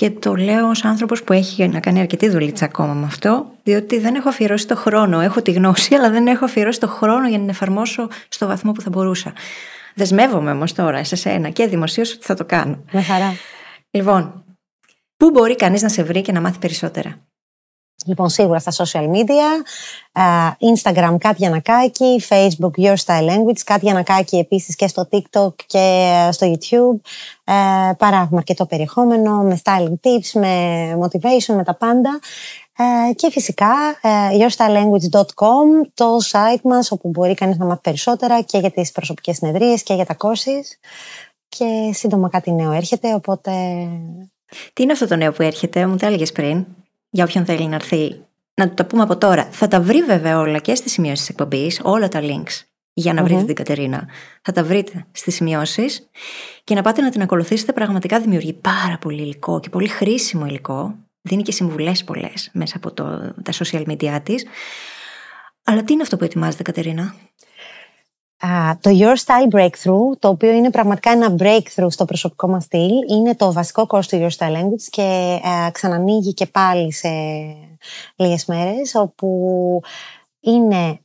Και 0.00 0.10
το 0.10 0.34
λέω 0.34 0.68
ως 0.68 0.84
άνθρωπος 0.84 1.22
που 1.22 1.32
έχει 1.32 1.68
να 1.68 1.80
κάνει 1.80 2.00
αρκετή 2.00 2.28
δουλίτσα 2.28 2.64
ακόμα 2.64 2.92
με 2.92 3.06
αυτό, 3.06 3.46
διότι 3.62 3.98
δεν 3.98 4.14
έχω 4.14 4.28
αφιερώσει 4.28 4.66
το 4.66 4.76
χρόνο. 4.76 5.20
Έχω 5.20 5.42
τη 5.42 5.52
γνώση, 5.52 5.94
αλλά 5.94 6.10
δεν 6.10 6.26
έχω 6.26 6.44
αφιερώσει 6.44 6.80
το 6.80 6.88
χρόνο 6.88 7.28
για 7.28 7.36
να 7.36 7.42
την 7.42 7.48
εφαρμόσω 7.48 8.08
στο 8.28 8.46
βαθμό 8.46 8.72
που 8.72 8.80
θα 8.80 8.90
μπορούσα. 8.90 9.32
Δεσμεύομαι 9.94 10.50
όμως 10.50 10.72
τώρα 10.72 11.04
σε 11.04 11.16
σένα 11.16 11.48
και 11.48 11.66
δημοσίως 11.66 12.12
ότι 12.12 12.24
θα 12.24 12.34
το 12.34 12.44
κάνω. 12.44 12.84
Με 12.92 13.02
χαρά. 13.02 13.34
Λοιπόν, 13.90 14.44
πού 15.16 15.30
μπορεί 15.30 15.56
κανείς 15.56 15.82
να 15.82 15.88
σε 15.88 16.02
βρει 16.02 16.20
και 16.20 16.32
να 16.32 16.40
μάθει 16.40 16.58
περισσότερα; 16.58 17.26
Λοιπόν, 18.06 18.28
σίγουρα 18.28 18.58
στα 18.58 18.84
social 18.84 19.10
media, 19.10 19.62
Instagram 20.74 21.16
κάτι 21.18 21.46
Ανακάκη, 21.46 22.22
Facebook 22.28 22.70
Your 22.84 22.94
Style 23.04 23.28
Language, 23.28 23.60
κάτι 23.64 23.90
Ανακάκη 23.90 24.36
επίσης 24.36 24.76
και 24.76 24.88
στο 24.88 25.08
TikTok 25.12 25.54
και 25.66 26.14
στο 26.30 26.52
YouTube. 26.52 27.00
Ε, 27.44 27.92
παράγουμε 27.98 28.36
αρκετό 28.36 28.66
περιεχόμενο 28.66 29.42
με 29.42 29.60
styling 29.64 30.06
tips, 30.06 30.40
με 30.40 30.94
motivation, 31.02 31.54
με 31.54 31.64
τα 31.64 31.74
πάντα. 31.74 32.20
Ε, 32.76 33.12
και 33.12 33.30
φυσικά 33.30 33.72
ε, 34.02 34.08
yourstylelanguage.com, 34.38 35.88
το 35.94 36.16
site 36.30 36.60
μας 36.62 36.90
όπου 36.90 37.08
μπορεί 37.08 37.34
κανείς 37.34 37.56
να 37.56 37.64
μάθει 37.64 37.80
περισσότερα 37.80 38.40
και 38.42 38.58
για 38.58 38.70
τις 38.70 38.92
προσωπικές 38.92 39.36
συνεδρίες 39.36 39.82
και 39.82 39.94
για 39.94 40.06
τα 40.06 40.16
courses. 40.18 40.64
Και 41.48 41.90
σύντομα 41.92 42.28
κάτι 42.28 42.52
νέο 42.52 42.72
έρχεται, 42.72 43.14
οπότε... 43.14 43.50
Τι 44.72 44.82
είναι 44.82 44.92
αυτό 44.92 45.06
το 45.06 45.16
νέο 45.16 45.32
που 45.32 45.42
έρχεται, 45.42 45.86
μου 45.86 45.96
το 45.96 46.06
έλεγες 46.06 46.32
πριν; 46.32 46.66
Για 47.10 47.24
όποιον 47.24 47.44
θέλει 47.44 47.66
να 47.66 47.74
έρθει. 47.74 48.24
Να 48.54 48.68
το 48.68 48.74
τα 48.74 48.84
πούμε 48.84 49.02
από 49.02 49.16
τώρα. 49.16 49.48
Θα 49.50 49.68
τα 49.68 49.80
βρει 49.80 50.02
βέβαια 50.02 50.38
όλα 50.38 50.58
και 50.58 50.74
στις 50.74 50.92
σημειώσεις 50.92 51.18
της 51.18 51.28
εκπομπής, 51.28 51.80
όλα 51.82 52.08
τα 52.08 52.20
links 52.22 52.64
για 52.92 53.12
να 53.12 53.22
βρείτε 53.22 53.44
την 53.44 53.54
Κατερίνα. 53.54 54.08
Θα 54.42 54.52
τα 54.52 54.64
βρείτε 54.64 55.06
στις 55.12 55.34
σημειώσεις 55.34 56.08
και 56.64 56.74
να 56.74 56.82
πάτε 56.82 57.02
να 57.02 57.10
την 57.10 57.22
ακολουθήσετε. 57.22 57.72
Πραγματικά 57.72 58.20
δημιουργεί 58.20 58.52
πάρα 58.52 58.98
πολύ 59.00 59.22
υλικό 59.22 59.60
και 59.60 59.68
πολύ 59.68 59.88
χρήσιμο 59.88 60.46
υλικό. 60.46 60.94
Δίνει 61.22 61.42
και 61.42 61.52
συμβουλές 61.52 62.04
πολλές 62.04 62.50
μέσα 62.52 62.76
από 62.76 62.92
το, 62.92 63.04
τα 63.42 63.52
social 63.52 63.84
media 63.86 64.20
της. 64.22 64.44
Αλλά 65.64 65.82
τι 65.84 65.92
είναι 65.92 66.02
αυτό 66.02 66.16
που 66.16 66.24
ετοιμάζετε, 66.24 66.62
Κατερίνα; 66.62 67.14
Το 68.80 68.90
Your 68.92 69.16
Style 69.16 69.54
Breakthrough, 69.54 70.18
το 70.18 70.28
οποίο 70.28 70.52
είναι 70.52 70.70
πραγματικά 70.70 71.10
ένα 71.10 71.34
breakthrough 71.38 71.86
στο 71.90 72.04
προσωπικό 72.04 72.48
μας 72.48 72.64
στυλ, 72.64 72.90
είναι 73.10 73.34
το 73.34 73.52
βασικό 73.52 73.86
course 73.88 74.04
του 74.06 74.28
Your 74.28 74.36
Style 74.36 74.56
Language 74.56 74.82
και 74.90 75.40
uh, 75.44 75.70
ξανανοίγει 75.72 76.34
και 76.34 76.46
πάλι 76.46 76.92
σε 76.92 77.08
λίγες 78.16 78.44
μέρες, 78.44 78.94
όπου 78.94 79.80
είναι 80.40 81.00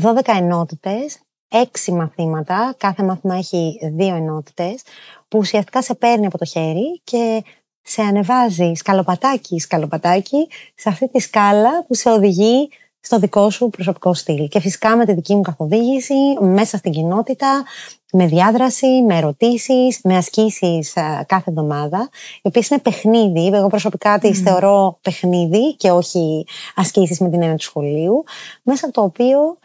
12 0.00 0.20
ενότητες, 0.24 1.18
6 1.48 1.92
μαθήματα, 1.92 2.74
κάθε 2.76 3.02
μάθημα 3.02 3.36
έχει 3.36 3.78
2 3.98 4.00
ενότητες, 4.00 4.82
που 5.28 5.38
ουσιαστικά 5.38 5.82
σε 5.82 5.94
παίρνει 5.94 6.26
από 6.26 6.38
το 6.38 6.44
χέρι 6.44 7.00
και 7.04 7.44
σε 7.82 8.02
ανεβάζει 8.02 8.72
σκαλοπατάκι 8.74 9.58
σκαλοπατάκι 9.58 10.48
σε 10.74 10.88
αυτή 10.88 11.08
τη 11.08 11.20
σκάλα 11.20 11.84
που 11.86 11.94
σε 11.94 12.10
οδηγεί 12.10 12.68
στο 13.08 13.18
δικό 13.18 13.50
σου 13.50 13.68
προσωπικό 13.68 14.14
στυλ. 14.14 14.48
Και 14.48 14.60
φυσικά 14.60 14.96
με 14.96 15.04
τη 15.04 15.14
δική 15.14 15.34
μου 15.34 15.40
καθοδήγηση, 15.40 16.14
μέσα 16.40 16.76
στην 16.76 16.92
κοινότητα, 16.92 17.64
με 18.12 18.26
διάδραση, 18.26 19.02
με 19.02 19.16
ερωτήσεις, 19.16 20.00
με 20.02 20.16
ασκήσεις 20.16 20.92
κάθε 21.26 21.44
εβδομάδα, 21.50 22.08
οι 22.36 22.48
οποίες 22.48 22.68
είναι 22.68 22.80
παιχνίδι. 22.80 23.50
Εγώ 23.56 23.66
προσωπικά 23.66 24.18
τις 24.18 24.40
θεωρώ 24.40 24.98
παιχνίδι 25.02 25.74
και 25.74 25.90
όχι 25.90 26.46
ασκήσεις 26.74 27.20
με 27.20 27.28
την 27.28 27.42
έννοια 27.42 27.56
του 27.56 27.62
σχολείου, 27.62 28.24
μέσα 28.62 28.84
από 28.84 28.94
το 28.94 29.02
οποίο 29.02 29.58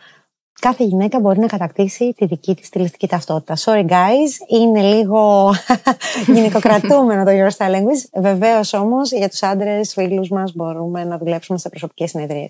κάθε 0.60 0.84
γυναίκα 0.84 1.20
μπορεί 1.20 1.39
να 1.39 1.47
κατακτήσει 1.47 2.14
τη 2.14 2.26
δική 2.26 2.56
της 2.56 2.68
στιλιστική 2.68 3.08
ταυτότητα. 3.08 3.56
Sorry 3.58 3.89
guys, 3.89 4.60
είναι 4.60 4.82
λίγο 4.82 5.54
γυναικοκρατούμενο 6.34 7.24
το 7.24 7.32
Your 7.32 7.49
Style 7.58 7.72
Language. 7.72 8.22
Βεβαίως 8.22 8.74
όμως 8.74 9.12
για 9.12 9.30
τους 9.30 9.43
άντρες, 9.43 9.93
φίλους 9.93 10.30
μας, 10.30 10.54
μπορούμε 10.56 11.04
να 11.04 11.18
δουλέψουμε 11.18 11.58
σε 11.58 11.70
προσωπικές 11.70 12.10
συνεδρίες. 12.10 12.49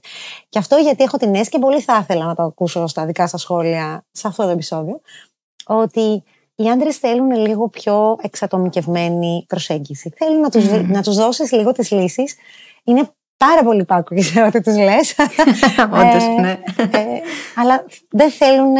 Και 0.49 0.59
αυτό 0.59 0.75
γιατί 0.75 1.03
έχω 1.03 1.17
την 1.17 1.29
αίσθηση 1.29 1.49
και 1.49 1.59
πολύ 1.59 1.81
θα 1.81 1.99
ήθελα 2.01 2.25
να 2.25 2.35
το 2.35 2.43
ακούσω 2.43 2.87
στα 2.87 3.05
δικά 3.05 3.27
σας 3.27 3.41
σχόλια 3.41 4.05
σε 4.11 4.27
αυτό 4.27 4.43
το 4.43 4.49
επεισόδιο, 4.49 5.01
ότι 5.65 6.23
οι 6.55 6.69
άντρες 6.69 6.97
θέλουν 6.97 7.31
λίγο 7.31 7.69
πιο 7.69 8.17
εξατομικευμένη 8.21 9.45
προσέγγιση. 9.47 10.13
Θέλουν 10.17 10.39
να 10.39 10.49
τους 10.49 10.65
mm. 10.69 10.99
τους 11.03 11.15
δώσεις 11.15 11.51
λίγο 11.51 11.71
τις 11.71 11.91
λύσεις. 11.91 12.35
Είναι 12.83 13.09
πάρα 13.47 13.63
πολύ 13.63 13.85
πάκο 13.85 14.15
ξέρω 14.15 14.45
ότι 14.47 14.61
τους 14.61 14.77
λες. 14.77 15.15
Όντως, 15.99 16.23
ε, 16.23 16.41
ναι. 16.41 16.59
Ε, 16.77 17.21
αλλά 17.55 17.85
δεν 18.09 18.31
θέλουν 18.31 18.73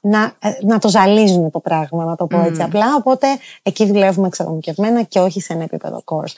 να, 0.00 0.36
ε, 0.38 0.50
να 0.62 0.78
το 0.78 0.88
ζαλίζουν 0.88 1.50
το 1.50 1.60
πράγμα, 1.60 2.04
να 2.04 2.16
το 2.16 2.26
πω 2.26 2.40
έτσι 2.40 2.62
απλά. 2.62 2.94
Οπότε 2.94 3.26
εκεί 3.62 3.86
δουλεύουμε 3.86 4.26
εξατομικευμένα 4.26 5.02
και 5.02 5.18
όχι 5.18 5.40
σε 5.40 5.52
ένα 5.52 5.62
επίπεδο 5.62 6.02
course. 6.04 6.34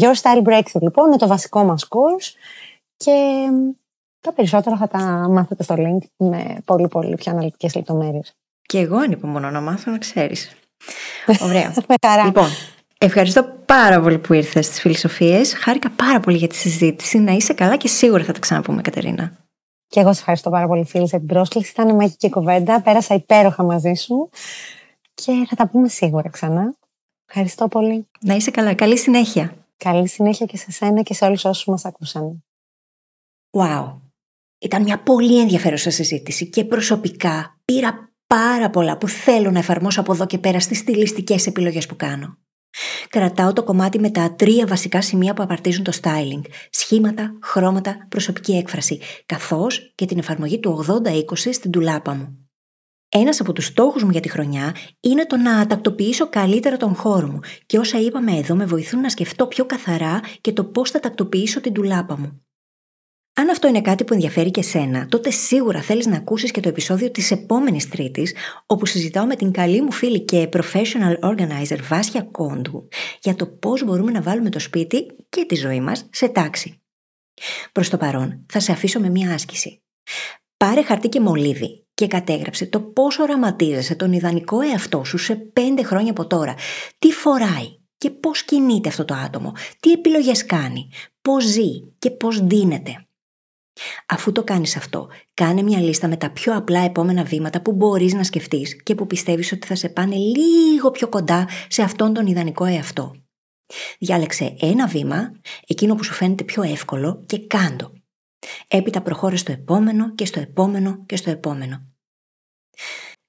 Your 0.00 0.14
Style 0.22 0.42
Breakthrough 0.48 0.80
λοιπόν 0.80 1.06
είναι 1.06 1.16
το 1.16 1.26
βασικό 1.26 1.64
μας 1.64 1.88
course 1.88 2.34
και 2.96 3.12
τα 4.20 4.32
περισσότερα 4.32 4.76
θα 4.76 4.88
τα 4.88 4.98
μάθετε 5.30 5.62
στο 5.62 5.74
link 5.78 6.06
με 6.16 6.56
πολύ 6.64 6.88
πολύ 6.88 7.14
πιο 7.14 7.32
αναλυτικές 7.32 7.74
λεπτομέρειες. 7.74 8.36
Και 8.62 8.78
εγώ 8.78 8.96
ανυπομονώ 8.96 9.50
να 9.50 9.60
μάθω 9.60 9.90
να 9.90 9.98
ξέρεις. 9.98 10.52
Ωραία. 11.46 11.72
με 11.88 11.94
χαρά. 12.06 12.24
Λοιπόν, 12.24 12.48
Ευχαριστώ 13.04 13.44
πάρα 13.66 14.00
πολύ 14.00 14.18
που 14.18 14.32
ήρθες 14.32 14.66
στις 14.66 14.80
φιλοσοφίες. 14.80 15.54
Χάρηκα 15.54 15.90
πάρα 15.90 16.20
πολύ 16.20 16.36
για 16.36 16.48
τη 16.48 16.54
συζήτηση. 16.54 17.18
Να 17.18 17.32
είσαι 17.32 17.52
καλά 17.52 17.76
και 17.76 17.88
σίγουρα 17.88 18.24
θα 18.24 18.32
τα 18.32 18.38
ξαναπούμε, 18.38 18.82
Κατερίνα. 18.82 19.38
Και 19.86 20.00
εγώ 20.00 20.12
σε 20.12 20.18
ευχαριστώ 20.18 20.50
πάρα 20.50 20.66
πολύ, 20.66 20.84
φίλη, 20.84 21.04
για 21.04 21.18
την 21.18 21.26
πρόσκληση. 21.26 21.70
Ήταν 21.70 21.94
μαγική 21.94 22.30
κουβέντα. 22.30 22.82
Πέρασα 22.82 23.14
υπέροχα 23.14 23.62
μαζί 23.62 23.92
σου. 23.94 24.30
Και 25.14 25.32
θα 25.48 25.56
τα 25.56 25.68
πούμε 25.68 25.88
σίγουρα 25.88 26.30
ξανά. 26.30 26.74
Ευχαριστώ 27.28 27.68
πολύ. 27.68 28.06
Να 28.20 28.34
είσαι 28.34 28.50
καλά. 28.50 28.74
Καλή 28.74 28.98
συνέχεια. 28.98 29.54
Καλή 29.76 30.08
συνέχεια 30.08 30.46
και 30.46 30.56
σε 30.56 30.70
σένα 30.70 31.02
και 31.02 31.14
σε 31.14 31.24
όλους 31.24 31.44
όσους 31.44 31.64
μας 31.64 31.84
ακούσαν. 31.84 32.44
Wow. 33.50 34.00
Ήταν 34.58 34.82
μια 34.82 35.02
πολύ 35.02 35.40
ενδιαφέρουσα 35.40 35.90
συζήτηση 35.90 36.48
και 36.48 36.64
προσωπικά 36.64 37.60
πήρα 37.64 38.12
πάρα 38.26 38.70
πολλά 38.70 38.98
που 38.98 39.08
θέλω 39.08 39.50
να 39.50 39.58
εφαρμόσω 39.58 40.00
από 40.00 40.12
εδώ 40.12 40.26
και 40.26 40.38
πέρα 40.38 40.60
στις 40.60 40.78
στιλιστικές 40.78 41.46
επιλογές 41.46 41.86
που 41.86 41.96
κάνω. 41.96 42.36
Κρατάω 43.08 43.52
το 43.52 43.62
κομμάτι 43.62 43.98
με 43.98 44.10
τα 44.10 44.34
τρία 44.34 44.66
βασικά 44.66 45.02
σημεία 45.02 45.34
που 45.34 45.42
απαρτίζουν 45.42 45.84
το 45.84 45.92
styling. 46.02 46.42
Σχήματα, 46.70 47.38
χρώματα, 47.42 48.06
προσωπική 48.08 48.52
έκφραση. 48.52 49.00
Καθώς 49.26 49.92
και 49.94 50.06
την 50.06 50.18
εφαρμογή 50.18 50.58
του 50.58 50.84
80-20 51.04 51.22
στην 51.34 51.70
τουλάπα 51.70 52.14
μου. 52.14 52.36
Ένας 53.08 53.40
από 53.40 53.52
τους 53.52 53.66
στόχους 53.66 54.02
μου 54.02 54.10
για 54.10 54.20
τη 54.20 54.28
χρονιά 54.28 54.76
είναι 55.00 55.26
το 55.26 55.36
να 55.36 55.66
τακτοποιήσω 55.66 56.28
καλύτερα 56.28 56.76
τον 56.76 56.94
χώρο 56.94 57.26
μου 57.26 57.40
και 57.66 57.78
όσα 57.78 58.00
είπαμε 58.00 58.36
εδώ 58.36 58.54
με 58.54 58.64
βοηθούν 58.64 59.00
να 59.00 59.08
σκεφτώ 59.08 59.46
πιο 59.46 59.66
καθαρά 59.66 60.20
και 60.40 60.52
το 60.52 60.64
πώς 60.64 60.90
θα 60.90 61.00
τακτοποιήσω 61.00 61.60
την 61.60 61.72
τουλάπα 61.72 62.18
μου. 62.18 62.42
Αν 63.34 63.48
αυτό 63.50 63.68
είναι 63.68 63.80
κάτι 63.80 64.04
που 64.04 64.14
ενδιαφέρει 64.14 64.50
και 64.50 64.62
σένα, 64.62 65.06
τότε 65.06 65.30
σίγουρα 65.30 65.80
θέλεις 65.80 66.06
να 66.06 66.16
ακούσεις 66.16 66.50
και 66.50 66.60
το 66.60 66.68
επεισόδιο 66.68 67.10
της 67.10 67.30
επόμενης 67.30 67.88
Τρίτης, 67.88 68.34
όπου 68.66 68.86
συζητάω 68.86 69.26
με 69.26 69.36
την 69.36 69.50
καλή 69.50 69.82
μου 69.82 69.92
φίλη 69.92 70.20
και 70.20 70.48
professional 70.52 71.18
organizer 71.20 71.78
Βάσια 71.88 72.22
Κόντου 72.22 72.88
για 73.20 73.34
το 73.34 73.46
πώς 73.46 73.84
μπορούμε 73.84 74.10
να 74.10 74.22
βάλουμε 74.22 74.50
το 74.50 74.58
σπίτι 74.58 75.06
και 75.28 75.44
τη 75.44 75.54
ζωή 75.54 75.80
μας 75.80 76.08
σε 76.12 76.28
τάξη. 76.28 76.80
Προς 77.72 77.88
το 77.88 77.96
παρόν, 77.96 78.46
θα 78.52 78.60
σε 78.60 78.72
αφήσω 78.72 79.00
με 79.00 79.08
μία 79.08 79.34
άσκηση. 79.34 79.82
Πάρε 80.56 80.82
χαρτί 80.82 81.08
και 81.08 81.20
μολύβι 81.20 81.86
και 81.94 82.06
κατέγραψε 82.06 82.66
το 82.66 82.80
πώς 82.80 83.18
οραματίζεσαι 83.18 83.94
τον 83.94 84.12
ιδανικό 84.12 84.60
εαυτό 84.60 85.04
σου 85.04 85.18
σε 85.18 85.34
πέντε 85.34 85.82
χρόνια 85.82 86.10
από 86.10 86.26
τώρα. 86.26 86.54
Τι 86.98 87.12
φοράει 87.12 87.80
και 87.98 88.10
πώς 88.10 88.42
κινείται 88.42 88.88
αυτό 88.88 89.04
το 89.04 89.14
άτομο, 89.14 89.52
τι 89.80 89.92
επιλογές 89.92 90.46
κάνει, 90.46 90.90
πώς 91.22 91.44
ζει 91.44 91.80
και 91.98 92.10
πώς 92.10 92.46
δίνεται. 92.46 93.06
Αφού 94.08 94.32
το 94.32 94.44
κάνεις 94.44 94.76
αυτό, 94.76 95.08
κάνε 95.34 95.62
μια 95.62 95.80
λίστα 95.80 96.08
με 96.08 96.16
τα 96.16 96.30
πιο 96.30 96.56
απλά 96.56 96.80
επόμενα 96.80 97.24
βήματα 97.24 97.62
που 97.62 97.72
μπορείς 97.72 98.12
να 98.14 98.24
σκεφτείς 98.24 98.82
και 98.82 98.94
που 98.94 99.06
πιστεύεις 99.06 99.52
ότι 99.52 99.66
θα 99.66 99.74
σε 99.74 99.88
πάνε 99.88 100.16
λίγο 100.16 100.90
πιο 100.90 101.08
κοντά 101.08 101.48
σε 101.68 101.82
αυτόν 101.82 102.12
τον 102.12 102.26
ιδανικό 102.26 102.64
εαυτό. 102.64 103.14
Διάλεξε 103.98 104.56
ένα 104.60 104.86
βήμα, 104.86 105.32
εκείνο 105.66 105.94
που 105.94 106.04
σου 106.04 106.12
φαίνεται 106.12 106.44
πιο 106.44 106.62
εύκολο 106.62 107.22
και 107.26 107.46
κάντο. 107.46 107.92
Έπειτα 108.68 109.02
προχώρες 109.02 109.40
στο 109.40 109.52
επόμενο 109.52 110.14
και 110.14 110.24
στο 110.24 110.40
επόμενο 110.40 111.04
και 111.06 111.16
στο 111.16 111.30
επόμενο. 111.30 111.86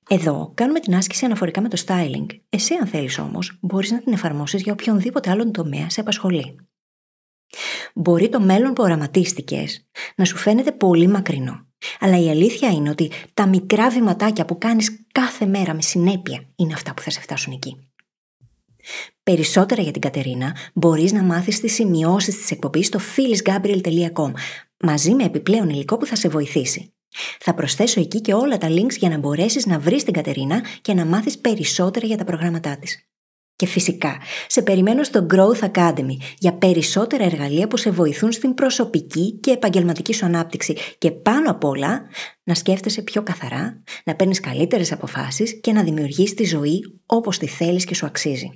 Εδώ 0.09 0.51
κάνουμε 0.53 0.79
την 0.79 0.95
άσκηση 0.95 1.25
αναφορικά 1.25 1.61
με 1.61 1.69
το 1.69 1.83
styling. 1.85 2.25
Εσύ 2.49 2.73
αν 2.73 2.87
θέλεις 2.87 3.19
όμως 3.19 3.57
μπορείς 3.61 3.91
να 3.91 3.99
την 3.99 4.13
εφαρμόσεις 4.13 4.61
για 4.61 4.73
οποιονδήποτε 4.73 5.29
άλλον 5.29 5.51
τομέα 5.51 5.89
σε 5.89 5.99
απασχολεί. 5.99 6.55
Μπορεί 7.93 8.29
το 8.29 8.39
μέλλον 8.39 8.73
που 8.73 8.83
οραματίστηκες 8.83 9.87
να 10.15 10.25
σου 10.25 10.37
φαίνεται 10.37 10.71
πολύ 10.71 11.07
μακρινό. 11.07 11.67
Αλλά 11.99 12.19
η 12.19 12.29
αλήθεια 12.29 12.69
είναι 12.69 12.89
ότι 12.89 13.11
τα 13.33 13.47
μικρά 13.47 13.89
βηματάκια 13.89 14.45
που 14.45 14.57
κάνεις 14.57 15.05
κάθε 15.11 15.45
μέρα 15.45 15.73
με 15.73 15.81
συνέπεια 15.81 16.47
είναι 16.55 16.73
αυτά 16.73 16.93
που 16.93 17.01
θα 17.01 17.09
σε 17.09 17.21
φτάσουν 17.21 17.53
εκεί. 17.53 17.87
Περισσότερα 19.23 19.81
για 19.81 19.91
την 19.91 20.01
Κατερίνα 20.01 20.55
μπορείς 20.73 21.11
να 21.11 21.23
μάθεις 21.23 21.59
τις 21.59 21.73
σημειώσεις 21.73 22.37
της 22.37 22.51
εκπομπής 22.51 22.87
στο 22.87 22.99
phyllisgabriel.com 23.15 24.31
μαζί 24.83 25.13
με 25.13 25.23
επιπλέον 25.23 25.69
υλικό 25.69 25.97
που 25.97 26.05
θα 26.05 26.15
σε 26.15 26.29
βοηθήσει. 26.29 26.93
Θα 27.39 27.53
προσθέσω 27.53 27.99
εκεί 27.99 28.21
και 28.21 28.33
όλα 28.33 28.57
τα 28.57 28.67
links 28.69 28.97
για 28.97 29.09
να 29.09 29.17
μπορέσεις 29.17 29.65
να 29.65 29.79
βρεις 29.79 30.03
την 30.03 30.13
Κατερίνα 30.13 30.65
και 30.81 30.93
να 30.93 31.05
μάθεις 31.05 31.37
περισσότερα 31.37 32.07
για 32.07 32.17
τα 32.17 32.23
προγράμματά 32.23 32.77
της. 32.77 33.07
Και 33.55 33.65
φυσικά, 33.65 34.17
σε 34.47 34.61
περιμένω 34.61 35.03
στο 35.03 35.25
Growth 35.33 35.71
Academy 35.71 36.15
για 36.37 36.53
περισσότερα 36.53 37.23
εργαλεία 37.23 37.67
που 37.67 37.77
σε 37.77 37.91
βοηθούν 37.91 38.31
στην 38.31 38.53
προσωπική 38.53 39.31
και 39.39 39.51
επαγγελματική 39.51 40.13
σου 40.13 40.25
ανάπτυξη 40.25 40.77
και 40.97 41.11
πάνω 41.11 41.51
απ' 41.51 41.63
όλα 41.63 42.01
να 42.43 42.55
σκέφτεσαι 42.55 43.01
πιο 43.01 43.23
καθαρά, 43.23 43.83
να 44.05 44.15
παίρνεις 44.15 44.39
καλύτερες 44.39 44.91
αποφάσεις 44.91 45.59
και 45.59 45.71
να 45.71 45.83
δημιουργείς 45.83 46.33
τη 46.33 46.43
ζωή 46.43 46.99
όπως 47.05 47.37
τη 47.37 47.47
θέλεις 47.47 47.85
και 47.85 47.95
σου 47.95 48.05
αξίζει. 48.05 48.53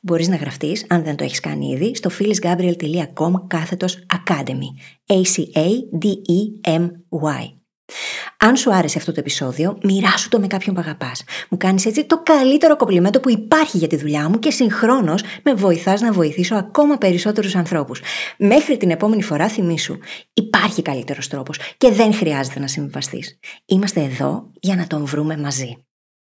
Μπορείς 0.00 0.28
να 0.28 0.36
γραφτείς, 0.36 0.86
αν 0.88 1.04
δεν 1.04 1.16
το 1.16 1.24
έχεις 1.24 1.40
κάνει 1.40 1.66
ήδη, 1.66 1.94
στο 1.94 2.10
phyllisgabriel.com 2.18 3.32
κάθετος 3.46 4.06
Academy. 4.14 4.68
A-C-A-D-E-M-Y. 5.06 6.00
Αν 8.36 8.56
σου 8.56 8.74
άρεσε 8.74 8.98
αυτό 8.98 9.12
το 9.12 9.20
επεισόδιο, 9.20 9.78
μοιράσου 9.82 10.28
το 10.28 10.40
με 10.40 10.46
κάποιον 10.46 10.74
που 10.74 10.80
αγαπάς. 10.80 11.24
Μου 11.48 11.58
κάνεις 11.58 11.86
έτσι 11.86 12.04
το 12.04 12.22
καλύτερο 12.22 12.76
κομπλιμέντο 12.76 13.20
που 13.20 13.30
υπάρχει 13.30 13.78
για 13.78 13.88
τη 13.88 13.96
δουλειά 13.96 14.28
μου 14.28 14.38
και 14.38 14.50
συγχρόνως 14.50 15.22
με 15.42 15.54
βοηθάς 15.54 16.00
να 16.00 16.12
βοηθήσω 16.12 16.54
ακόμα 16.54 16.98
περισσότερους 16.98 17.54
ανθρώπους. 17.54 18.00
Μέχρι 18.38 18.76
την 18.76 18.90
επόμενη 18.90 19.22
φορά, 19.22 19.48
θυμήσου, 19.48 19.98
υπάρχει 20.32 20.82
καλύτερος 20.82 21.28
τρόπος 21.28 21.58
και 21.76 21.90
δεν 21.90 22.14
χρειάζεται 22.14 22.60
να 22.60 22.66
συμβιβαστείς. 22.66 23.38
Είμαστε 23.64 24.00
εδώ 24.00 24.50
για 24.60 24.76
να 24.76 24.86
τον 24.86 25.04
βρούμε 25.04 25.36
μαζί. 25.36 25.84